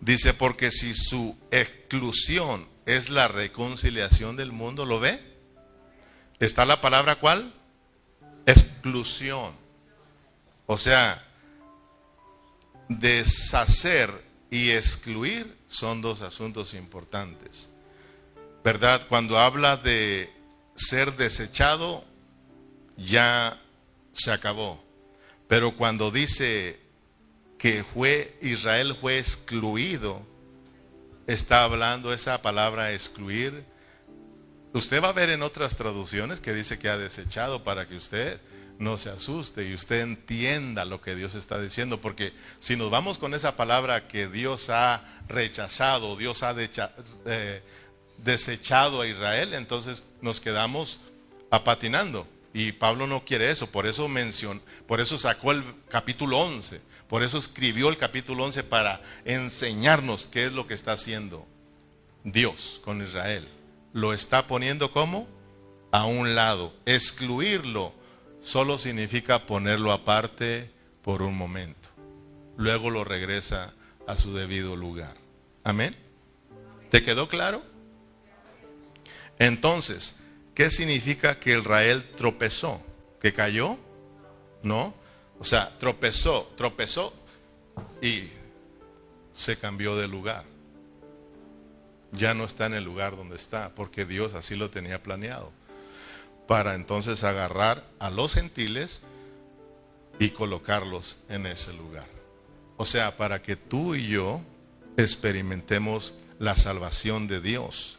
dice, 0.00 0.34
porque 0.34 0.70
si 0.70 0.94
su 0.94 1.36
exclusión 1.50 2.66
es 2.86 3.10
la 3.10 3.28
reconciliación 3.28 4.36
del 4.36 4.52
mundo, 4.52 4.84
¿lo 4.84 5.00
ve? 5.00 5.20
¿Está 6.40 6.64
la 6.64 6.80
palabra 6.80 7.16
cuál? 7.16 7.52
Exclusión. 8.46 9.54
O 10.66 10.78
sea, 10.78 11.22
deshacer 12.88 14.10
y 14.50 14.70
excluir 14.70 15.56
son 15.66 16.00
dos 16.02 16.22
asuntos 16.22 16.74
importantes. 16.74 17.70
¿Verdad? 18.62 19.06
Cuando 19.08 19.38
habla 19.38 19.76
de 19.76 20.32
ser 20.74 21.16
desechado, 21.16 22.04
ya 22.96 23.60
se 24.12 24.32
acabó. 24.32 24.83
Pero 25.54 25.70
cuando 25.70 26.10
dice 26.10 26.80
que 27.58 27.84
fue 27.84 28.36
Israel 28.42 28.96
fue 29.00 29.20
excluido, 29.20 30.20
está 31.28 31.62
hablando 31.62 32.12
esa 32.12 32.42
palabra 32.42 32.92
excluir. 32.92 33.64
Usted 34.72 35.00
va 35.00 35.10
a 35.10 35.12
ver 35.12 35.30
en 35.30 35.42
otras 35.42 35.76
traducciones 35.76 36.40
que 36.40 36.52
dice 36.52 36.80
que 36.80 36.88
ha 36.88 36.98
desechado 36.98 37.62
para 37.62 37.86
que 37.86 37.94
usted 37.94 38.40
no 38.80 38.98
se 38.98 39.10
asuste 39.10 39.68
y 39.68 39.74
usted 39.74 40.00
entienda 40.00 40.84
lo 40.84 41.00
que 41.00 41.14
Dios 41.14 41.36
está 41.36 41.60
diciendo, 41.60 42.00
porque 42.00 42.32
si 42.58 42.74
nos 42.74 42.90
vamos 42.90 43.18
con 43.18 43.32
esa 43.32 43.56
palabra 43.56 44.08
que 44.08 44.26
Dios 44.26 44.70
ha 44.70 45.04
rechazado, 45.28 46.16
Dios 46.16 46.42
ha 46.42 46.52
eh, 46.58 47.62
desechado 48.18 49.02
a 49.02 49.06
Israel, 49.06 49.54
entonces 49.54 50.02
nos 50.20 50.40
quedamos 50.40 50.98
apatinando. 51.48 52.26
Y 52.54 52.72
Pablo 52.72 53.08
no 53.08 53.24
quiere 53.24 53.50
eso, 53.50 53.66
por 53.66 53.84
eso 53.84 54.08
mencionó, 54.08 54.60
por 54.86 55.00
eso 55.00 55.18
sacó 55.18 55.50
el 55.50 55.62
capítulo 55.88 56.38
11, 56.38 56.80
por 57.08 57.24
eso 57.24 57.36
escribió 57.36 57.88
el 57.88 57.98
capítulo 57.98 58.44
11 58.44 58.62
para 58.62 59.02
enseñarnos 59.24 60.26
qué 60.26 60.46
es 60.46 60.52
lo 60.52 60.66
que 60.68 60.74
está 60.74 60.92
haciendo 60.92 61.46
Dios 62.22 62.80
con 62.84 63.02
Israel. 63.02 63.46
Lo 63.92 64.12
está 64.12 64.46
poniendo 64.46 64.92
como 64.92 65.26
a 65.90 66.06
un 66.06 66.36
lado, 66.36 66.72
excluirlo 66.86 67.92
solo 68.40 68.78
significa 68.78 69.46
ponerlo 69.46 69.90
aparte 69.90 70.70
por 71.02 71.22
un 71.22 71.36
momento. 71.36 71.88
Luego 72.56 72.90
lo 72.90 73.02
regresa 73.02 73.74
a 74.06 74.16
su 74.16 74.32
debido 74.32 74.76
lugar. 74.76 75.16
Amén. 75.64 75.96
¿Te 76.90 77.02
quedó 77.02 77.26
claro? 77.26 77.62
Entonces, 79.38 80.16
¿qué 80.54 80.70
significa 80.70 81.38
que 81.38 81.58
Israel 81.58 82.04
tropezó? 82.16 82.80
¿Que 83.20 83.32
cayó? 83.32 83.76
No. 84.62 84.94
O 85.38 85.44
sea, 85.44 85.76
tropezó, 85.78 86.52
tropezó 86.56 87.12
y 88.00 88.28
se 89.32 89.58
cambió 89.58 89.96
de 89.96 90.08
lugar. 90.08 90.44
Ya 92.12 92.34
no 92.34 92.44
está 92.44 92.66
en 92.66 92.74
el 92.74 92.84
lugar 92.84 93.16
donde 93.16 93.36
está, 93.36 93.74
porque 93.74 94.04
Dios 94.04 94.34
así 94.34 94.54
lo 94.54 94.70
tenía 94.70 95.02
planeado. 95.02 95.52
para 96.46 96.74
entonces 96.74 97.24
agarrar 97.24 97.82
a 97.98 98.10
los 98.10 98.34
gentiles 98.34 99.00
y 100.18 100.30
colocarlos 100.30 101.18
en 101.28 101.46
ese 101.46 101.72
lugar. 101.72 102.06
O 102.76 102.84
sea, 102.84 103.16
para 103.16 103.42
que 103.42 103.56
tú 103.56 103.94
y 103.94 104.08
yo 104.08 104.40
experimentemos 104.96 106.14
la 106.38 106.56
salvación 106.56 107.26
de 107.26 107.40
Dios. 107.40 107.98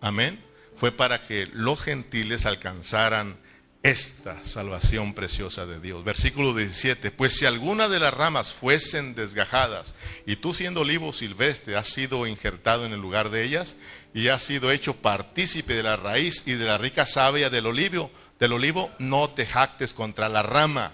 Amén. 0.00 0.42
Fue 0.80 0.92
para 0.92 1.26
que 1.26 1.46
los 1.52 1.82
gentiles 1.82 2.46
alcanzaran 2.46 3.36
esta 3.82 4.42
salvación 4.46 5.12
preciosa 5.12 5.66
de 5.66 5.78
Dios. 5.78 6.04
Versículo 6.04 6.54
17, 6.54 7.10
pues 7.10 7.36
si 7.36 7.44
alguna 7.44 7.86
de 7.90 8.00
las 8.00 8.14
ramas 8.14 8.54
fuesen 8.54 9.14
desgajadas 9.14 9.94
y 10.24 10.36
tú 10.36 10.54
siendo 10.54 10.80
olivo 10.80 11.12
silvestre 11.12 11.76
has 11.76 11.86
sido 11.86 12.26
injertado 12.26 12.86
en 12.86 12.94
el 12.94 13.00
lugar 13.02 13.28
de 13.28 13.44
ellas 13.44 13.76
y 14.14 14.28
has 14.28 14.42
sido 14.42 14.70
hecho 14.70 14.96
partícipe 14.96 15.74
de 15.74 15.82
la 15.82 15.96
raíz 15.96 16.44
y 16.46 16.52
de 16.52 16.64
la 16.64 16.78
rica 16.78 17.04
savia 17.04 17.50
del 17.50 17.66
olivo, 17.66 18.10
del 18.38 18.54
olivo 18.54 18.90
no 18.98 19.28
te 19.28 19.44
jactes 19.44 19.92
contra 19.92 20.30
la 20.30 20.42
rama. 20.42 20.92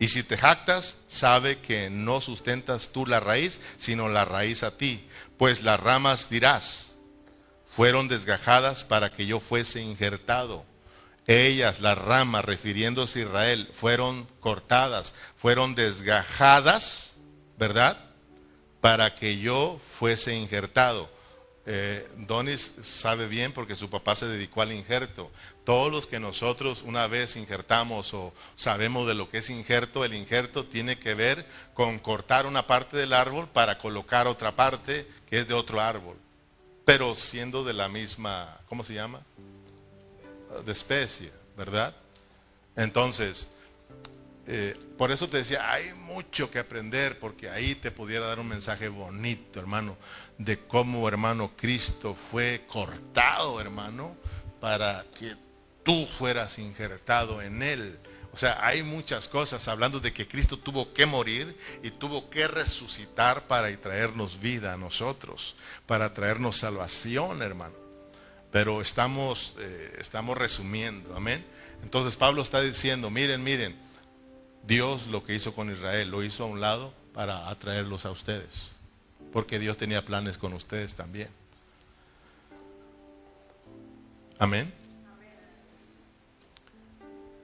Y 0.00 0.08
si 0.08 0.24
te 0.24 0.36
jactas, 0.36 0.96
sabe 1.06 1.58
que 1.58 1.90
no 1.90 2.20
sustentas 2.20 2.90
tú 2.90 3.06
la 3.06 3.20
raíz, 3.20 3.60
sino 3.78 4.08
la 4.08 4.24
raíz 4.24 4.64
a 4.64 4.76
ti. 4.76 5.06
Pues 5.38 5.62
las 5.62 5.78
ramas 5.78 6.28
dirás, 6.28 6.91
fueron 7.74 8.08
desgajadas 8.08 8.84
para 8.84 9.10
que 9.10 9.26
yo 9.26 9.40
fuese 9.40 9.80
injertado 9.80 10.64
ellas, 11.26 11.80
las 11.80 11.96
ramas, 11.96 12.44
refiriéndose 12.44 13.20
a 13.20 13.22
Israel, 13.22 13.68
fueron 13.72 14.26
cortadas, 14.40 15.14
fueron 15.36 15.74
desgajadas, 15.74 17.14
¿verdad? 17.58 17.98
Para 18.80 19.14
que 19.14 19.38
yo 19.38 19.80
fuese 19.98 20.34
injertado. 20.34 21.08
Eh, 21.64 22.08
Donis 22.16 22.74
sabe 22.82 23.28
bien 23.28 23.52
porque 23.52 23.76
su 23.76 23.88
papá 23.88 24.16
se 24.16 24.26
dedicó 24.26 24.62
al 24.62 24.72
injerto. 24.72 25.30
Todos 25.64 25.92
los 25.92 26.08
que 26.08 26.18
nosotros 26.18 26.82
una 26.82 27.06
vez 27.06 27.36
injertamos 27.36 28.14
o 28.14 28.34
sabemos 28.56 29.06
de 29.06 29.14
lo 29.14 29.30
que 29.30 29.38
es 29.38 29.48
injerto, 29.48 30.04
el 30.04 30.14
injerto 30.14 30.64
tiene 30.64 30.98
que 30.98 31.14
ver 31.14 31.46
con 31.72 32.00
cortar 32.00 32.46
una 32.46 32.66
parte 32.66 32.96
del 32.96 33.12
árbol 33.12 33.48
para 33.48 33.78
colocar 33.78 34.26
otra 34.26 34.56
parte 34.56 35.06
que 35.30 35.38
es 35.38 35.46
de 35.46 35.54
otro 35.54 35.80
árbol, 35.80 36.16
pero 36.84 37.14
siendo 37.14 37.64
de 37.64 37.72
la 37.72 37.88
misma, 37.88 38.60
¿cómo 38.68 38.84
se 38.84 38.94
llama? 38.94 39.22
de 40.64 40.72
especie, 40.72 41.32
¿verdad? 41.56 41.94
Entonces, 42.76 43.48
eh, 44.46 44.76
por 44.98 45.10
eso 45.10 45.28
te 45.28 45.38
decía, 45.38 45.70
hay 45.72 45.92
mucho 45.94 46.50
que 46.50 46.58
aprender, 46.58 47.18
porque 47.18 47.48
ahí 47.48 47.74
te 47.74 47.90
pudiera 47.90 48.26
dar 48.26 48.38
un 48.38 48.48
mensaje 48.48 48.88
bonito, 48.88 49.60
hermano, 49.60 49.96
de 50.38 50.58
cómo, 50.58 51.08
hermano, 51.08 51.52
Cristo 51.56 52.14
fue 52.30 52.64
cortado, 52.68 53.60
hermano, 53.60 54.16
para 54.60 55.04
que 55.18 55.36
tú 55.84 56.06
fueras 56.18 56.58
injertado 56.58 57.42
en 57.42 57.62
Él. 57.62 57.98
O 58.32 58.36
sea, 58.36 58.64
hay 58.66 58.82
muchas 58.82 59.28
cosas 59.28 59.68
hablando 59.68 60.00
de 60.00 60.12
que 60.12 60.26
Cristo 60.26 60.58
tuvo 60.58 60.92
que 60.94 61.04
morir 61.04 61.56
y 61.82 61.90
tuvo 61.90 62.30
que 62.30 62.48
resucitar 62.48 63.46
para 63.46 63.74
traernos 63.76 64.40
vida 64.40 64.72
a 64.72 64.76
nosotros, 64.78 65.54
para 65.86 66.14
traernos 66.14 66.56
salvación, 66.56 67.42
hermano 67.42 67.82
pero 68.52 68.82
estamos, 68.82 69.54
eh, 69.58 69.96
estamos 69.98 70.36
resumiendo, 70.36 71.16
amén. 71.16 71.44
Entonces 71.82 72.14
Pablo 72.16 72.42
está 72.42 72.60
diciendo, 72.60 73.10
miren, 73.10 73.42
miren, 73.42 73.74
Dios 74.64 75.06
lo 75.06 75.24
que 75.24 75.34
hizo 75.34 75.54
con 75.54 75.72
Israel, 75.72 76.10
lo 76.10 76.22
hizo 76.22 76.44
a 76.44 76.46
un 76.46 76.60
lado 76.60 76.92
para 77.14 77.48
atraerlos 77.48 78.04
a 78.04 78.10
ustedes, 78.10 78.76
porque 79.32 79.58
Dios 79.58 79.78
tenía 79.78 80.04
planes 80.04 80.36
con 80.36 80.52
ustedes 80.52 80.94
también. 80.94 81.30
Amén. 84.38 84.81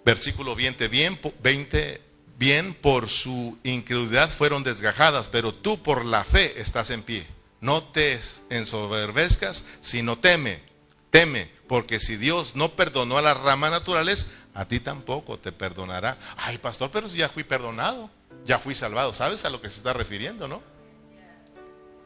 Versículo 0.05 0.55
20, 0.55 0.88
bien, 0.88 1.18
20, 1.42 2.01
bien 2.38 2.74
por 2.74 3.09
su 3.09 3.59
incredulidad 3.64 4.30
fueron 4.30 4.62
desgajadas, 4.62 5.28
pero 5.28 5.53
tú 5.55 5.82
por 5.82 6.05
la 6.05 6.24
fe 6.24 6.61
estás 6.61 6.90
en 6.90 7.03
pie. 7.03 7.26
No 7.61 7.82
te 7.82 8.18
ensoberbezcas, 8.51 9.64
sino 9.80 10.18
teme 10.18 10.68
Teme, 11.11 11.51
porque 11.66 12.01
si 12.01 12.16
Dios 12.16 12.55
no 12.55 12.72
perdonó 12.72 13.18
a 13.18 13.22
las 13.22 13.38
ramas 13.38 13.70
naturales, 13.70 14.26
a 14.55 14.66
ti 14.66 14.80
tampoco 14.80 15.38
te 15.38 15.53
perdonará. 15.53 16.18
Ay, 16.36 16.59
pastor, 16.59 16.90
pero 16.90 17.09
si 17.09 17.18
ya 17.18 17.28
fui 17.28 17.44
perdonado, 17.44 18.11
ya 18.44 18.59
fui 18.59 18.74
salvado. 18.74 19.14
¿Sabes 19.14 19.44
a 19.44 19.51
lo 19.51 19.61
que 19.61 19.70
se 19.70 19.76
está 19.76 19.92
refiriendo, 19.94 20.49
no? 20.49 20.62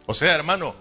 O 0.07 0.15
sea, 0.15 0.35
hermano, 0.35 0.75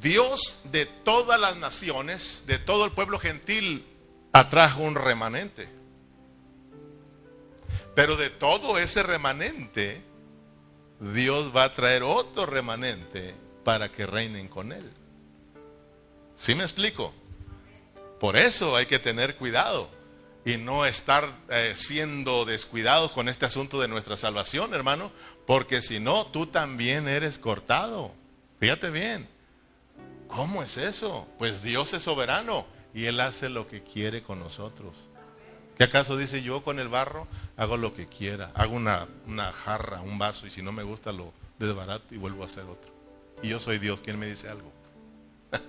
Dios 0.00 0.62
de 0.70 0.86
todas 0.86 1.40
las 1.40 1.56
naciones, 1.56 2.44
de 2.46 2.58
todo 2.58 2.84
el 2.84 2.92
pueblo 2.92 3.18
gentil, 3.18 3.84
atrajo 4.32 4.82
un 4.82 4.94
remanente. 4.94 5.68
Pero 7.94 8.16
de 8.16 8.30
todo 8.30 8.78
ese 8.78 9.02
remanente, 9.02 10.02
Dios 11.00 11.54
va 11.54 11.64
a 11.64 11.74
traer 11.74 12.02
otro 12.02 12.46
remanente 12.46 13.34
para 13.62 13.90
que 13.90 14.06
reinen 14.06 14.48
con 14.48 14.72
él. 14.72 14.90
¿Sí 16.36 16.54
me 16.54 16.64
explico? 16.64 17.12
Por 18.20 18.36
eso 18.36 18.76
hay 18.76 18.86
que 18.86 18.98
tener 18.98 19.36
cuidado 19.36 19.88
y 20.44 20.56
no 20.56 20.84
estar 20.84 21.24
eh, 21.48 21.72
siendo 21.76 22.44
descuidados 22.44 23.12
con 23.12 23.28
este 23.28 23.46
asunto 23.46 23.80
de 23.80 23.88
nuestra 23.88 24.16
salvación, 24.16 24.74
hermano, 24.74 25.10
porque 25.46 25.80
si 25.80 26.00
no, 26.00 26.26
tú 26.26 26.46
también 26.46 27.08
eres 27.08 27.38
cortado. 27.38 28.12
Fíjate 28.60 28.90
bien. 28.90 29.28
¿Cómo 30.28 30.62
es 30.62 30.76
eso? 30.76 31.26
Pues 31.38 31.62
Dios 31.62 31.92
es 31.94 32.02
soberano 32.02 32.66
y 32.92 33.06
Él 33.06 33.20
hace 33.20 33.48
lo 33.48 33.68
que 33.68 33.82
quiere 33.82 34.22
con 34.22 34.38
nosotros. 34.38 34.94
¿Qué 35.76 35.84
acaso 35.84 36.16
dice 36.16 36.42
yo 36.42 36.62
con 36.62 36.78
el 36.78 36.88
barro? 36.88 37.26
Hago 37.56 37.76
lo 37.76 37.92
que 37.92 38.06
quiera. 38.06 38.50
Hago 38.54 38.74
una, 38.74 39.06
una 39.26 39.52
jarra, 39.52 40.00
un 40.00 40.18
vaso 40.18 40.46
y 40.46 40.50
si 40.50 40.62
no 40.62 40.72
me 40.72 40.82
gusta 40.82 41.12
lo 41.12 41.32
desbarato 41.58 42.14
y 42.14 42.18
vuelvo 42.18 42.42
a 42.42 42.46
hacer 42.46 42.64
otro. 42.64 42.92
Y 43.42 43.48
yo 43.48 43.60
soy 43.60 43.78
Dios, 43.78 44.00
¿quién 44.02 44.18
me 44.18 44.26
dice 44.26 44.48
algo? 44.48 44.72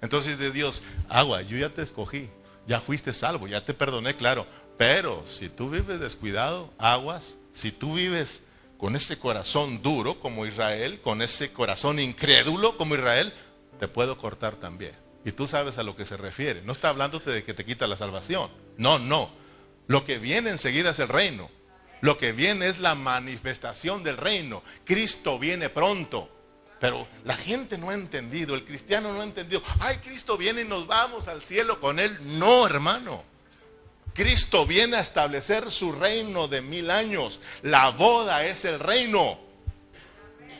Entonces 0.00 0.38
de 0.38 0.50
Dios, 0.50 0.82
agua, 1.08 1.42
yo 1.42 1.56
ya 1.56 1.70
te 1.70 1.82
escogí, 1.82 2.28
ya 2.66 2.80
fuiste 2.80 3.12
salvo, 3.12 3.46
ya 3.46 3.64
te 3.64 3.74
perdoné, 3.74 4.16
claro. 4.16 4.46
Pero 4.76 5.24
si 5.26 5.48
tú 5.48 5.70
vives 5.70 6.00
descuidado, 6.00 6.72
aguas, 6.78 7.36
si 7.52 7.72
tú 7.72 7.94
vives 7.94 8.40
con 8.78 8.94
ese 8.94 9.18
corazón 9.18 9.82
duro 9.82 10.20
como 10.20 10.46
Israel, 10.46 11.00
con 11.00 11.20
ese 11.20 11.52
corazón 11.52 11.98
incrédulo 11.98 12.76
como 12.76 12.94
Israel, 12.94 13.32
te 13.80 13.88
puedo 13.88 14.16
cortar 14.16 14.54
también. 14.54 14.92
Y 15.24 15.32
tú 15.32 15.48
sabes 15.48 15.78
a 15.78 15.82
lo 15.82 15.96
que 15.96 16.04
se 16.04 16.16
refiere. 16.16 16.62
No 16.62 16.72
está 16.72 16.88
hablándote 16.88 17.30
de 17.30 17.42
que 17.42 17.54
te 17.54 17.64
quita 17.64 17.86
la 17.86 17.96
salvación. 17.96 18.50
No, 18.76 18.98
no. 18.98 19.30
Lo 19.88 20.04
que 20.04 20.18
viene 20.18 20.50
enseguida 20.50 20.90
es 20.90 20.98
el 21.00 21.08
reino. 21.08 21.50
Lo 22.00 22.16
que 22.16 22.32
viene 22.32 22.68
es 22.68 22.78
la 22.78 22.94
manifestación 22.94 24.04
del 24.04 24.16
reino. 24.16 24.62
Cristo 24.84 25.38
viene 25.38 25.68
pronto. 25.68 26.30
Pero 26.78 27.08
la 27.24 27.36
gente 27.36 27.76
no 27.76 27.90
ha 27.90 27.94
entendido, 27.94 28.54
el 28.54 28.64
cristiano 28.64 29.12
no 29.12 29.22
ha 29.22 29.24
entendido. 29.24 29.62
Ay, 29.80 29.96
Cristo 29.96 30.36
viene 30.36 30.60
y 30.60 30.64
nos 30.64 30.86
vamos 30.86 31.26
al 31.26 31.42
cielo 31.42 31.80
con 31.80 31.98
Él. 31.98 32.16
No, 32.38 32.66
hermano. 32.66 33.24
Cristo 34.14 34.66
viene 34.66 34.96
a 34.96 35.00
establecer 35.00 35.72
su 35.72 35.92
reino 35.92 36.46
de 36.48 36.60
mil 36.60 36.90
años. 36.90 37.40
La 37.62 37.90
boda 37.90 38.44
es 38.44 38.64
el 38.64 38.78
reino. 38.78 39.40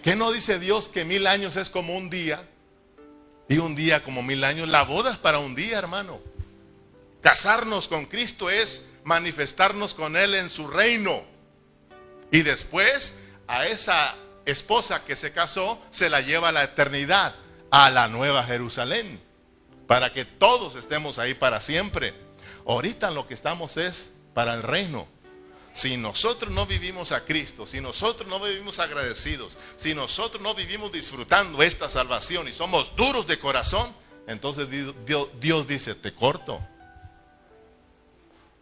¿Qué 0.02 0.16
no 0.16 0.32
dice 0.32 0.58
Dios 0.58 0.88
que 0.88 1.04
mil 1.04 1.26
años 1.26 1.56
es 1.56 1.70
como 1.70 1.96
un 1.96 2.08
día? 2.08 2.48
Y 3.48 3.58
un 3.58 3.74
día 3.74 4.02
como 4.02 4.22
mil 4.22 4.42
años. 4.42 4.68
La 4.68 4.84
boda 4.84 5.12
es 5.12 5.18
para 5.18 5.38
un 5.38 5.54
día, 5.54 5.78
hermano. 5.78 6.20
Casarnos 7.20 7.88
con 7.88 8.06
Cristo 8.06 8.50
es 8.50 8.82
manifestarnos 9.08 9.94
con 9.94 10.16
Él 10.16 10.34
en 10.34 10.50
su 10.50 10.68
reino. 10.68 11.22
Y 12.30 12.42
después 12.42 13.18
a 13.46 13.66
esa 13.66 14.14
esposa 14.44 15.04
que 15.04 15.16
se 15.16 15.32
casó 15.32 15.80
se 15.90 16.10
la 16.10 16.20
lleva 16.20 16.50
a 16.50 16.52
la 16.52 16.62
eternidad, 16.62 17.34
a 17.70 17.90
la 17.90 18.08
nueva 18.08 18.44
Jerusalén, 18.44 19.18
para 19.86 20.12
que 20.12 20.26
todos 20.26 20.76
estemos 20.76 21.18
ahí 21.18 21.32
para 21.32 21.62
siempre. 21.62 22.12
Ahorita 22.66 23.10
lo 23.10 23.26
que 23.26 23.32
estamos 23.32 23.78
es 23.78 24.10
para 24.34 24.52
el 24.52 24.62
reino. 24.62 25.08
Si 25.72 25.96
nosotros 25.96 26.52
no 26.52 26.66
vivimos 26.66 27.12
a 27.12 27.24
Cristo, 27.24 27.64
si 27.64 27.80
nosotros 27.80 28.28
no 28.28 28.40
vivimos 28.40 28.78
agradecidos, 28.78 29.56
si 29.76 29.94
nosotros 29.94 30.42
no 30.42 30.54
vivimos 30.54 30.92
disfrutando 30.92 31.62
esta 31.62 31.88
salvación 31.88 32.46
y 32.46 32.52
somos 32.52 32.94
duros 32.94 33.26
de 33.26 33.38
corazón, 33.38 33.90
entonces 34.26 34.68
Dios, 35.06 35.28
Dios 35.40 35.66
dice, 35.66 35.94
te 35.94 36.12
corto. 36.12 36.60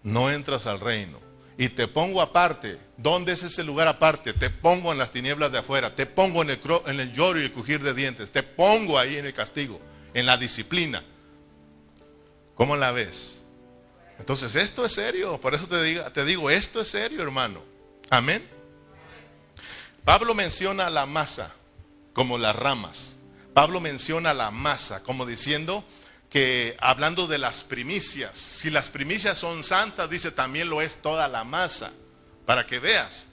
No 0.06 0.30
entras 0.30 0.68
al 0.68 0.78
reino 0.78 1.18
y 1.58 1.68
te 1.68 1.88
pongo 1.88 2.22
aparte. 2.22 2.78
¿Dónde 2.96 3.32
es 3.32 3.42
ese 3.42 3.64
lugar 3.64 3.88
aparte? 3.88 4.32
Te 4.32 4.50
pongo 4.50 4.92
en 4.92 4.98
las 4.98 5.10
tinieblas 5.10 5.50
de 5.50 5.58
afuera, 5.58 5.96
te 5.96 6.06
pongo 6.06 6.42
en 6.42 6.50
el, 6.50 7.12
lloro 7.12 7.40
y 7.40 7.46
el 7.46 7.52
crujir 7.52 7.82
de 7.82 7.92
dientes, 7.92 8.30
te 8.30 8.44
pongo 8.44 9.00
ahí 9.00 9.16
en 9.16 9.26
el 9.26 9.34
castigo, 9.34 9.80
en 10.14 10.24
la 10.24 10.36
disciplina. 10.36 11.02
¿Cómo 12.54 12.76
la 12.76 12.92
ves? 12.92 13.42
Entonces 14.20 14.54
esto 14.54 14.84
es 14.84 14.92
serio, 14.92 15.40
por 15.40 15.56
eso 15.56 15.66
te 15.66 15.82
digo, 15.82 16.04
te 16.12 16.24
digo, 16.24 16.50
esto 16.50 16.80
es 16.80 16.88
serio, 16.88 17.20
hermano. 17.20 17.64
Amén. 18.08 18.48
Pablo 20.04 20.34
menciona 20.34 20.88
la 20.88 21.06
masa 21.06 21.52
como 22.12 22.38
las 22.38 22.54
ramas. 22.54 23.16
Pablo 23.54 23.80
menciona 23.80 24.32
la 24.34 24.52
masa 24.52 25.02
como 25.02 25.26
diciendo, 25.26 25.84
que 26.30 26.76
hablando 26.80 27.26
de 27.26 27.38
las 27.38 27.64
primicias, 27.64 28.36
si 28.36 28.70
las 28.70 28.90
primicias 28.90 29.38
son 29.38 29.64
santas, 29.64 30.10
dice 30.10 30.30
también 30.30 30.68
lo 30.68 30.82
es 30.82 31.00
toda 31.00 31.28
la 31.28 31.44
masa, 31.44 31.92
para 32.44 32.66
que 32.66 32.78
veas. 32.78 33.26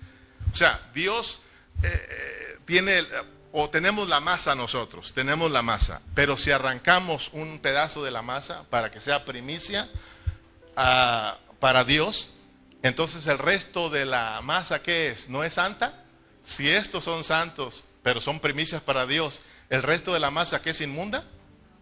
O 0.51 0.55
sea, 0.55 0.79
Dios 0.93 1.39
eh, 1.81 1.87
eh, 1.91 2.59
tiene, 2.65 3.05
o 3.51 3.69
tenemos 3.69 4.07
la 4.07 4.19
masa 4.19 4.55
nosotros, 4.55 5.13
tenemos 5.13 5.51
la 5.51 5.61
masa, 5.61 6.01
pero 6.13 6.37
si 6.37 6.51
arrancamos 6.51 7.29
un 7.33 7.59
pedazo 7.59 8.03
de 8.03 8.11
la 8.11 8.21
masa 8.21 8.63
para 8.69 8.91
que 8.91 9.01
sea 9.01 9.25
primicia 9.25 9.89
ah, 10.75 11.37
para 11.59 11.83
Dios, 11.83 12.35
entonces 12.83 13.27
el 13.27 13.37
resto 13.37 13.89
de 13.89 14.05
la 14.05 14.41
masa, 14.41 14.81
¿qué 14.81 15.09
es? 15.09 15.29
¿No 15.29 15.43
es 15.43 15.53
santa? 15.53 16.03
Si 16.43 16.69
estos 16.69 17.05
son 17.05 17.23
santos, 17.23 17.85
pero 18.01 18.19
son 18.19 18.39
primicias 18.39 18.81
para 18.81 19.05
Dios, 19.05 19.41
¿el 19.69 19.81
resto 19.81 20.13
de 20.13 20.19
la 20.19 20.31
masa 20.31 20.61
qué 20.61 20.71
es 20.71 20.81
inmunda? 20.81 21.23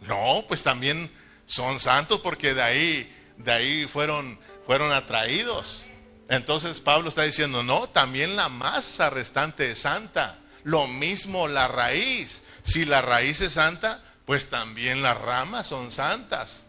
No, 0.01 0.43
pues 0.47 0.63
también 0.63 1.11
son 1.45 1.79
santos 1.79 2.21
porque 2.21 2.53
de 2.53 2.61
ahí, 2.61 3.33
de 3.37 3.51
ahí 3.51 3.85
fueron, 3.85 4.39
fueron 4.65 4.91
atraídos. 4.91 5.83
Entonces 6.29 6.79
Pablo 6.79 7.09
está 7.09 7.23
diciendo, 7.23 7.63
no, 7.63 7.89
también 7.89 8.35
la 8.35 8.49
masa 8.49 9.09
restante 9.09 9.71
es 9.71 9.79
santa. 9.79 10.39
Lo 10.63 10.87
mismo 10.87 11.47
la 11.47 11.67
raíz. 11.67 12.41
Si 12.63 12.85
la 12.85 13.01
raíz 13.01 13.41
es 13.41 13.53
santa, 13.53 14.01
pues 14.25 14.49
también 14.49 15.01
las 15.01 15.19
ramas 15.19 15.67
son 15.67 15.91
santas. 15.91 16.65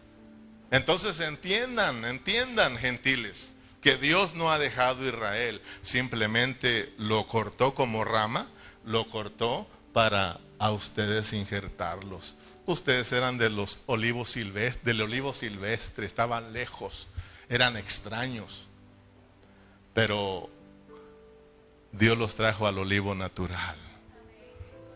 Entonces 0.71 1.19
entiendan, 1.19 2.03
entiendan, 2.03 2.77
gentiles, 2.77 3.53
que 3.79 3.95
Dios 3.95 4.33
no 4.33 4.51
ha 4.51 4.57
dejado 4.57 5.05
a 5.05 5.07
Israel, 5.07 5.61
simplemente 5.81 6.93
lo 6.97 7.27
cortó 7.27 7.75
como 7.75 8.03
rama, 8.03 8.47
lo 8.83 9.07
cortó 9.07 9.67
para 9.93 10.39
a 10.57 10.71
ustedes 10.71 11.31
injertarlos. 11.33 12.35
Ustedes 12.65 13.11
eran 13.11 13.37
de 13.37 13.49
los 13.49 13.79
olivos 13.87 14.29
silvestres, 14.31 14.85
del 14.85 15.01
olivo 15.01 15.33
silvestre, 15.33 16.05
estaban 16.05 16.53
lejos, 16.53 17.09
eran 17.49 17.75
extraños. 17.75 18.67
Pero 19.93 20.49
Dios 21.91 22.17
los 22.17 22.35
trajo 22.35 22.65
al 22.65 22.79
olivo 22.79 23.15
natural. 23.15 23.77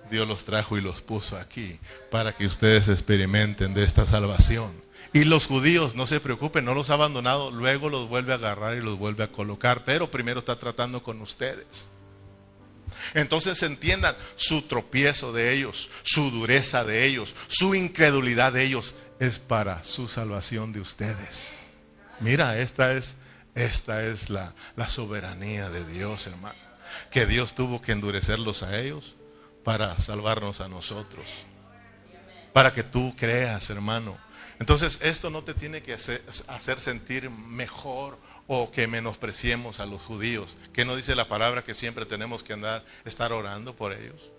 Dios 0.10 0.28
los 0.28 0.46
trajo 0.46 0.78
y 0.78 0.82
los 0.82 1.02
puso 1.02 1.38
aquí 1.38 1.80
para 2.10 2.36
que 2.36 2.46
ustedes 2.46 2.88
experimenten 2.88 3.74
de 3.74 3.84
esta 3.84 4.06
salvación. 4.06 4.72
Y 5.14 5.26
los 5.26 5.48
judíos, 5.48 5.96
no 5.96 6.08
se 6.08 6.20
preocupen, 6.20 6.66
no 6.66 6.74
los 6.74 6.90
ha 6.90 6.94
abandonado, 6.94 7.52
luego 7.52 7.90
los 7.90 8.08
vuelve 8.08 8.32
a 8.32 8.36
agarrar 8.36 8.78
y 8.78 8.82
los 8.82 8.98
vuelve 8.98 9.24
a 9.24 9.32
colocar, 9.32 9.84
pero 9.84 10.10
primero 10.10 10.40
está 10.40 10.58
tratando 10.60 11.04
con 11.04 11.22
ustedes. 11.22 11.90
Entonces 13.14 13.62
entiendan 13.64 14.16
su 14.36 14.64
tropiezo 14.64 15.32
de 15.34 15.54
ellos, 15.54 15.90
su 16.04 16.32
dureza 16.32 16.84
de 16.84 17.06
ellos, 17.06 17.36
su 17.48 17.76
incredulidad 17.76 18.54
de 18.54 18.64
ellos, 18.64 18.96
es 19.20 19.40
para 19.40 19.84
su 19.84 20.08
salvación 20.08 20.74
de 20.74 20.82
ustedes. 20.82 21.66
Mira, 22.20 22.58
esta 22.60 22.94
es, 22.94 23.16
esta 23.56 24.04
es 24.04 24.30
la, 24.30 24.54
la 24.76 24.88
soberanía 24.88 25.70
de 25.70 25.86
Dios, 25.86 26.28
hermano. 26.28 26.60
Que 27.12 27.26
Dios 27.26 27.54
tuvo 27.56 27.82
que 27.82 27.92
endurecerlos 27.92 28.64
a 28.64 28.80
ellos 28.80 29.16
para 29.64 29.98
salvarnos 30.00 30.62
a 30.62 30.68
nosotros. 30.68 31.30
Para 32.54 32.74
que 32.74 32.84
tú 32.84 33.16
creas, 33.18 33.70
hermano. 33.70 34.18
Entonces, 34.60 35.00
esto 35.02 35.30
no 35.30 35.44
te 35.44 35.54
tiene 35.54 35.84
que 35.84 35.94
hacer, 35.94 36.82
sentir 36.82 37.30
mejor 37.30 38.18
o 38.48 38.72
que 38.72 38.88
menospreciemos 38.88 39.80
a 39.80 39.86
los 39.86 40.02
judíos. 40.02 40.58
Que 40.74 40.86
no 40.86 40.96
dice 40.96 41.16
la 41.16 41.28
palabra 41.28 41.64
que 41.64 41.74
siempre 41.74 42.06
tenemos 42.06 42.44
que 42.44 42.54
andar, 42.54 42.84
estar 43.06 43.34
orando 43.34 43.76
por 43.76 43.94
ellos. 43.94 44.32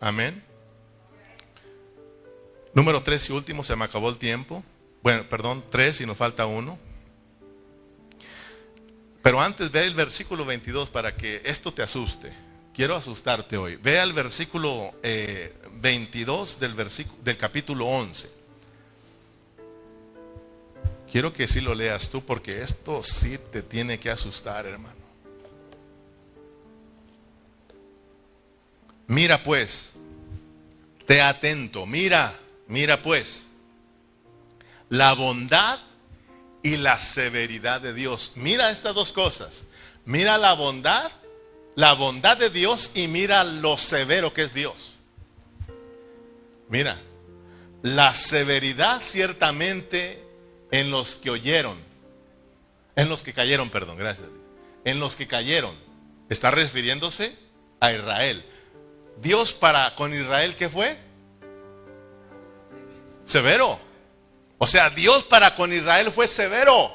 Amén. 0.00 0.42
Número 2.72 3.02
tres 3.02 3.28
y 3.28 3.32
último, 3.32 3.64
se 3.64 3.74
me 3.74 3.84
acabó 3.84 4.10
el 4.10 4.16
tiempo. 4.16 4.62
Bueno, 5.02 5.24
perdón, 5.28 5.64
tres 5.70 6.00
y 6.00 6.06
nos 6.06 6.16
falta 6.16 6.46
uno. 6.46 6.78
Pero 9.22 9.40
antes 9.40 9.70
ve 9.70 9.84
el 9.84 9.94
versículo 9.94 10.44
22 10.44 10.90
para 10.90 11.16
que 11.16 11.42
esto 11.44 11.72
te 11.72 11.82
asuste. 11.82 12.32
Quiero 12.74 12.96
asustarte 12.96 13.56
hoy. 13.56 13.76
Ve 13.76 13.98
al 13.98 14.12
versículo 14.12 14.94
22 15.02 15.02
eh, 15.02 16.60
del, 16.60 16.74
versículo, 16.74 17.22
del 17.22 17.36
capítulo 17.36 17.86
11. 17.86 18.39
Quiero 21.10 21.32
que 21.32 21.48
sí 21.48 21.60
lo 21.60 21.74
leas 21.74 22.10
tú 22.10 22.22
porque 22.22 22.62
esto 22.62 23.02
sí 23.02 23.38
te 23.50 23.62
tiene 23.62 23.98
que 23.98 24.10
asustar, 24.10 24.66
hermano. 24.66 25.00
Mira 29.06 29.42
pues, 29.42 29.92
te 31.06 31.20
atento, 31.20 31.84
mira, 31.84 32.32
mira 32.68 33.02
pues, 33.02 33.46
la 34.88 35.14
bondad 35.14 35.80
y 36.62 36.76
la 36.76 37.00
severidad 37.00 37.80
de 37.80 37.92
Dios. 37.92 38.32
Mira 38.36 38.70
estas 38.70 38.94
dos 38.94 39.12
cosas. 39.12 39.64
Mira 40.04 40.38
la 40.38 40.52
bondad 40.52 41.10
la 41.74 41.94
bondad 41.94 42.36
de 42.36 42.50
Dios 42.50 42.92
y 42.94 43.08
mira 43.08 43.44
lo 43.44 43.78
severo 43.78 44.34
que 44.34 44.42
es 44.42 44.54
Dios. 44.54 44.96
Mira, 46.68 47.00
la 47.82 48.14
severidad 48.14 49.00
ciertamente 49.00 50.22
en 50.70 50.90
los 50.90 51.16
que 51.16 51.30
oyeron, 51.30 51.78
en 52.96 53.08
los 53.08 53.22
que 53.22 53.32
cayeron, 53.32 53.70
perdón, 53.70 53.96
gracias, 53.96 54.28
en 54.84 55.00
los 55.00 55.16
que 55.16 55.26
cayeron, 55.26 55.74
está 56.28 56.50
refiriéndose 56.50 57.36
a 57.80 57.92
Israel. 57.92 58.44
Dios 59.20 59.52
para 59.52 59.94
con 59.94 60.14
Israel, 60.14 60.56
¿qué 60.56 60.68
fue? 60.68 60.96
Severo. 63.26 63.78
O 64.58 64.66
sea, 64.66 64.90
Dios 64.90 65.24
para 65.24 65.54
con 65.54 65.72
Israel 65.72 66.10
fue 66.10 66.28
severo, 66.28 66.92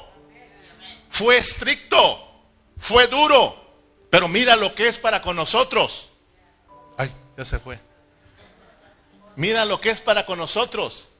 fue 1.10 1.38
estricto, 1.38 2.44
fue 2.78 3.06
duro. 3.08 3.64
Pero 4.10 4.28
mira 4.28 4.56
lo 4.56 4.74
que 4.74 4.86
es 4.86 4.98
para 4.98 5.20
con 5.20 5.36
nosotros. 5.36 6.10
Ay, 6.96 7.10
ya 7.36 7.44
se 7.44 7.58
fue. 7.58 7.78
Mira 9.34 9.64
lo 9.64 9.80
que 9.80 9.90
es 9.90 10.00
para 10.00 10.24
con 10.24 10.38
nosotros. 10.38 11.10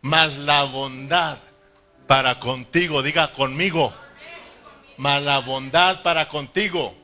Más 0.00 0.36
la 0.36 0.62
bondad 0.62 1.38
para 2.06 2.38
contigo. 2.38 3.02
Diga 3.02 3.32
conmigo. 3.32 3.92
Más 4.96 5.22
la 5.22 5.40
bondad 5.40 6.02
para 6.02 6.28
contigo. 6.28 6.94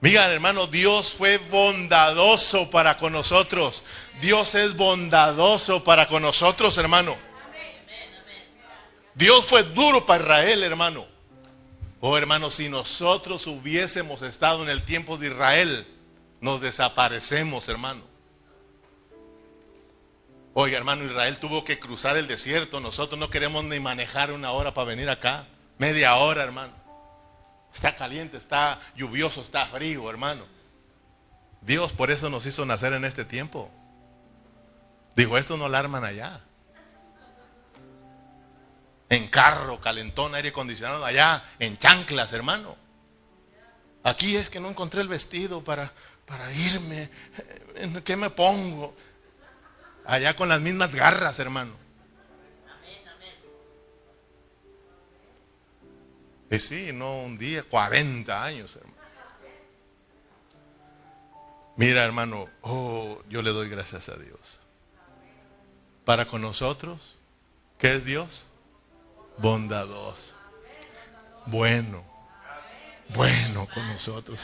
Mira, 0.00 0.30
hermano, 0.30 0.66
Dios 0.66 1.14
fue 1.14 1.38
bondadoso 1.38 2.70
para 2.70 2.96
con 2.96 3.12
nosotros. 3.12 3.82
Dios 4.20 4.54
es 4.54 4.76
bondadoso 4.76 5.82
para 5.82 6.06
con 6.06 6.22
nosotros, 6.22 6.76
hermano. 6.78 7.16
Dios 9.14 9.46
fue 9.46 9.62
duro 9.62 10.04
para 10.04 10.22
Israel, 10.22 10.62
hermano. 10.62 11.06
Oh 12.00 12.18
hermano, 12.18 12.50
si 12.50 12.68
nosotros 12.68 13.46
hubiésemos 13.46 14.20
estado 14.22 14.62
en 14.62 14.68
el 14.68 14.84
tiempo 14.84 15.16
de 15.16 15.28
Israel, 15.28 15.86
nos 16.40 16.60
desaparecemos, 16.60 17.68
hermano. 17.68 18.02
Oiga, 20.58 20.78
hermano, 20.78 21.04
Israel 21.04 21.36
tuvo 21.36 21.64
que 21.64 21.78
cruzar 21.78 22.16
el 22.16 22.28
desierto. 22.28 22.80
Nosotros 22.80 23.20
no 23.20 23.28
queremos 23.28 23.62
ni 23.64 23.78
manejar 23.78 24.32
una 24.32 24.52
hora 24.52 24.72
para 24.72 24.86
venir 24.86 25.10
acá. 25.10 25.44
Media 25.76 26.14
hora, 26.16 26.42
hermano. 26.42 26.72
Está 27.74 27.94
caliente, 27.94 28.38
está 28.38 28.80
lluvioso, 28.94 29.42
está 29.42 29.66
frío, 29.66 30.08
hermano. 30.08 30.46
Dios 31.60 31.92
por 31.92 32.10
eso 32.10 32.30
nos 32.30 32.46
hizo 32.46 32.64
nacer 32.64 32.94
en 32.94 33.04
este 33.04 33.26
tiempo. 33.26 33.70
Digo, 35.14 35.36
esto 35.36 35.58
no 35.58 35.66
alarman 35.66 36.04
allá 36.04 36.40
en 39.10 39.28
carro, 39.28 39.78
calentón, 39.78 40.34
aire 40.34 40.48
acondicionado, 40.48 41.04
allá 41.04 41.44
en 41.58 41.76
chanclas, 41.76 42.32
hermano. 42.32 42.76
Aquí 44.02 44.36
es 44.36 44.48
que 44.48 44.58
no 44.60 44.70
encontré 44.70 45.02
el 45.02 45.08
vestido 45.08 45.62
para, 45.62 45.92
para 46.24 46.50
irme. 46.50 47.10
¿En 47.74 48.00
qué 48.00 48.16
me 48.16 48.30
pongo? 48.30 48.96
Allá 50.06 50.36
con 50.36 50.48
las 50.48 50.60
mismas 50.60 50.92
garras, 50.92 51.38
hermano. 51.38 51.72
Y 56.50 56.58
sí, 56.60 56.92
no 56.92 57.22
un 57.22 57.38
día, 57.38 57.64
40 57.64 58.44
años, 58.44 58.76
hermano. 58.76 58.96
Mira, 61.76 62.04
hermano, 62.04 62.48
oh, 62.62 63.20
yo 63.28 63.42
le 63.42 63.50
doy 63.50 63.68
gracias 63.68 64.08
a 64.08 64.16
Dios. 64.16 64.60
Para 66.04 66.26
con 66.26 66.40
nosotros, 66.40 67.16
¿qué 67.78 67.96
es 67.96 68.04
Dios? 68.04 68.46
bondadoso, 69.38 70.32
bueno, 71.46 72.04
bueno 73.10 73.68
con 73.72 73.86
nosotros. 73.88 74.40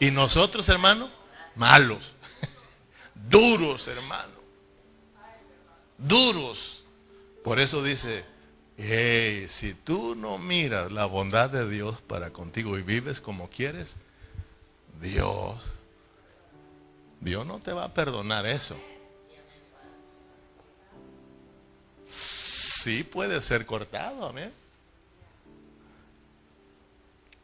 Y 0.00 0.10
nosotros, 0.10 0.68
hermano, 0.68 1.10
malos, 1.56 2.14
duros, 3.14 3.88
hermano, 3.88 4.37
duros. 5.98 6.84
Por 7.44 7.60
eso 7.60 7.82
dice, 7.82 8.24
hey, 8.76 9.46
si 9.48 9.74
tú 9.74 10.14
no 10.14 10.38
miras 10.38 10.90
la 10.92 11.06
bondad 11.06 11.50
de 11.50 11.68
Dios 11.68 12.00
para 12.00 12.30
contigo 12.30 12.78
y 12.78 12.82
vives 12.82 13.20
como 13.20 13.48
quieres, 13.50 13.96
Dios, 15.00 15.74
Dios 17.20 17.46
no 17.46 17.58
te 17.58 17.72
va 17.72 17.84
a 17.84 17.94
perdonar 17.94 18.46
eso. 18.46 18.76
sí 22.88 23.02
puede 23.02 23.42
ser 23.42 23.66
cortado, 23.66 24.26
amén. 24.26 24.52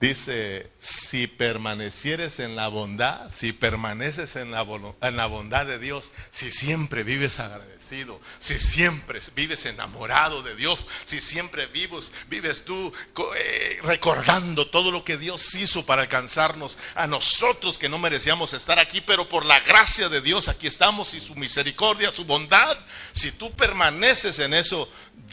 Dice, 0.05 0.71
si 0.81 1.27
permanecieres 1.27 2.39
en 2.39 2.57
la 2.57 2.69
bondad, 2.69 3.31
si 3.33 3.55
permaneces 3.55 4.37
en 4.37 4.51
la, 4.51 4.67
en 5.01 5.17
la, 5.17 5.25
bondad 5.25 5.65
de 5.65 5.79
Dios, 5.79 6.13
si 6.31 6.51
siempre 6.51 7.05
vives 7.05 7.41
agradecido, 7.41 8.21
si 8.39 8.61
siempre 8.61 9.21
vives 9.35 9.65
enamorado 9.65 10.43
de 10.43 10.57
Dios, 10.57 10.85
si 11.07 11.23
siempre 11.23 11.69
vives, 11.69 12.13
vives 12.29 12.67
tú 12.67 12.93
eh, 13.39 13.79
recordando 13.83 14.69
todo 14.69 14.91
lo 14.91 15.05
que 15.05 15.17
Dios 15.17 15.55
hizo 15.55 15.87
para 15.87 16.03
alcanzarnos 16.03 16.77
a 16.97 17.07
nosotros 17.07 17.79
que 17.79 17.89
no 17.89 17.97
merecíamos 17.97 18.53
estar 18.53 18.79
aquí, 18.79 19.01
pero 19.01 19.27
por 19.27 19.47
la 19.47 19.61
gracia 19.61 20.11
de 20.11 20.21
Dios 20.21 20.49
aquí 20.49 20.67
estamos 20.67 21.15
y 21.15 21.21
su 21.21 21.35
misericordia, 21.35 22.11
su 22.11 22.27
bondad, 22.27 22.77
si 23.15 23.33
tú 23.33 23.53
permaneces 23.53 24.39
en 24.39 24.53
eso, 24.53 24.87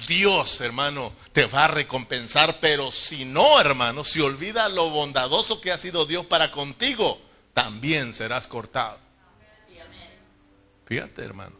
Dios, 0.07 0.61
hermano, 0.61 1.13
te 1.31 1.45
va 1.45 1.65
a 1.65 1.67
recompensar, 1.67 2.59
pero 2.59 2.91
si 2.91 3.25
no, 3.25 3.59
hermano, 3.59 4.03
si 4.03 4.19
lo 4.69 4.89
bondadoso 4.89 5.61
que 5.61 5.71
ha 5.71 5.77
sido 5.77 6.05
Dios 6.05 6.25
para 6.25 6.51
contigo, 6.51 7.21
también 7.53 8.13
serás 8.13 8.47
cortado. 8.47 8.97
Fíjate, 10.85 11.23
hermano. 11.23 11.55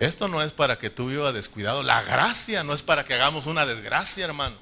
Esto 0.00 0.26
no 0.26 0.42
es 0.42 0.52
para 0.52 0.78
que 0.78 0.90
tú 0.90 1.08
vivas 1.08 1.34
descuidado. 1.34 1.82
La 1.82 2.02
gracia 2.02 2.64
no 2.64 2.72
es 2.72 2.82
para 2.82 3.04
que 3.04 3.14
hagamos 3.14 3.46
una 3.46 3.66
desgracia, 3.66 4.24
hermano. 4.24 4.56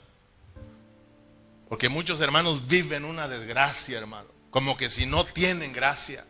Porque 1.69 1.89
muchos 1.89 2.21
hermanos 2.21 2.67
viven 2.67 3.05
una 3.05 3.29
desgracia, 3.29 3.97
hermano. 3.97 4.29
Como 4.51 4.77
que 4.77 4.91
si 4.91 5.07
no 5.07 5.25
tienen 5.25 5.73
gracia. 5.73 6.25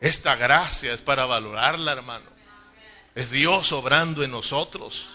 Esta 0.00 0.36
gracia 0.36 0.92
es 0.92 1.00
para 1.00 1.24
valorarla, 1.24 1.92
hermano. 1.92 2.26
Es 3.14 3.30
Dios 3.30 3.72
obrando 3.72 4.22
en 4.22 4.30
nosotros. 4.30 5.08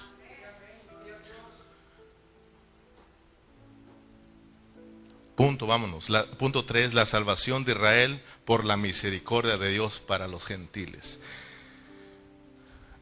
Punto, 5.41 5.65
vámonos. 5.65 6.05
punto 6.37 6.65
3, 6.65 6.93
la 6.93 7.07
salvación 7.07 7.65
de 7.65 7.71
Israel 7.71 8.21
por 8.45 8.63
la 8.63 8.77
misericordia 8.77 9.57
de 9.57 9.71
Dios 9.71 9.99
para 9.99 10.27
los 10.27 10.45
gentiles. 10.45 11.19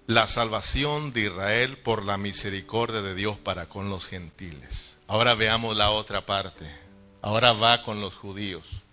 La 0.08 0.26
salvación 0.26 1.12
de 1.12 1.26
Israel 1.26 1.78
por 1.80 2.06
la 2.06 2.18
misericordia 2.18 3.02
de 3.02 3.14
Dios 3.14 3.38
para 3.38 3.68
con 3.68 3.90
los 3.90 4.08
gentiles. 4.08 4.98
Ahora 5.08 5.36
veamos 5.36 5.76
la 5.76 5.92
otra 5.92 6.26
parte. 6.26 6.74
Ahora 7.22 7.52
va 7.52 7.84
con 7.84 8.00
los 8.00 8.16
judíos. 8.16 8.84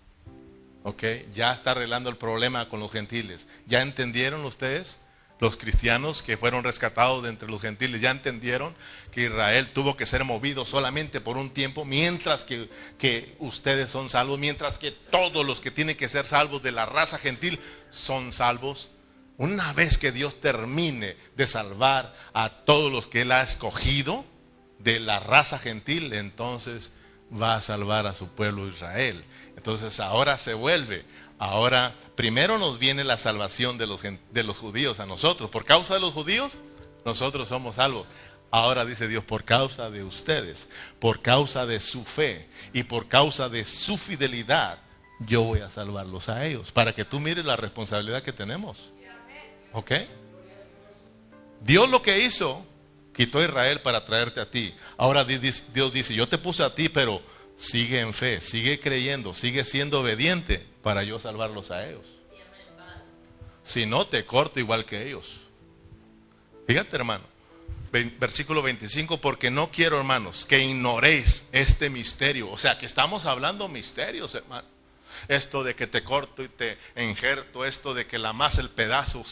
¿Ok? 0.83 1.03
Ya 1.33 1.53
está 1.53 1.71
arreglando 1.71 2.09
el 2.09 2.17
problema 2.17 2.67
con 2.67 2.81
los 2.81 2.91
gentiles. 2.91 3.47
¿Ya 3.65 3.81
entendieron 3.81 4.43
ustedes? 4.43 4.99
Los 5.39 5.57
cristianos 5.57 6.23
que 6.23 6.37
fueron 6.37 6.63
rescatados 6.63 7.23
de 7.23 7.29
entre 7.29 7.49
los 7.49 7.61
gentiles 7.61 8.01
ya 8.01 8.11
entendieron 8.11 8.75
que 9.11 9.25
Israel 9.25 9.67
tuvo 9.67 9.95
que 9.95 10.05
ser 10.05 10.23
movido 10.23 10.65
solamente 10.65 11.21
por 11.21 11.37
un 11.37 11.51
tiempo, 11.51 11.85
mientras 11.85 12.43
que, 12.43 12.69
que, 12.97 13.35
ustedes 13.39 13.89
son 13.89 14.09
salvos, 14.09 14.39
mientras 14.39 14.77
que 14.77 14.91
todos 14.91 15.45
los 15.45 15.61
que 15.61 15.71
tienen 15.71 15.95
que 15.95 16.09
ser 16.09 16.25
salvos 16.25 16.63
de 16.63 16.71
la 16.71 16.85
raza 16.85 17.19
gentil 17.19 17.59
son 17.89 18.33
salvos. 18.33 18.89
Una 19.37 19.73
vez 19.73 19.99
que 19.99 20.11
Dios 20.11 20.41
termine 20.41 21.15
de 21.35 21.45
salvar 21.45 22.15
a 22.33 22.49
todos 22.65 22.91
los 22.91 23.07
que 23.07 23.21
Él 23.21 23.31
ha 23.31 23.43
escogido 23.43 24.25
de 24.79 24.99
la 24.99 25.19
raza 25.19 25.59
gentil, 25.59 26.13
entonces 26.13 26.93
va 27.31 27.55
a 27.55 27.61
salvar 27.61 28.07
a 28.07 28.15
su 28.15 28.29
pueblo 28.29 28.67
Israel. 28.67 29.23
Entonces 29.55 29.99
ahora 29.99 30.37
se 30.37 30.53
vuelve 30.53 31.05
Ahora, 31.39 31.93
primero 32.15 32.57
nos 32.57 32.79
viene 32.79 33.03
la 33.03 33.17
salvación 33.17 33.77
de 33.77 33.87
los, 33.87 34.01
de 34.01 34.43
los 34.43 34.57
judíos 34.57 34.99
a 34.99 35.05
nosotros. 35.05 35.49
Por 35.49 35.65
causa 35.65 35.93
de 35.93 35.99
los 35.99 36.13
judíos, 36.13 36.57
nosotros 37.05 37.49
somos 37.49 37.75
salvos. 37.75 38.07
Ahora 38.49 38.85
dice 38.85 39.07
Dios, 39.07 39.23
por 39.23 39.43
causa 39.43 39.89
de 39.89 40.03
ustedes, 40.03 40.69
por 40.99 41.21
causa 41.21 41.65
de 41.65 41.79
su 41.79 42.03
fe 42.05 42.47
y 42.73 42.83
por 42.83 43.07
causa 43.07 43.49
de 43.49 43.65
su 43.65 43.97
fidelidad, 43.97 44.79
yo 45.19 45.43
voy 45.43 45.59
a 45.59 45.69
salvarlos 45.69 46.29
a 46.29 46.45
ellos. 46.45 46.71
Para 46.71 46.93
que 46.93 47.05
tú 47.05 47.19
mires 47.19 47.45
la 47.45 47.55
responsabilidad 47.55 48.23
que 48.23 48.33
tenemos. 48.33 48.91
¿Ok? 49.73 49.91
Dios 51.61 51.89
lo 51.89 52.01
que 52.01 52.21
hizo, 52.21 52.65
quitó 53.13 53.39
a 53.39 53.43
Israel 53.43 53.81
para 53.81 54.05
traerte 54.05 54.39
a 54.39 54.49
ti. 54.49 54.73
Ahora 54.95 55.23
Dios 55.23 55.93
dice, 55.93 56.13
yo 56.13 56.27
te 56.27 56.37
puse 56.37 56.63
a 56.63 56.73
ti, 56.73 56.87
pero 56.87 57.21
sigue 57.57 57.99
en 57.99 58.13
fe, 58.13 58.39
sigue 58.39 58.79
creyendo, 58.79 59.33
sigue 59.33 59.65
siendo 59.65 60.01
obediente 60.01 60.65
para 60.83 61.03
yo 61.03 61.19
salvarlos 61.19 61.71
a 61.71 61.87
ellos. 61.87 62.05
Si 63.63 63.85
no, 63.85 64.07
te 64.07 64.25
corto 64.25 64.59
igual 64.61 64.85
que 64.85 65.07
ellos. 65.07 65.41
Fíjate, 66.67 66.95
hermano. 66.95 67.25
Versículo 67.91 68.61
25, 68.61 69.19
porque 69.19 69.49
no 69.49 69.71
quiero, 69.71 69.97
hermanos, 69.97 70.45
que 70.45 70.59
ignoréis 70.59 71.45
este 71.51 71.89
misterio. 71.89 72.49
O 72.51 72.57
sea, 72.57 72.77
que 72.77 72.85
estamos 72.85 73.25
hablando 73.25 73.67
misterios, 73.67 74.35
hermano. 74.35 74.67
Esto 75.27 75.63
de 75.63 75.75
que 75.75 75.87
te 75.87 76.03
corto 76.03 76.43
y 76.43 76.47
te 76.47 76.77
injerto, 76.95 77.65
esto 77.65 77.93
de 77.93 78.05
que 78.05 78.19
la 78.19 78.33
más 78.33 78.57
el 78.59 78.69
pedazo, 78.69 79.23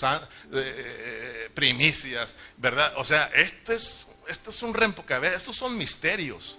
eh, 0.51 1.49
primicias, 1.53 2.35
¿verdad? 2.57 2.93
O 2.97 3.03
sea, 3.03 3.29
este 3.35 3.75
es, 3.75 4.07
este 4.27 4.49
es 4.49 4.63
un 4.63 4.73
rempo 4.73 5.05
que 5.05 5.15
estos 5.27 5.55
son 5.55 5.77
misterios. 5.77 6.57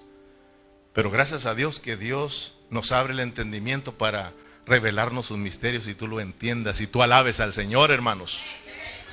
Pero 0.97 1.11
gracias 1.11 1.45
a 1.45 1.55
Dios 1.55 1.79
que 1.79 1.99
Dios 1.99 2.55
nos 2.71 2.91
abre 2.91 3.13
el 3.13 3.21
entendimiento 3.21 3.99
para 3.99 4.33
revelarnos 4.65 5.27
sus 5.27 5.37
misterios 5.37 5.87
y 5.89 5.95
tú 5.95 6.09
lo 6.09 6.21
entiendas 6.21 6.81
y 6.81 6.87
tú 6.87 7.03
alabes 7.03 7.39
al 7.39 7.53
Señor, 7.53 7.91
hermanos. 7.91 8.41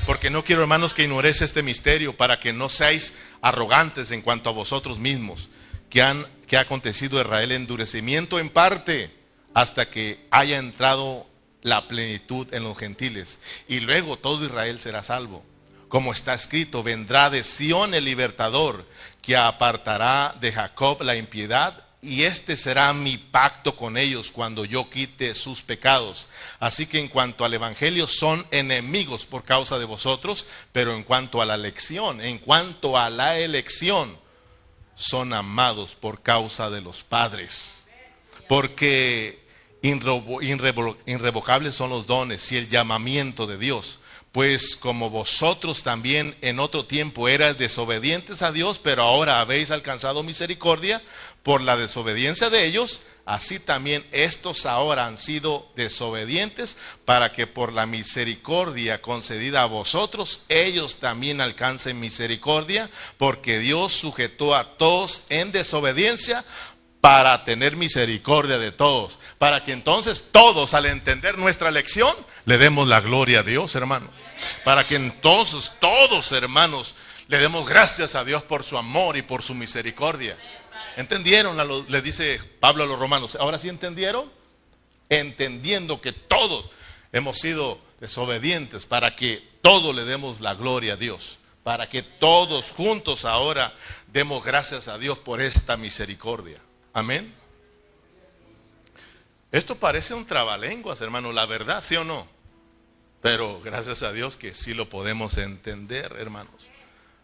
Porque 0.06 0.30
no 0.30 0.46
quiero, 0.46 0.62
hermanos, 0.62 0.94
que 0.94 1.04
ignoréis 1.04 1.42
este 1.42 1.62
misterio 1.62 2.16
para 2.16 2.40
que 2.40 2.54
no 2.54 2.70
seáis 2.70 3.16
arrogantes 3.42 4.12
en 4.12 4.22
cuanto 4.22 4.50
a 4.50 4.54
vosotros 4.54 4.98
mismos, 4.98 5.50
que, 5.90 6.02
han, 6.02 6.26
que 6.48 6.56
ha 6.56 6.62
acontecido 6.62 7.20
Israel 7.20 7.52
endurecimiento 7.52 8.40
en 8.40 8.50
parte 8.50 9.12
hasta 9.54 9.90
que 9.90 10.26
haya 10.32 10.60
entrado 10.60 11.28
la 11.64 11.90
plenitud 11.90 12.48
en 12.54 12.64
los 12.64 12.78
gentiles. 12.78 13.40
Y 13.68 13.82
luego 13.82 14.16
todo 14.16 14.46
Israel 14.46 14.80
será 14.80 15.04
salvo. 15.04 15.44
Como 15.94 16.12
está 16.12 16.34
escrito, 16.34 16.82
vendrá 16.82 17.30
de 17.30 17.44
Sión 17.44 17.94
el 17.94 18.06
libertador 18.06 18.84
que 19.22 19.38
apartará 19.38 20.34
de 20.41 20.52
Jacob 20.52 21.04
la 21.04 21.16
impiedad, 21.16 21.86
y 22.02 22.24
este 22.24 22.58
será 22.58 22.91
mi 22.94 23.20
pacto 23.20 23.76
con 23.76 23.96
ellos 23.96 24.32
cuando 24.32 24.66
yo 24.66 24.89
quite 24.89 25.36
sus 25.36 25.62
pecados. 25.62 26.30
Así 26.60 26.88
que 26.88 27.00
en 27.00 27.10
cuanto 27.10 27.46
al 27.46 27.54
Evangelio 27.54 28.08
son 28.08 28.44
enemigos 28.50 29.28
por 29.28 29.44
causa 29.44 29.78
de 29.78 29.86
vosotros, 29.86 30.48
pero 30.72 30.96
en 30.96 31.04
cuanto 31.04 31.44
a 31.44 31.46
la 31.46 31.54
elección, 31.54 32.22
en 32.22 32.39
cuanto 32.39 32.98
a 32.98 33.12
la 33.12 33.38
elección, 33.38 34.18
son 34.96 35.32
amados 35.32 35.94
por 35.94 36.24
causa 36.24 36.72
de 36.72 36.82
los 36.82 37.04
padres. 37.04 37.86
Porque 38.50 39.46
irrevocables 39.84 41.76
son 41.76 41.91
los 41.91 42.08
dones 42.08 42.52
y 42.52 42.58
el 42.58 42.68
llamamiento 42.68 43.46
de 43.46 43.60
Dios 43.60 44.00
pues 44.34 44.76
como 44.76 45.12
vosotros 45.12 45.84
también 45.84 46.36
en 46.42 46.60
otro 46.60 46.86
tiempo 46.86 47.30
eras 47.30 47.60
desobedientes 47.60 48.42
a 48.42 48.52
Dios, 48.52 48.80
pero 48.80 49.04
ahora 49.04 49.40
habéis 49.40 49.70
alcanzado 49.70 50.24
misericordia 50.24 51.04
por 51.44 51.62
la 51.62 51.78
desobediencia 51.78 52.50
de 52.50 52.66
ellos, 52.66 53.04
así 53.26 53.60
también 53.60 54.04
estos 54.12 54.66
ahora 54.66 55.06
han 55.06 55.20
sido 55.20 55.72
desobedientes 55.76 56.78
para 57.06 57.32
que 57.32 57.46
por 57.46 57.74
la 57.74 57.86
misericordia 57.86 59.04
concedida 59.04 59.62
a 59.62 59.68
vosotros, 59.68 60.46
ellos 60.50 60.96
también 60.96 61.40
alcancen 61.40 62.00
misericordia, 62.00 62.90
porque 63.20 63.60
Dios 63.60 63.94
sujetó 63.94 64.56
a 64.56 64.78
todos 64.78 65.26
en 65.30 65.52
desobediencia 65.52 66.44
para 67.02 67.44
tener 67.44 67.76
misericordia 67.76 68.58
de 68.58 68.72
todos, 68.72 69.20
para 69.38 69.64
que 69.64 69.74
entonces 69.74 70.24
todos 70.32 70.74
al 70.74 70.88
entender 70.88 71.38
nuestra 71.38 71.70
lección 71.70 72.16
le 72.46 72.58
demos 72.58 72.88
la 72.88 73.02
gloria 73.02 73.39
a 73.39 73.44
Dios, 73.44 73.76
hermano. 73.76 74.10
Para 74.64 74.86
que 74.86 74.96
entonces 74.96 75.74
todos, 75.80 76.32
hermanos, 76.32 76.96
le 77.28 77.38
demos 77.38 77.68
gracias 77.68 78.16
a 78.16 78.24
Dios 78.24 78.44
por 78.44 78.64
su 78.64 78.78
amor 78.78 79.18
y 79.18 79.22
por 79.22 79.41
su 79.41 79.54
misericordia. 79.54 80.38
¿Entendieron? 80.98 81.58
le 81.88 82.02
dice 82.02 82.39
Pablo 82.60 82.84
a 82.84 82.88
los 82.88 83.00
romanos. 83.00 83.38
¿Ahora 83.39 83.58
sí 83.58 83.70
entendieron? 83.70 84.32
Entendiendo 85.10 86.02
que 86.02 86.12
todos 86.12 86.70
hemos 87.12 87.39
sido 87.39 87.80
desobedientes 88.00 88.86
para 88.86 89.16
que 89.16 89.48
todos 89.62 89.96
le 89.96 90.04
demos 90.04 90.41
la 90.41 90.54
gloria 90.54 90.94
a 90.94 90.98
Dios. 90.98 91.39
Para 91.64 91.88
que 91.88 92.04
todos 92.04 92.72
juntos 92.72 93.24
ahora 93.24 93.74
demos 94.08 94.44
gracias 94.44 94.89
a 94.89 94.98
Dios 94.98 95.18
por 95.18 95.41
esta 95.41 95.78
misericordia. 95.78 96.60
Amén. 96.94 97.34
Esto 99.52 99.76
parece 99.76 100.14
un 100.14 100.26
trabalenguas, 100.26 101.00
hermano, 101.02 101.32
la 101.32 101.46
verdad, 101.46 101.84
¿sí 101.84 101.96
o 101.96 102.04
no? 102.04 102.33
Pero 103.24 103.62
gracias 103.62 104.04
a 104.04 104.12
Dios 104.12 104.36
que 104.36 104.54
sí 104.54 104.74
lo 104.74 104.90
podemos 104.90 105.38
entender, 105.38 106.18
hermanos. 106.20 106.70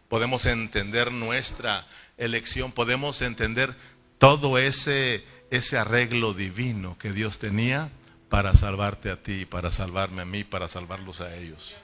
Podemos 0.08 0.46
entender 0.46 1.12
nuestra 1.12 1.86
elección, 2.18 2.72
podemos 2.72 3.22
entender 3.22 3.76
todo 4.18 4.58
ese, 4.58 5.26
ese 5.52 5.78
arreglo 5.78 6.34
divino 6.34 6.98
que 6.98 7.12
Dios 7.12 7.38
tenía 7.38 7.90
para 8.30 8.54
salvarte 8.54 9.12
a 9.12 9.22
ti, 9.22 9.46
para 9.46 9.72
salvarme 9.72 10.22
a 10.22 10.26
mí, 10.26 10.46
para 10.46 10.70
salvarlos 10.70 11.20
a 11.20 11.36
ellos. 11.36 11.76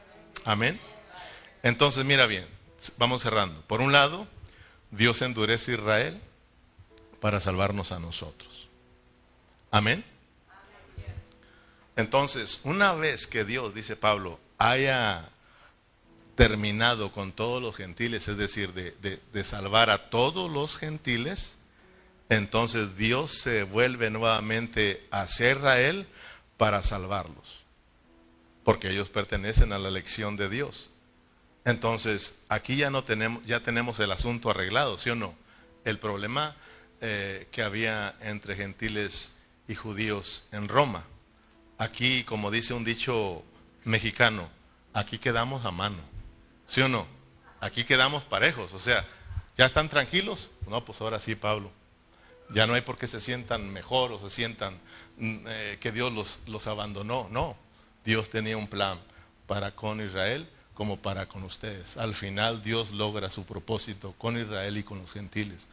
Amén. 0.46 0.80
Entonces, 1.62 2.06
mira 2.06 2.26
bien, 2.26 2.48
vamos 2.98 3.22
cerrando. 3.22 3.60
Por 3.64 3.82
un 3.82 3.92
lado, 3.92 4.28
Dios 4.92 5.22
endurece 5.24 5.72
a 5.72 5.76
Israel 5.76 6.22
para 7.20 7.42
salvarnos 7.42 7.92
a 7.92 8.00
nosotros. 8.00 8.70
Amén. 9.72 10.06
Entonces, 11.96 12.62
una 12.64 12.94
vez 12.94 13.28
que 13.28 13.46
Dios, 13.46 13.74
dice 13.74 13.96
Pablo, 13.96 14.40
haya 14.58 15.30
terminado 16.36 17.12
con 17.12 17.32
todos 17.32 17.62
los 17.62 17.76
gentiles, 17.76 18.28
es 18.28 18.38
decir, 18.38 18.74
de, 18.74 19.44
salvar 19.44 19.90
a 19.90 20.10
todos 20.10 20.52
los 20.52 20.78
gentiles, 20.78 21.58
entonces 22.30 22.98
Dios 22.98 23.32
se 23.32 23.64
vuelve 23.64 24.10
nuevamente 24.10 25.06
hacia 25.12 25.52
Israel 25.52 26.08
para 26.58 26.84
salvarlos, 26.84 27.64
porque 28.64 28.90
ellos 28.90 29.10
pertenecen 29.10 29.72
a 29.72 29.80
la 29.80 29.88
elección 29.88 30.36
de 30.36 30.50
Dios. 30.50 30.90
Entonces, 31.64 32.42
aquí 32.50 32.76
ya 32.76 32.90
no 32.90 33.04
tenemos, 33.06 33.44
ya 33.46 33.62
tenemos 33.62 34.00
el 34.00 34.12
asunto 34.12 34.50
arreglado, 34.50 34.98
¿sí 34.98 35.10
o 35.10 35.16
no? 35.16 35.34
El 35.86 36.00
problema 36.00 36.56
eh, 37.02 37.48
que 37.52 37.64
había 37.64 38.16
entre 38.22 38.56
gentiles 38.56 39.36
y 39.68 39.76
judíos 39.76 40.48
en 40.52 40.68
Roma. 40.68 41.06
Aquí, 41.78 42.24
como 42.24 42.52
dice 42.52 42.74
un 42.74 42.86
dicho 42.86 43.44
mexicano, 43.84 44.50
aquí 44.94 45.18
quedamos 45.18 45.66
a 45.66 45.72
mano. 45.72 45.98
¿Sí 46.68 46.82
o 46.82 46.88
no? 46.88 47.06
Aquí 47.60 47.84
quedamos 47.84 48.24
parejos. 48.24 48.74
O 48.74 48.80
sea, 48.80 49.06
¿ya 49.58 49.66
están 49.66 49.90
tranquilos? 49.90 50.52
No, 50.68 50.84
pues 50.86 51.02
ahora 51.02 51.20
sí, 51.20 51.36
Pablo. 51.36 51.72
Ya 52.50 52.68
no 52.68 52.76
hay 52.76 52.82
por 52.82 52.98
qué 52.98 53.08
se 53.08 53.20
sientan 53.20 53.72
mejor 53.74 54.12
o 54.12 54.20
se 54.20 54.30
sientan 54.30 54.76
mm, 55.18 55.38
eh, 55.48 55.78
que 55.80 55.92
Dios 55.92 56.14
los, 56.14 56.40
los 56.48 56.68
abandonó. 56.68 57.28
No, 57.32 57.58
Dios 58.06 58.30
tenía 58.30 58.56
un 58.56 58.68
plan 58.68 59.00
para 59.48 59.72
con 59.72 60.00
Israel 60.02 60.48
como 60.74 60.98
para 60.98 61.28
con 61.28 61.44
ustedes. 61.44 61.98
Al 61.98 62.14
final 62.14 62.62
Dios 62.62 62.92
logra 62.92 63.30
su 63.30 63.46
propósito 63.46 64.14
con 64.18 64.38
Israel 64.38 64.78
y 64.78 64.84
con 64.84 65.00
los 65.00 65.12
gentiles. 65.14 65.68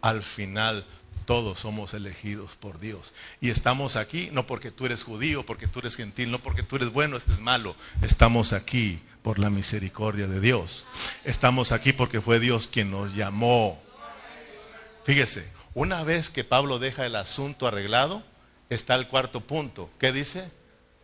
Al 0.00 0.22
final 0.22 0.86
todos 1.26 1.58
somos 1.58 1.92
elegidos 1.92 2.54
por 2.54 2.80
Dios. 2.80 3.12
Y 3.40 3.50
estamos 3.50 3.96
aquí 3.96 4.30
no 4.32 4.46
porque 4.46 4.70
tú 4.70 4.86
eres 4.86 5.04
judío, 5.04 5.44
porque 5.44 5.66
tú 5.68 5.80
eres 5.80 5.96
gentil, 5.96 6.30
no 6.30 6.38
porque 6.38 6.62
tú 6.62 6.76
eres 6.76 6.90
bueno, 6.90 7.16
este 7.16 7.32
es 7.32 7.40
malo. 7.40 7.76
Estamos 8.00 8.52
aquí 8.52 9.02
por 9.22 9.38
la 9.38 9.50
misericordia 9.50 10.28
de 10.28 10.40
Dios. 10.40 10.86
Estamos 11.24 11.72
aquí 11.72 11.92
porque 11.92 12.20
fue 12.20 12.40
Dios 12.40 12.68
quien 12.68 12.90
nos 12.90 13.14
llamó. 13.14 13.82
Fíjese, 15.04 15.50
una 15.74 16.04
vez 16.04 16.30
que 16.30 16.44
Pablo 16.44 16.78
deja 16.78 17.04
el 17.04 17.16
asunto 17.16 17.66
arreglado, 17.66 18.22
está 18.70 18.94
el 18.94 19.08
cuarto 19.08 19.40
punto. 19.40 19.90
¿Qué 19.98 20.12
dice? 20.12 20.50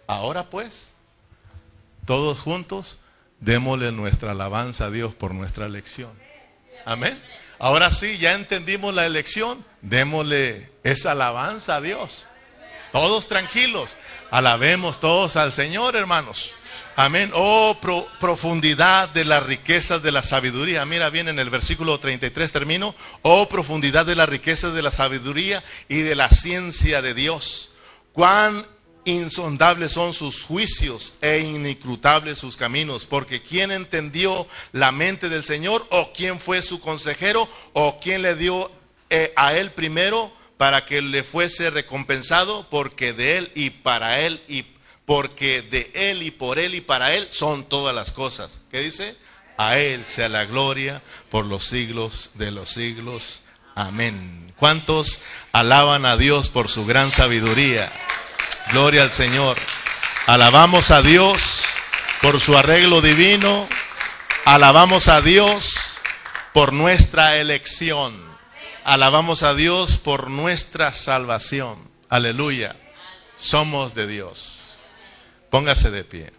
Ahora 0.07 0.51
pues, 0.51 0.87
todos 2.07 2.41
juntos, 2.41 2.99
démosle 3.41 3.93
nuestra 3.93 4.31
alabanza 4.31 4.87
a 4.87 4.91
Dios 4.91 5.15
por 5.15 5.35
nuestra 5.35 5.67
elección. 5.67 6.11
Amén. 6.85 7.21
Ahora 7.63 7.93
sí, 7.93 8.19
ya 8.19 8.35
entendimos 8.35 8.93
la 8.93 9.07
elección, 9.07 9.65
démosle 9.83 10.69
esa 10.83 11.13
alabanza 11.13 11.77
a 11.77 11.81
Dios. 11.81 12.25
Todos 12.91 13.29
tranquilos, 13.29 13.91
alabemos 14.33 14.99
todos 14.99 15.37
al 15.37 15.53
Señor, 15.53 15.95
hermanos. 15.95 16.55
Amén. 16.97 17.31
Oh, 17.33 17.79
profundidad 18.19 19.11
de 19.11 19.25
las 19.25 19.45
riquezas 19.45 20.03
de 20.03 20.11
la 20.11 20.25
sabiduría. 20.25 20.85
Mira 20.87 21.09
bien 21.09 21.29
en 21.29 21.39
el 21.39 21.51
versículo 21.51 22.01
33 22.01 22.51
termino. 22.51 22.97
Oh, 23.23 23.49
profundidad 23.49 24.07
de 24.07 24.17
las 24.17 24.29
riquezas 24.29 24.75
de 24.75 24.83
la 24.83 24.91
sabiduría 24.91 25.63
y 25.89 25.99
de 25.99 26.17
la 26.17 26.31
ciencia 26.31 27.01
de 27.01 27.15
Dios. 27.15 27.75
Cuán 28.13 28.67
insondables 29.05 29.93
son 29.93 30.13
sus 30.13 30.43
juicios 30.43 31.15
e 31.21 31.41
inicrutables 31.41 32.39
sus 32.39 32.57
caminos. 32.57 33.07
Porque 33.07 33.43
¿quién 33.43 33.71
entendió 33.71 34.47
la 34.73 34.93
mente 34.93 35.29
del 35.29 35.45
Señor? 35.45 35.87
¿O 35.91 36.13
quién 36.13 36.41
fue 36.41 36.63
su 36.63 36.81
consejero? 36.81 37.49
¿O 37.73 37.99
quién 38.01 38.23
le 38.23 38.35
dio 38.35 38.71
eh, 39.11 39.33
a 39.37 39.55
él 39.55 39.71
primero 39.71 40.33
para 40.57 40.85
que 40.85 41.03
le 41.03 41.23
fuese 41.23 41.71
recompensado? 41.71 42.67
Porque 42.71 43.13
de 43.13 43.39
él 43.39 43.53
y 43.55 43.71
para 43.71 44.21
él 44.21 44.43
y 44.49 44.65
porque 45.05 45.63
de 45.63 45.91
Él 45.95 46.23
y 46.23 46.31
por 46.31 46.59
Él 46.59 46.75
y 46.75 46.81
para 46.81 47.15
Él 47.15 47.27
son 47.31 47.65
todas 47.65 47.95
las 47.95 48.13
cosas. 48.13 48.61
¿Qué 48.71 48.81
dice? 48.81 49.17
A 49.57 49.77
Él 49.79 50.05
sea 50.07 50.29
la 50.29 50.45
gloria 50.45 51.03
por 51.31 51.45
los 51.45 51.67
siglos 51.67 52.31
de 52.35 52.51
los 52.51 52.71
siglos. 52.71 53.43
Amén. 53.75 54.53
¿Cuántos 54.57 55.23
alaban 55.53 56.07
a 56.07 56.17
Dios 56.17 56.51
por 56.51 56.69
su 56.69 56.87
gran 56.87 57.11
sabiduría? 57.11 57.93
Gloria 58.73 59.03
al 59.03 59.13
Señor. 59.13 59.59
Alabamos 60.27 60.91
a 60.91 61.03
Dios 61.03 61.63
por 62.23 62.41
su 62.41 62.57
arreglo 62.57 63.03
divino. 63.03 63.69
Alabamos 64.47 65.09
a 65.09 65.21
Dios 65.21 65.75
por 66.55 66.73
nuestra 66.73 67.37
elección. 67.37 68.19
Alabamos 68.83 69.43
a 69.43 69.53
Dios 69.53 69.99
por 69.99 70.31
nuestra 70.31 70.91
salvación. 70.93 71.77
Aleluya. 72.09 72.75
Somos 73.37 73.95
de 73.95 74.07
Dios. 74.07 74.79
Póngase 75.51 75.91
de 75.91 76.05
pie. 76.05 76.33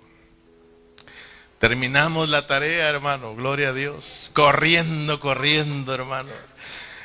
Terminamos 1.60 2.30
la 2.30 2.48
tarea, 2.48 2.90
hermano. 2.90 3.36
Gloria 3.36 3.70
a 3.70 3.74
Dios. 3.74 4.32
Corriendo, 4.34 5.20
corriendo, 5.20 5.94
hermano. 5.94 6.32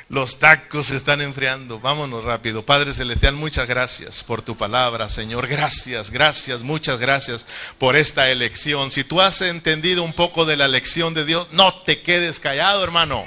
Los 0.09 0.39
tacos 0.39 0.87
se 0.87 0.95
están 0.95 1.21
enfriando. 1.21 1.79
Vámonos 1.79 2.23
rápido. 2.23 2.65
Padre 2.65 2.95
Celestial, 2.95 3.35
muchas 3.35 3.67
gracias 3.67 4.23
por 4.23 4.41
tu 4.41 4.57
palabra, 4.57 5.07
Señor. 5.07 5.45
Gracias, 5.47 6.09
gracias, 6.09 6.61
muchas 6.61 6.97
gracias 6.97 7.45
por 7.77 7.95
esta 7.95 8.31
elección. 8.31 8.89
Si 8.89 9.03
tú 9.03 9.21
has 9.21 9.39
entendido 9.41 10.01
un 10.01 10.13
poco 10.13 10.45
de 10.45 10.57
la 10.57 10.65
elección 10.65 11.13
de 11.13 11.25
Dios, 11.25 11.49
no 11.51 11.75
te 11.83 12.01
quedes 12.01 12.39
callado, 12.39 12.83
hermano. 12.83 13.23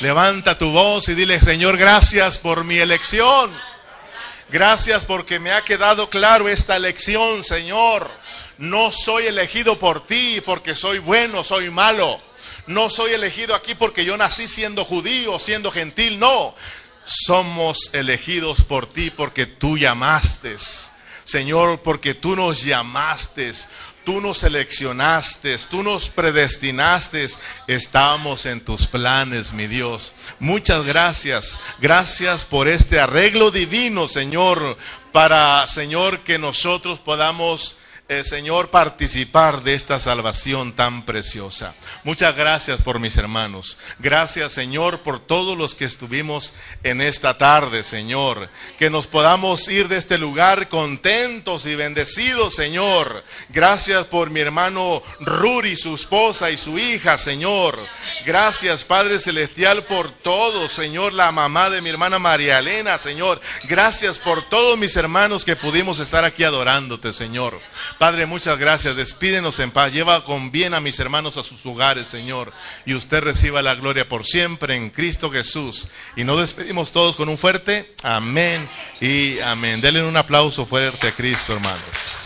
Levanta 0.00 0.58
tu 0.58 0.70
voz 0.72 1.08
y 1.08 1.14
dile, 1.14 1.40
Señor, 1.40 1.78
gracias 1.78 2.36
por 2.36 2.64
mi 2.64 2.76
elección. 2.76 3.50
Gracias 4.50 5.06
porque 5.06 5.40
me 5.40 5.52
ha 5.52 5.62
quedado 5.62 6.10
claro 6.10 6.50
esta 6.50 6.76
elección, 6.76 7.44
Señor. 7.44 8.10
No 8.58 8.92
soy 8.92 9.24
elegido 9.24 9.78
por 9.78 10.06
ti 10.06 10.42
porque 10.44 10.74
soy 10.74 10.98
bueno, 10.98 11.44
soy 11.44 11.70
malo. 11.70 12.20
No 12.66 12.90
soy 12.90 13.12
elegido 13.12 13.54
aquí 13.54 13.74
porque 13.74 14.04
yo 14.04 14.16
nací 14.16 14.48
siendo 14.48 14.84
judío, 14.84 15.38
siendo 15.38 15.70
gentil. 15.70 16.18
No, 16.18 16.54
somos 17.04 17.94
elegidos 17.94 18.62
por 18.62 18.86
ti 18.86 19.10
porque 19.10 19.46
tú 19.46 19.78
llamaste. 19.78 20.56
Señor, 21.24 21.80
porque 21.82 22.14
tú 22.14 22.36
nos 22.36 22.62
llamaste, 22.62 23.52
tú 24.04 24.20
nos 24.20 24.38
seleccionaste, 24.38 25.58
tú 25.68 25.82
nos 25.82 26.08
predestinaste, 26.08 27.26
estamos 27.66 28.46
en 28.46 28.60
tus 28.60 28.86
planes, 28.86 29.52
mi 29.52 29.66
Dios. 29.66 30.12
Muchas 30.38 30.84
gracias, 30.84 31.58
gracias 31.80 32.44
por 32.44 32.68
este 32.68 33.00
arreglo 33.00 33.50
divino, 33.50 34.06
Señor, 34.06 34.78
para, 35.10 35.66
Señor, 35.66 36.20
que 36.20 36.38
nosotros 36.38 37.00
podamos 37.00 37.78
Señor, 38.22 38.70
participar 38.70 39.64
de 39.64 39.74
esta 39.74 39.98
salvación 39.98 40.74
tan 40.74 41.04
preciosa. 41.04 41.74
Muchas 42.04 42.36
gracias 42.36 42.80
por 42.80 43.00
mis 43.00 43.16
hermanos. 43.16 43.78
Gracias, 43.98 44.52
Señor, 44.52 45.00
por 45.00 45.18
todos 45.18 45.58
los 45.58 45.74
que 45.74 45.86
estuvimos 45.86 46.54
en 46.84 47.00
esta 47.00 47.36
tarde, 47.36 47.82
Señor. 47.82 48.48
Que 48.78 48.90
nos 48.90 49.08
podamos 49.08 49.66
ir 49.66 49.88
de 49.88 49.96
este 49.96 50.18
lugar 50.18 50.68
contentos 50.68 51.66
y 51.66 51.74
bendecidos, 51.74 52.54
Señor. 52.54 53.24
Gracias 53.48 54.04
por 54.04 54.30
mi 54.30 54.38
hermano 54.38 55.02
Ruri, 55.18 55.74
su 55.74 55.96
esposa 55.96 56.52
y 56.52 56.58
su 56.58 56.78
hija, 56.78 57.18
Señor. 57.18 57.76
Gracias, 58.24 58.84
Padre 58.84 59.18
Celestial, 59.18 59.82
por 59.82 60.12
todo, 60.12 60.68
Señor, 60.68 61.12
la 61.12 61.32
mamá 61.32 61.70
de 61.70 61.82
mi 61.82 61.90
hermana 61.90 62.20
María 62.20 62.60
Elena, 62.60 62.98
Señor. 62.98 63.40
Gracias 63.64 64.20
por 64.20 64.48
todos 64.48 64.78
mis 64.78 64.96
hermanos 64.96 65.44
que 65.44 65.56
pudimos 65.56 65.98
estar 65.98 66.24
aquí 66.24 66.44
adorándote, 66.44 67.12
Señor. 67.12 67.58
Padre, 67.98 68.26
muchas 68.26 68.58
gracias. 68.58 68.94
Despídenos 68.94 69.58
en 69.58 69.70
paz. 69.70 69.92
Lleva 69.92 70.24
con 70.24 70.50
bien 70.50 70.74
a 70.74 70.80
mis 70.80 71.00
hermanos 71.00 71.38
a 71.38 71.42
sus 71.42 71.64
hogares, 71.64 72.06
Señor. 72.06 72.52
Y 72.84 72.94
usted 72.94 73.22
reciba 73.22 73.62
la 73.62 73.74
gloria 73.74 74.06
por 74.06 74.26
siempre 74.26 74.76
en 74.76 74.90
Cristo 74.90 75.30
Jesús. 75.30 75.88
Y 76.14 76.24
nos 76.24 76.40
despedimos 76.40 76.92
todos 76.92 77.16
con 77.16 77.28
un 77.30 77.38
fuerte 77.38 77.94
amén 78.02 78.68
y 79.00 79.40
amén. 79.40 79.80
Denle 79.80 80.02
un 80.02 80.16
aplauso 80.16 80.66
fuerte 80.66 81.08
a 81.08 81.12
Cristo, 81.12 81.54
hermanos. 81.54 82.25